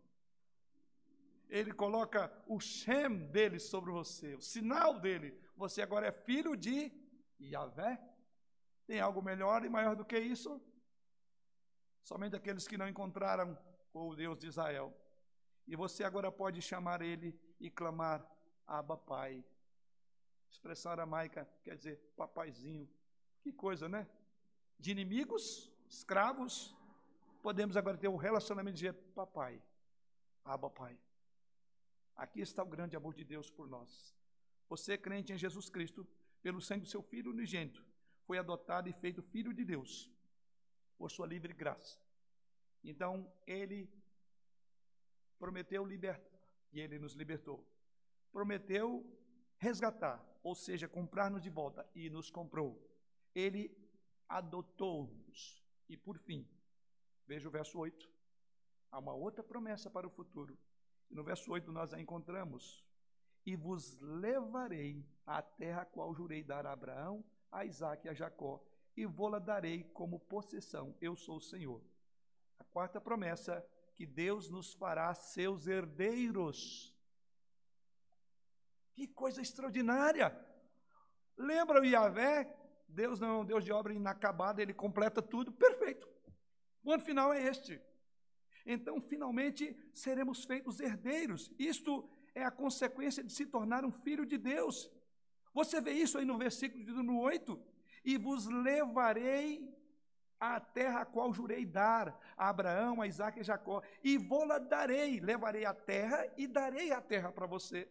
Ele 1.48 1.72
coloca 1.72 2.20
o 2.46 2.60
Shem 2.60 3.12
dele 3.34 3.58
sobre 3.58 3.90
você, 3.90 4.34
o 4.34 4.40
sinal 4.40 5.00
dele. 5.04 5.28
Você 5.56 5.82
agora 5.82 6.06
é 6.06 6.12
filho 6.12 6.56
de 6.56 6.76
Yahvé. 7.40 7.92
Tem 8.86 9.00
algo 9.00 9.20
melhor 9.30 9.64
e 9.64 9.68
maior 9.68 9.96
do 9.96 10.04
que 10.04 10.18
isso? 10.18 10.60
Somente 12.02 12.36
aqueles 12.36 12.66
que 12.68 12.78
não 12.78 12.88
encontraram 12.88 13.58
o 13.92 14.14
Deus 14.14 14.38
de 14.38 14.46
Israel. 14.46 14.88
E 15.66 15.76
você 15.76 16.04
agora 16.04 16.30
pode 16.30 16.62
chamar 16.62 17.02
ele 17.02 17.38
e 17.60 17.68
clamar: 17.68 18.24
Abba, 18.66 18.96
Pai. 18.96 19.44
Expressão 20.50 20.92
aramaica 20.92 21.48
quer 21.62 21.76
dizer 21.76 21.96
papaizinho. 22.16 22.88
Que 23.42 23.52
coisa, 23.52 23.88
né? 23.88 24.08
De 24.78 24.90
inimigos, 24.90 25.70
escravos, 25.88 26.76
podemos 27.40 27.76
agora 27.76 27.96
ter 27.96 28.08
um 28.08 28.16
relacionamento 28.16 28.76
de 28.76 28.92
papai. 28.92 29.62
Abba, 30.44 30.70
Pai. 30.70 30.98
Aqui 32.16 32.40
está 32.40 32.62
o 32.62 32.66
grande 32.66 32.96
amor 32.96 33.14
de 33.14 33.24
Deus 33.24 33.50
por 33.50 33.68
nós. 33.68 34.14
Você, 34.68 34.96
crente 34.96 35.32
em 35.32 35.38
Jesus 35.38 35.68
Cristo, 35.68 36.06
pelo 36.42 36.60
sangue 36.60 36.84
do 36.84 36.90
seu 36.90 37.02
Filho 37.02 37.30
unigênito, 37.30 37.84
foi 38.26 38.38
adotado 38.38 38.88
e 38.88 38.92
feito 38.92 39.22
filho 39.22 39.52
de 39.52 39.64
Deus, 39.64 40.10
por 40.96 41.10
sua 41.10 41.26
livre 41.26 41.52
graça. 41.52 41.98
Então, 42.84 43.30
ele 43.46 43.90
prometeu 45.38 45.84
libertar, 45.84 46.38
e 46.72 46.80
ele 46.80 46.98
nos 46.98 47.14
libertou. 47.14 47.66
Prometeu 48.30 49.04
resgatar, 49.58 50.24
ou 50.42 50.54
seja, 50.54 50.86
comprar-nos 50.86 51.42
de 51.42 51.50
volta, 51.50 51.88
e 51.94 52.08
nos 52.08 52.30
comprou. 52.30 52.80
Ele 53.34 53.76
adotou-nos. 54.28 55.64
E 55.88 55.96
por 55.96 56.18
fim, 56.18 56.46
veja 57.30 57.46
o 57.46 57.52
verso 57.52 57.78
8. 57.78 58.10
Há 58.90 58.98
uma 58.98 59.14
outra 59.14 59.40
promessa 59.40 59.88
para 59.88 60.04
o 60.04 60.10
futuro. 60.10 60.58
E 61.08 61.14
no 61.14 61.22
verso 61.22 61.52
8 61.52 61.70
nós 61.70 61.94
a 61.94 62.00
encontramos 62.00 62.84
e 63.46 63.54
vos 63.54 63.96
levarei 64.00 65.06
à 65.24 65.40
terra 65.40 65.82
a 65.82 65.84
qual 65.84 66.12
jurei 66.12 66.42
dar 66.42 66.66
a 66.66 66.72
Abraão, 66.72 67.24
a 67.52 67.64
Isaac 67.64 68.04
e 68.04 68.10
a 68.10 68.12
Jacó, 68.12 68.60
e 68.96 69.06
vou-la 69.06 69.38
darei 69.38 69.84
como 69.94 70.18
possessão. 70.18 70.96
Eu 71.00 71.14
sou 71.14 71.36
o 71.36 71.40
Senhor. 71.40 71.80
A 72.58 72.64
quarta 72.64 73.00
promessa, 73.00 73.64
que 73.94 74.04
Deus 74.04 74.50
nos 74.50 74.74
fará 74.74 75.14
seus 75.14 75.68
herdeiros. 75.68 76.92
Que 78.92 79.06
coisa 79.06 79.40
extraordinária! 79.40 80.36
Lembra 81.36 81.80
o 81.80 81.84
Yahvé? 81.84 82.52
Deus 82.88 83.20
não 83.20 83.28
é 83.28 83.40
um 83.40 83.44
Deus 83.44 83.64
de 83.64 83.70
obra 83.70 83.94
inacabada, 83.94 84.60
ele 84.60 84.74
completa 84.74 85.22
tudo, 85.22 85.52
perfeito. 85.52 86.09
O 86.82 86.92
ano 86.92 87.02
final 87.02 87.32
é 87.32 87.42
este. 87.42 87.80
Então, 88.64 89.00
finalmente, 89.00 89.76
seremos 89.92 90.44
feitos 90.44 90.80
herdeiros. 90.80 91.50
Isto 91.58 92.08
é 92.34 92.44
a 92.44 92.50
consequência 92.50 93.22
de 93.22 93.32
se 93.32 93.46
tornar 93.46 93.84
um 93.84 93.90
filho 93.92 94.24
de 94.26 94.38
Deus. 94.38 94.90
Você 95.52 95.80
vê 95.80 95.92
isso 95.92 96.18
aí 96.18 96.24
no 96.24 96.38
versículo 96.38 96.84
de 96.84 96.92
número 96.92 97.18
8? 97.18 97.60
E 98.04 98.16
vos 98.16 98.46
levarei 98.46 99.76
à 100.38 100.58
terra 100.58 101.02
a 101.02 101.04
qual 101.04 101.34
jurei 101.34 101.66
dar 101.66 102.18
a 102.36 102.48
Abraão, 102.48 103.02
a 103.02 103.06
Isaac 103.06 103.38
e 103.38 103.40
a 103.40 103.44
Jacó, 103.44 103.82
e 104.02 104.16
vou-la 104.16 104.58
darei, 104.58 105.20
levarei 105.20 105.66
a 105.66 105.74
terra 105.74 106.26
e 106.36 106.46
darei 106.46 106.92
a 106.92 107.00
terra 107.00 107.30
para 107.30 107.46
você. 107.46 107.88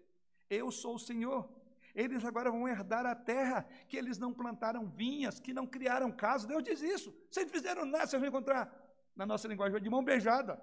Eu 0.50 0.72
sou 0.72 0.96
o 0.96 1.00
Senhor. 1.00 1.48
Eles 1.96 2.24
agora 2.24 2.52
vão 2.52 2.68
herdar 2.68 3.06
a 3.06 3.16
terra 3.16 3.64
que 3.88 3.98
eles 3.98 4.18
não 4.18 4.34
plantaram 4.34 4.88
vinhas, 4.88 5.40
que 5.40 5.54
não 5.54 5.66
criaram 5.66 6.12
casa. 6.12 6.48
Deus 6.48 6.64
diz 6.64 6.82
isso. 6.82 7.16
Vocês 7.30 7.50
fizeram 7.50 7.86
nada, 7.86 8.08
vocês 8.08 8.20
vão 8.20 8.30
encontrar 8.30 8.72
na 9.16 9.26
nossa 9.26 9.48
linguagem 9.48 9.82
de 9.82 9.90
mão 9.90 10.04
beijada. 10.04 10.62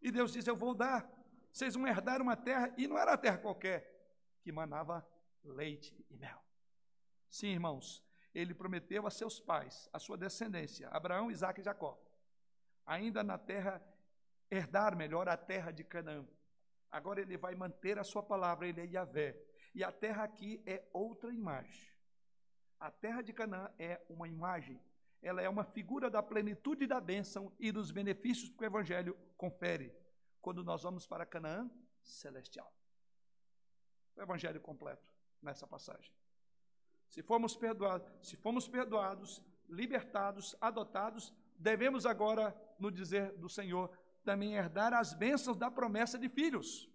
E 0.00 0.10
Deus 0.10 0.32
diz: 0.32 0.46
Eu 0.46 0.56
vou 0.56 0.74
dar 0.74 1.18
vocês 1.52 1.74
vão 1.74 1.86
herdar 1.86 2.20
uma 2.22 2.36
terra, 2.36 2.72
e 2.76 2.86
não 2.86 2.96
era 2.96 3.16
terra 3.16 3.38
qualquer, 3.38 3.92
que 4.42 4.52
manava 4.52 5.06
leite 5.42 6.04
e 6.08 6.16
mel. 6.16 6.40
Sim, 7.28 7.48
irmãos, 7.48 8.04
ele 8.34 8.54
prometeu 8.54 9.06
a 9.06 9.10
seus 9.10 9.40
pais, 9.40 9.88
a 9.92 9.98
sua 9.98 10.16
descendência, 10.16 10.88
Abraão, 10.90 11.30
Isaac 11.30 11.60
e 11.60 11.64
Jacó, 11.64 11.98
ainda 12.86 13.24
na 13.24 13.36
terra, 13.36 13.82
herdar 14.50 14.96
melhor 14.96 15.28
a 15.28 15.36
terra 15.36 15.70
de 15.70 15.84
Canaã. 15.84 16.24
Agora 16.90 17.20
ele 17.20 17.36
vai 17.36 17.54
manter 17.54 17.98
a 17.98 18.04
sua 18.04 18.22
palavra, 18.22 18.66
ele 18.66 18.80
é 18.80 18.86
Yahvé. 18.86 19.36
E 19.78 19.84
a 19.84 19.92
terra 19.92 20.24
aqui 20.24 20.60
é 20.66 20.84
outra 20.92 21.32
imagem. 21.32 21.88
A 22.80 22.90
terra 22.90 23.22
de 23.22 23.32
Canaã 23.32 23.72
é 23.78 24.04
uma 24.08 24.26
imagem, 24.26 24.82
ela 25.22 25.40
é 25.40 25.48
uma 25.48 25.62
figura 25.62 26.10
da 26.10 26.20
plenitude 26.20 26.84
da 26.84 27.00
bênção 27.00 27.52
e 27.60 27.70
dos 27.70 27.92
benefícios 27.92 28.48
que 28.48 28.60
o 28.60 28.66
Evangelho 28.66 29.16
confere 29.36 29.94
quando 30.42 30.64
nós 30.64 30.82
vamos 30.82 31.06
para 31.06 31.24
Canaã 31.24 31.70
celestial. 32.02 32.74
O 34.16 34.20
evangelho 34.20 34.60
completo 34.60 35.14
nessa 35.40 35.64
passagem. 35.64 36.12
Se 37.08 37.22
fomos 37.22 37.54
perdoados, 37.54 38.10
se 38.20 38.36
perdoados, 38.68 39.40
libertados, 39.68 40.56
adotados, 40.60 41.32
devemos 41.56 42.04
agora, 42.04 42.52
no 42.80 42.90
dizer 42.90 43.30
do 43.38 43.48
Senhor, 43.48 43.96
também 44.24 44.54
herdar 44.54 44.92
as 44.92 45.14
bênçãos 45.14 45.56
da 45.56 45.70
promessa 45.70 46.18
de 46.18 46.28
filhos. 46.28 46.90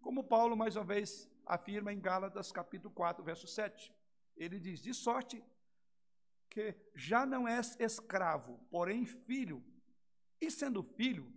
Como 0.00 0.22
Paulo 0.22 0.56
mais 0.56 0.76
uma 0.76 0.84
vez 0.84 1.28
afirma 1.54 1.92
em 1.92 2.00
Gálatas 2.00 2.52
capítulo 2.52 2.92
4, 2.94 3.24
verso 3.24 3.46
7. 3.46 3.92
Ele 4.36 4.58
diz: 4.58 4.80
"De 4.80 4.94
sorte 4.94 5.42
que 6.48 6.74
já 6.94 7.24
não 7.24 7.46
és 7.46 7.76
escravo, 7.78 8.58
porém 8.70 9.04
filho, 9.04 9.62
e 10.40 10.50
sendo 10.50 10.82
filho, 10.82 11.32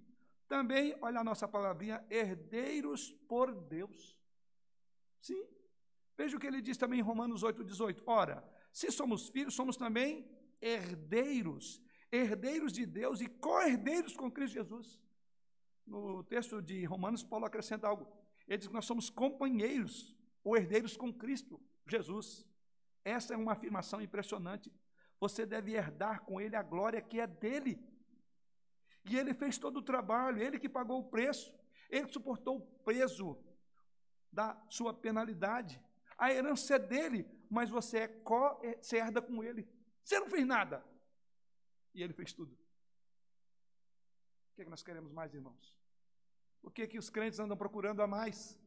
também, 0.47 0.95
olha 1.01 1.19
a 1.19 1.23
nossa 1.23 1.47
palavrinha, 1.47 2.05
herdeiros 2.09 3.11
por 3.27 3.53
Deus. 3.53 4.17
Sim. 5.19 5.47
Veja 6.15 6.37
o 6.37 6.39
que 6.39 6.45
ele 6.45 6.61
diz 6.61 6.77
também 6.77 6.99
em 6.99 7.03
Romanos 7.03 7.43
8,18. 7.43 8.03
Ora, 8.05 8.47
se 8.71 8.91
somos 8.91 9.29
filhos, 9.29 9.55
somos 9.55 9.75
também 9.77 10.29
herdeiros, 10.61 11.81
herdeiros 12.11 12.71
de 12.71 12.85
Deus 12.85 13.19
e 13.19 13.27
co-herdeiros 13.27 14.15
com 14.15 14.31
Cristo 14.31 14.53
Jesus. 14.53 15.01
No 15.85 16.23
texto 16.23 16.61
de 16.61 16.85
Romanos, 16.85 17.23
Paulo 17.23 17.45
acrescenta 17.45 17.87
algo. 17.87 18.07
Ele 18.47 18.57
diz 18.57 18.67
que 18.67 18.73
nós 18.73 18.85
somos 18.85 19.09
companheiros 19.09 20.15
ou 20.43 20.57
herdeiros 20.57 20.97
com 20.97 21.13
Cristo 21.13 21.61
Jesus. 21.87 22.45
Essa 23.03 23.33
é 23.33 23.37
uma 23.37 23.53
afirmação 23.53 24.01
impressionante. 24.01 24.71
Você 25.19 25.45
deve 25.45 25.73
herdar 25.73 26.21
com 26.21 26.39
ele 26.39 26.55
a 26.55 26.63
glória 26.63 27.01
que 27.01 27.19
é 27.19 27.27
dele. 27.27 27.79
E 29.05 29.17
ele 29.17 29.33
fez 29.33 29.57
todo 29.57 29.77
o 29.77 29.81
trabalho, 29.81 30.41
ele 30.41 30.59
que 30.59 30.69
pagou 30.69 30.99
o 30.99 31.09
preço, 31.09 31.53
ele 31.89 32.07
suportou 32.07 32.57
o 32.57 32.65
peso 32.83 33.37
da 34.31 34.57
sua 34.69 34.93
penalidade. 34.93 35.81
A 36.17 36.31
herança 36.31 36.75
é 36.75 36.79
dele, 36.79 37.27
mas 37.49 37.69
você 37.69 37.99
é 37.99 38.07
co 38.07 38.61
você 38.81 38.97
herda 38.97 39.21
com 39.21 39.43
ele. 39.43 39.67
Você 40.03 40.19
não 40.19 40.29
fez 40.29 40.45
nada. 40.45 40.83
E 41.93 42.01
ele 42.01 42.13
fez 42.13 42.33
tudo. 42.33 42.53
O 42.53 44.55
que, 44.55 44.61
é 44.61 44.65
que 44.65 44.69
nós 44.69 44.83
queremos 44.83 45.11
mais, 45.11 45.33
irmãos? 45.33 45.82
O 46.63 46.71
que, 46.71 46.81
é 46.81 46.87
que 46.87 46.97
os 46.97 47.09
crentes 47.09 47.39
andam 47.39 47.57
procurando 47.57 48.01
a 48.01 48.07
mais? 48.07 48.57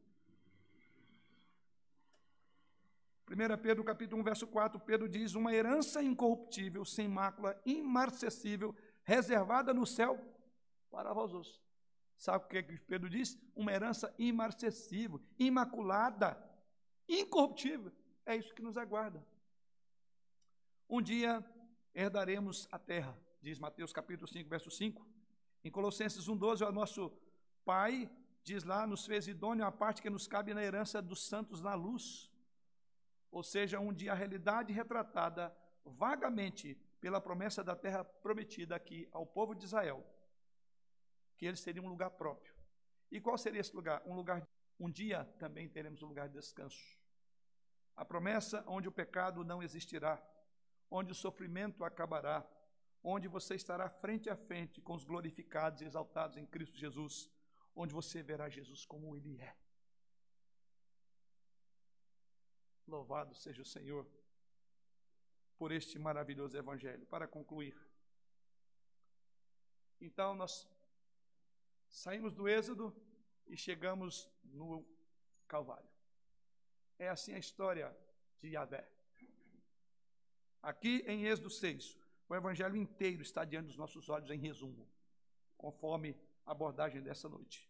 1 3.29 3.61
Pedro 3.61 3.83
capítulo 3.83 4.21
1, 4.21 4.23
verso 4.23 4.47
4, 4.47 4.79
Pedro 4.79 5.09
diz, 5.09 5.35
uma 5.35 5.53
herança 5.53 6.01
incorruptível, 6.01 6.85
sem 6.85 7.09
mácula, 7.09 7.59
imarcessível, 7.65 8.73
reservada 9.03 9.73
no 9.73 9.85
céu 9.85 10.17
para 10.89 11.11
vós. 11.11 11.59
Sabe 12.17 12.45
o 12.45 12.47
que, 12.47 12.57
é 12.57 12.63
que 12.63 12.79
Pedro 12.79 13.09
diz? 13.09 13.37
Uma 13.53 13.73
herança 13.73 14.13
imarcessível, 14.17 15.19
imaculada, 15.37 16.41
incorruptível. 17.09 17.91
É 18.25 18.35
isso 18.35 18.53
que 18.53 18.61
nos 18.61 18.77
aguarda. 18.77 19.25
Um 20.89 21.01
dia 21.01 21.45
herdaremos 21.93 22.67
a 22.71 22.79
terra, 22.79 23.19
diz 23.41 23.59
Mateus 23.59 23.91
capítulo 23.91 24.27
5, 24.27 24.49
verso 24.49 24.71
5. 24.71 25.05
Em 25.63 25.71
Colossenses 25.71 26.27
1,12, 26.27 26.65
o 26.65 26.71
nosso 26.71 27.11
Pai 27.67 28.09
diz 28.45 28.63
lá, 28.63 28.87
nos 28.87 29.05
fez 29.05 29.27
idôneo 29.27 29.65
a 29.65 29.71
parte 29.73 30.01
que 30.01 30.09
nos 30.09 30.25
cabe 30.25 30.53
na 30.53 30.63
herança 30.63 31.01
dos 31.01 31.27
santos 31.27 31.61
na 31.61 31.75
luz. 31.75 32.31
Ou 33.29 33.43
seja, 33.43 33.77
um 33.77 33.91
dia 33.91 34.13
a 34.13 34.15
realidade 34.15 34.71
retratada 34.71 35.53
vagamente 35.83 36.75
pela 37.01 37.19
promessa 37.19 37.61
da 37.61 37.75
terra 37.75 38.05
prometida 38.05 38.73
aqui 38.73 39.09
ao 39.11 39.25
povo 39.25 39.53
de 39.53 39.65
Israel, 39.65 40.01
que 41.35 41.45
eles 41.45 41.61
teriam 41.61 41.83
um 41.83 41.89
lugar 41.89 42.11
próprio. 42.11 42.55
E 43.11 43.19
qual 43.19 43.37
seria 43.37 43.59
esse 43.59 43.75
lugar? 43.75 44.01
Um 44.05 44.15
lugar 44.15 44.47
um 44.79 44.89
dia 44.89 45.25
também 45.37 45.67
teremos 45.67 46.01
um 46.01 46.07
lugar 46.07 46.29
de 46.29 46.35
descanso. 46.35 46.97
A 47.97 48.05
promessa 48.05 48.63
onde 48.65 48.87
o 48.87 48.93
pecado 48.93 49.43
não 49.43 49.61
existirá, 49.61 50.25
onde 50.89 51.11
o 51.11 51.15
sofrimento 51.15 51.83
acabará, 51.83 52.47
onde 53.03 53.27
você 53.27 53.55
estará 53.55 53.89
frente 53.89 54.29
a 54.29 54.37
frente 54.37 54.79
com 54.79 54.93
os 54.93 55.03
glorificados 55.03 55.81
e 55.81 55.85
exaltados 55.85 56.37
em 56.37 56.45
Cristo 56.45 56.77
Jesus, 56.77 57.29
onde 57.77 57.93
você 57.93 58.23
verá 58.23 58.49
Jesus 58.49 58.83
como 58.85 59.15
ele 59.15 59.39
é. 59.39 59.55
Louvado 62.87 63.35
seja 63.35 63.61
o 63.61 63.65
Senhor 63.65 64.09
por 65.57 65.71
este 65.71 65.99
maravilhoso 65.99 66.57
evangelho. 66.57 67.05
Para 67.05 67.27
concluir, 67.27 67.77
então 70.01 70.33
nós 70.33 70.67
saímos 71.87 72.33
do 72.33 72.47
Êxodo 72.49 72.95
e 73.45 73.55
chegamos 73.55 74.27
no 74.43 74.83
Calvário. 75.47 75.89
É 76.97 77.09
assim 77.09 77.33
a 77.33 77.39
história 77.39 77.95
de 78.39 78.49
Yahvé. 78.49 78.89
Aqui 80.63 81.03
em 81.05 81.25
Êxodo 81.25 81.51
6, 81.51 81.95
o 82.27 82.35
evangelho 82.35 82.75
inteiro 82.75 83.21
está 83.21 83.45
diante 83.45 83.67
dos 83.67 83.77
nossos 83.77 84.09
olhos 84.09 84.31
em 84.31 84.39
resumo, 84.39 84.89
conforme 85.55 86.19
abordagem 86.47 87.01
dessa 87.01 87.27
noite. 87.27 87.69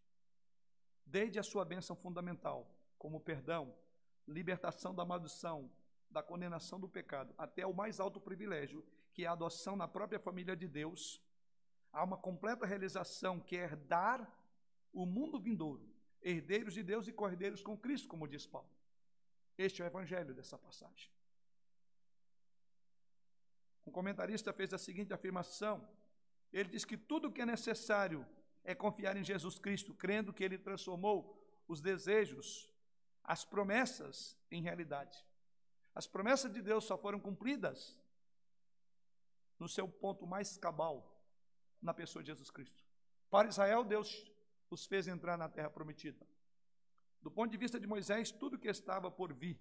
Desde 1.05 1.39
a 1.39 1.43
sua 1.43 1.65
bênção 1.65 1.95
fundamental, 1.95 2.69
como 2.97 3.19
perdão, 3.19 3.73
libertação 4.27 4.93
da 4.93 5.03
maldição, 5.03 5.69
da 6.09 6.21
condenação 6.21 6.79
do 6.79 6.87
pecado, 6.87 7.33
até 7.37 7.65
o 7.65 7.73
mais 7.73 7.99
alto 7.99 8.21
privilégio, 8.21 8.85
que 9.13 9.25
é 9.25 9.27
a 9.27 9.31
adoção 9.31 9.75
na 9.75 9.87
própria 9.87 10.19
família 10.19 10.55
de 10.55 10.67
Deus, 10.67 11.21
há 11.91 12.03
uma 12.03 12.17
completa 12.17 12.65
realização 12.65 13.39
que 13.39 13.57
é 13.57 13.63
herdar 13.63 14.31
o 14.93 15.05
mundo 15.05 15.39
vindouro, 15.39 15.89
herdeiros 16.21 16.73
de 16.73 16.83
Deus 16.83 17.07
e 17.07 17.11
cordeiros 17.11 17.61
com 17.61 17.77
Cristo, 17.77 18.07
como 18.07 18.27
diz 18.27 18.45
Paulo. 18.45 18.69
Este 19.57 19.81
é 19.81 19.85
o 19.85 19.87
evangelho 19.87 20.33
dessa 20.33 20.57
passagem. 20.57 21.09
Um 23.85 23.91
comentarista 23.91 24.53
fez 24.53 24.73
a 24.73 24.77
seguinte 24.77 25.13
afirmação: 25.13 25.87
ele 26.51 26.69
diz 26.69 26.85
que 26.85 26.97
tudo 26.97 27.31
que 27.31 27.41
é 27.41 27.45
necessário 27.45 28.25
é 28.67 28.75
confiar 28.75 29.15
em 29.15 29.23
Jesus 29.23 29.57
Cristo, 29.57 29.93
crendo 29.93 30.33
que 30.33 30.43
ele 30.43 30.57
transformou 30.57 31.41
os 31.69 31.79
desejos, 31.79 32.69
as 33.23 33.45
promessas 33.45 34.37
em 34.51 34.61
realidade. 34.61 35.17
As 35.95 36.05
promessas 36.05 36.51
de 36.51 36.61
Deus 36.61 36.83
só 36.83 36.97
foram 36.97 37.17
cumpridas 37.17 37.97
no 39.57 39.69
seu 39.69 39.87
ponto 39.87 40.27
mais 40.27 40.57
cabal, 40.57 41.17
na 41.81 41.93
pessoa 41.93 42.21
de 42.21 42.27
Jesus 42.27 42.51
Cristo. 42.51 42.83
Para 43.29 43.47
Israel, 43.47 43.85
Deus 43.85 44.29
os 44.69 44.85
fez 44.85 45.07
entrar 45.07 45.37
na 45.37 45.47
terra 45.47 45.69
prometida. 45.69 46.27
Do 47.21 47.31
ponto 47.31 47.49
de 47.49 47.57
vista 47.57 47.79
de 47.79 47.87
Moisés, 47.87 48.31
tudo 48.31 48.59
que 48.59 48.67
estava 48.67 49.09
por 49.09 49.33
vir, 49.33 49.57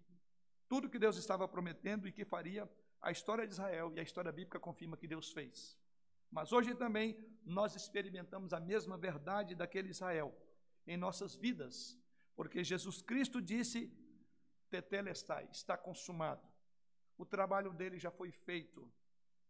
tudo 0.68 0.90
que 0.90 0.98
Deus 0.98 1.16
estava 1.16 1.46
prometendo 1.46 2.08
e 2.08 2.12
que 2.12 2.24
faria, 2.24 2.68
a 3.00 3.12
história 3.12 3.46
de 3.46 3.52
Israel 3.52 3.92
e 3.94 4.00
a 4.00 4.02
história 4.02 4.32
bíblica 4.32 4.58
confirma 4.58 4.96
que 4.96 5.06
Deus 5.06 5.30
fez. 5.30 5.78
Mas 6.36 6.52
hoje 6.52 6.74
também 6.74 7.16
nós 7.46 7.74
experimentamos 7.74 8.52
a 8.52 8.60
mesma 8.60 8.98
verdade 8.98 9.54
daquele 9.54 9.88
Israel 9.88 10.36
em 10.86 10.94
nossas 10.94 11.34
vidas, 11.34 11.98
porque 12.34 12.62
Jesus 12.62 13.00
Cristo 13.00 13.40
disse: 13.40 13.90
Tetelestai, 14.68 15.48
está 15.50 15.78
consumado. 15.78 16.46
O 17.16 17.24
trabalho 17.24 17.72
dele 17.72 17.98
já 17.98 18.10
foi 18.10 18.30
feito, 18.30 18.86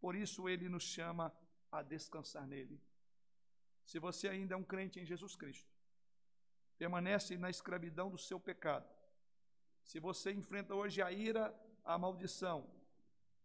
por 0.00 0.14
isso 0.14 0.48
ele 0.48 0.68
nos 0.68 0.84
chama 0.84 1.36
a 1.72 1.82
descansar 1.82 2.46
nele. 2.46 2.80
Se 3.84 3.98
você 3.98 4.28
ainda 4.28 4.54
é 4.54 4.56
um 4.56 4.62
crente 4.62 5.00
em 5.00 5.04
Jesus 5.04 5.34
Cristo, 5.34 5.68
permanece 6.78 7.36
na 7.36 7.50
escravidão 7.50 8.08
do 8.12 8.18
seu 8.28 8.38
pecado, 8.38 8.88
se 9.82 9.98
você 9.98 10.30
enfrenta 10.32 10.72
hoje 10.72 11.02
a 11.02 11.10
ira, 11.10 11.52
a 11.84 11.98
maldição, 11.98 12.70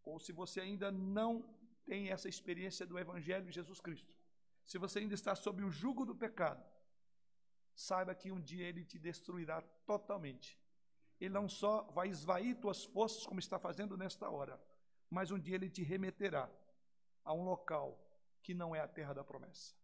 ou 0.03 0.19
se 0.19 0.31
você 0.31 0.61
ainda 0.61 0.91
não 0.91 1.59
tem 1.91 2.09
essa 2.09 2.29
experiência 2.29 2.85
do 2.85 2.97
Evangelho 2.97 3.47
de 3.47 3.51
Jesus 3.51 3.81
Cristo, 3.81 4.15
se 4.63 4.77
você 4.77 4.99
ainda 4.99 5.13
está 5.13 5.35
sob 5.35 5.61
o 5.61 5.69
jugo 5.69 6.05
do 6.05 6.15
pecado, 6.15 6.65
saiba 7.75 8.15
que 8.15 8.31
um 8.31 8.39
dia 8.39 8.65
ele 8.65 8.85
te 8.85 8.97
destruirá 8.97 9.61
totalmente. 9.85 10.57
Ele 11.19 11.33
não 11.33 11.49
só 11.49 11.81
vai 11.91 12.07
esvair 12.07 12.57
tuas 12.61 12.85
forças, 12.85 13.25
como 13.25 13.41
está 13.41 13.59
fazendo 13.59 13.97
nesta 13.97 14.29
hora, 14.29 14.57
mas 15.09 15.31
um 15.31 15.37
dia 15.37 15.55
ele 15.55 15.69
te 15.69 15.83
remeterá 15.83 16.49
a 17.25 17.33
um 17.33 17.43
local 17.43 17.99
que 18.41 18.53
não 18.53 18.73
é 18.73 18.79
a 18.79 18.87
terra 18.87 19.11
da 19.11 19.25
promessa, 19.25 19.75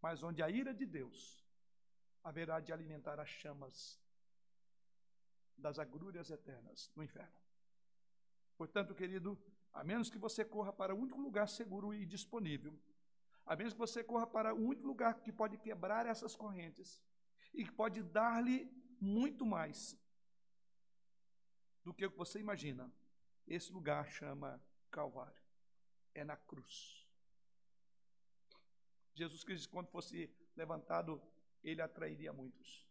mas 0.00 0.22
onde 0.22 0.44
a 0.44 0.48
ira 0.48 0.72
de 0.72 0.86
Deus 0.86 1.44
haverá 2.22 2.60
de 2.60 2.72
alimentar 2.72 3.18
as 3.18 3.28
chamas 3.28 4.00
das 5.56 5.80
agrúrias 5.80 6.30
eternas 6.30 6.92
no 6.94 7.02
inferno. 7.02 7.40
Portanto, 8.56 8.94
querido, 8.94 9.36
a 9.74 9.82
menos 9.82 10.08
que 10.08 10.16
você 10.16 10.44
corra 10.44 10.72
para 10.72 10.94
o 10.94 10.98
único 10.98 11.20
lugar 11.20 11.48
seguro 11.48 11.92
e 11.92 12.06
disponível, 12.06 12.78
a 13.44 13.56
menos 13.56 13.72
que 13.72 13.78
você 13.78 14.04
corra 14.04 14.26
para 14.26 14.54
o 14.54 14.68
único 14.68 14.86
lugar 14.86 15.20
que 15.20 15.32
pode 15.32 15.58
quebrar 15.58 16.06
essas 16.06 16.36
correntes 16.36 17.02
e 17.52 17.64
que 17.64 17.72
pode 17.72 18.00
dar-lhe 18.02 18.70
muito 19.00 19.44
mais 19.44 19.98
do 21.82 21.92
que 21.92 22.06
o 22.06 22.10
que 22.10 22.16
você 22.16 22.38
imagina, 22.38 22.90
esse 23.46 23.72
lugar 23.72 24.08
chama 24.08 24.62
Calvário. 24.90 25.42
É 26.14 26.24
na 26.24 26.36
cruz. 26.36 27.04
Jesus 29.12 29.42
Cristo, 29.42 29.68
quando 29.68 29.88
fosse 29.88 30.32
levantado, 30.56 31.20
ele 31.62 31.82
atrairia 31.82 32.32
muitos. 32.32 32.88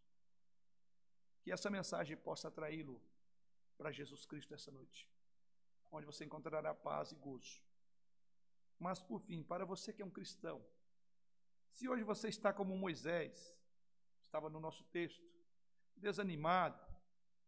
Que 1.42 1.50
essa 1.50 1.70
mensagem 1.70 2.16
possa 2.16 2.48
atraí-lo 2.48 3.02
para 3.76 3.90
Jesus 3.90 4.24
Cristo 4.26 4.54
essa 4.54 4.70
noite 4.70 5.13
onde 5.90 6.06
você 6.06 6.24
encontrará 6.24 6.74
paz 6.74 7.12
e 7.12 7.16
gozo. 7.16 7.62
Mas, 8.78 9.00
por 9.00 9.20
fim, 9.20 9.42
para 9.42 9.64
você 9.64 9.92
que 9.92 10.02
é 10.02 10.04
um 10.04 10.10
cristão, 10.10 10.64
se 11.70 11.88
hoje 11.88 12.02
você 12.02 12.28
está 12.28 12.52
como 12.52 12.76
Moisés, 12.76 13.56
estava 14.20 14.50
no 14.50 14.60
nosso 14.60 14.84
texto, 14.84 15.24
desanimado, 15.96 16.80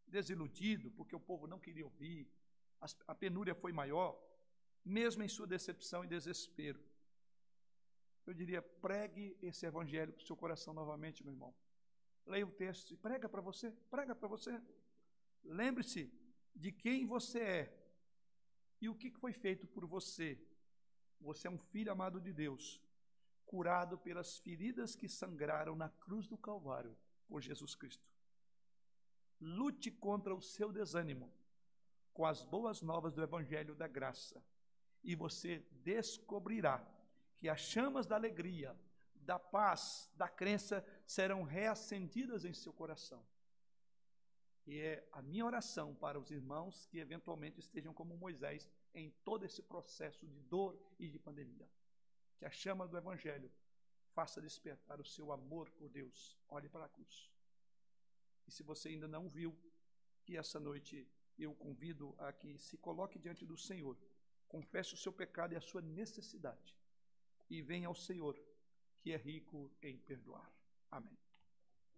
desiludido, 0.06 0.90
porque 0.92 1.14
o 1.14 1.20
povo 1.20 1.46
não 1.46 1.58
queria 1.58 1.84
ouvir, 1.84 2.28
a 3.06 3.14
penúria 3.14 3.54
foi 3.54 3.72
maior, 3.72 4.16
mesmo 4.84 5.22
em 5.22 5.28
sua 5.28 5.46
decepção 5.46 6.04
e 6.04 6.08
desespero, 6.08 6.80
eu 8.26 8.34
diria, 8.34 8.60
pregue 8.60 9.36
esse 9.40 9.64
evangelho 9.64 10.12
para 10.12 10.22
o 10.22 10.26
seu 10.26 10.36
coração 10.36 10.74
novamente, 10.74 11.22
meu 11.22 11.32
irmão. 11.32 11.54
Leia 12.26 12.44
o 12.44 12.50
texto 12.50 12.92
e 12.92 12.96
prega 12.96 13.28
para 13.28 13.40
você, 13.40 13.70
prega 13.88 14.16
para 14.16 14.26
você. 14.26 14.60
Lembre-se 15.44 16.12
de 16.54 16.72
quem 16.72 17.06
você 17.06 17.38
é 17.38 17.85
e 18.80 18.88
o 18.88 18.94
que 18.94 19.10
foi 19.10 19.32
feito 19.32 19.66
por 19.66 19.86
você? 19.86 20.38
Você 21.20 21.48
é 21.48 21.50
um 21.50 21.58
filho 21.58 21.90
amado 21.90 22.20
de 22.20 22.32
Deus, 22.32 22.80
curado 23.44 23.96
pelas 23.98 24.38
feridas 24.38 24.94
que 24.94 25.08
sangraram 25.08 25.74
na 25.74 25.88
cruz 25.88 26.26
do 26.26 26.36
Calvário 26.36 26.96
por 27.26 27.40
Jesus 27.40 27.74
Cristo. 27.74 28.06
Lute 29.40 29.90
contra 29.90 30.34
o 30.34 30.40
seu 30.40 30.72
desânimo 30.72 31.32
com 32.12 32.24
as 32.24 32.42
boas 32.42 32.80
novas 32.80 33.12
do 33.12 33.22
Evangelho 33.22 33.74
da 33.74 33.86
Graça 33.86 34.42
e 35.04 35.14
você 35.14 35.64
descobrirá 35.84 36.84
que 37.36 37.48
as 37.48 37.60
chamas 37.60 38.06
da 38.06 38.16
alegria, 38.16 38.74
da 39.14 39.38
paz, 39.38 40.10
da 40.16 40.28
crença 40.28 40.84
serão 41.06 41.42
reacendidas 41.42 42.44
em 42.44 42.54
seu 42.54 42.72
coração. 42.72 43.22
E 44.66 44.80
é 44.80 45.08
a 45.12 45.22
minha 45.22 45.46
oração 45.46 45.94
para 45.94 46.18
os 46.18 46.30
irmãos 46.30 46.86
que 46.86 46.98
eventualmente 46.98 47.60
estejam 47.60 47.94
como 47.94 48.16
Moisés 48.16 48.68
em 48.92 49.10
todo 49.24 49.44
esse 49.44 49.62
processo 49.62 50.26
de 50.26 50.40
dor 50.40 50.76
e 50.98 51.08
de 51.08 51.18
pandemia. 51.18 51.68
Que 52.36 52.44
a 52.44 52.50
chama 52.50 52.88
do 52.88 52.96
Evangelho 52.96 53.50
faça 54.12 54.40
despertar 54.40 55.00
o 55.00 55.04
seu 55.04 55.30
amor 55.30 55.70
por 55.70 55.88
Deus. 55.88 56.36
Olhe 56.48 56.68
para 56.68 56.86
a 56.86 56.88
cruz. 56.88 57.30
E 58.46 58.50
se 58.50 58.62
você 58.62 58.88
ainda 58.88 59.06
não 59.06 59.28
viu, 59.28 59.56
que 60.24 60.36
essa 60.36 60.58
noite 60.58 61.06
eu 61.38 61.54
convido 61.54 62.14
a 62.18 62.32
que 62.32 62.58
se 62.58 62.76
coloque 62.78 63.18
diante 63.18 63.46
do 63.46 63.56
Senhor, 63.56 63.96
confesse 64.48 64.94
o 64.94 64.96
seu 64.96 65.12
pecado 65.12 65.52
e 65.52 65.56
a 65.56 65.60
sua 65.60 65.82
necessidade, 65.82 66.76
e 67.48 67.62
venha 67.62 67.88
ao 67.88 67.94
Senhor, 67.94 68.36
que 69.00 69.12
é 69.12 69.16
rico 69.16 69.70
em 69.82 69.98
perdoar. 69.98 70.50
Amém. 70.90 71.25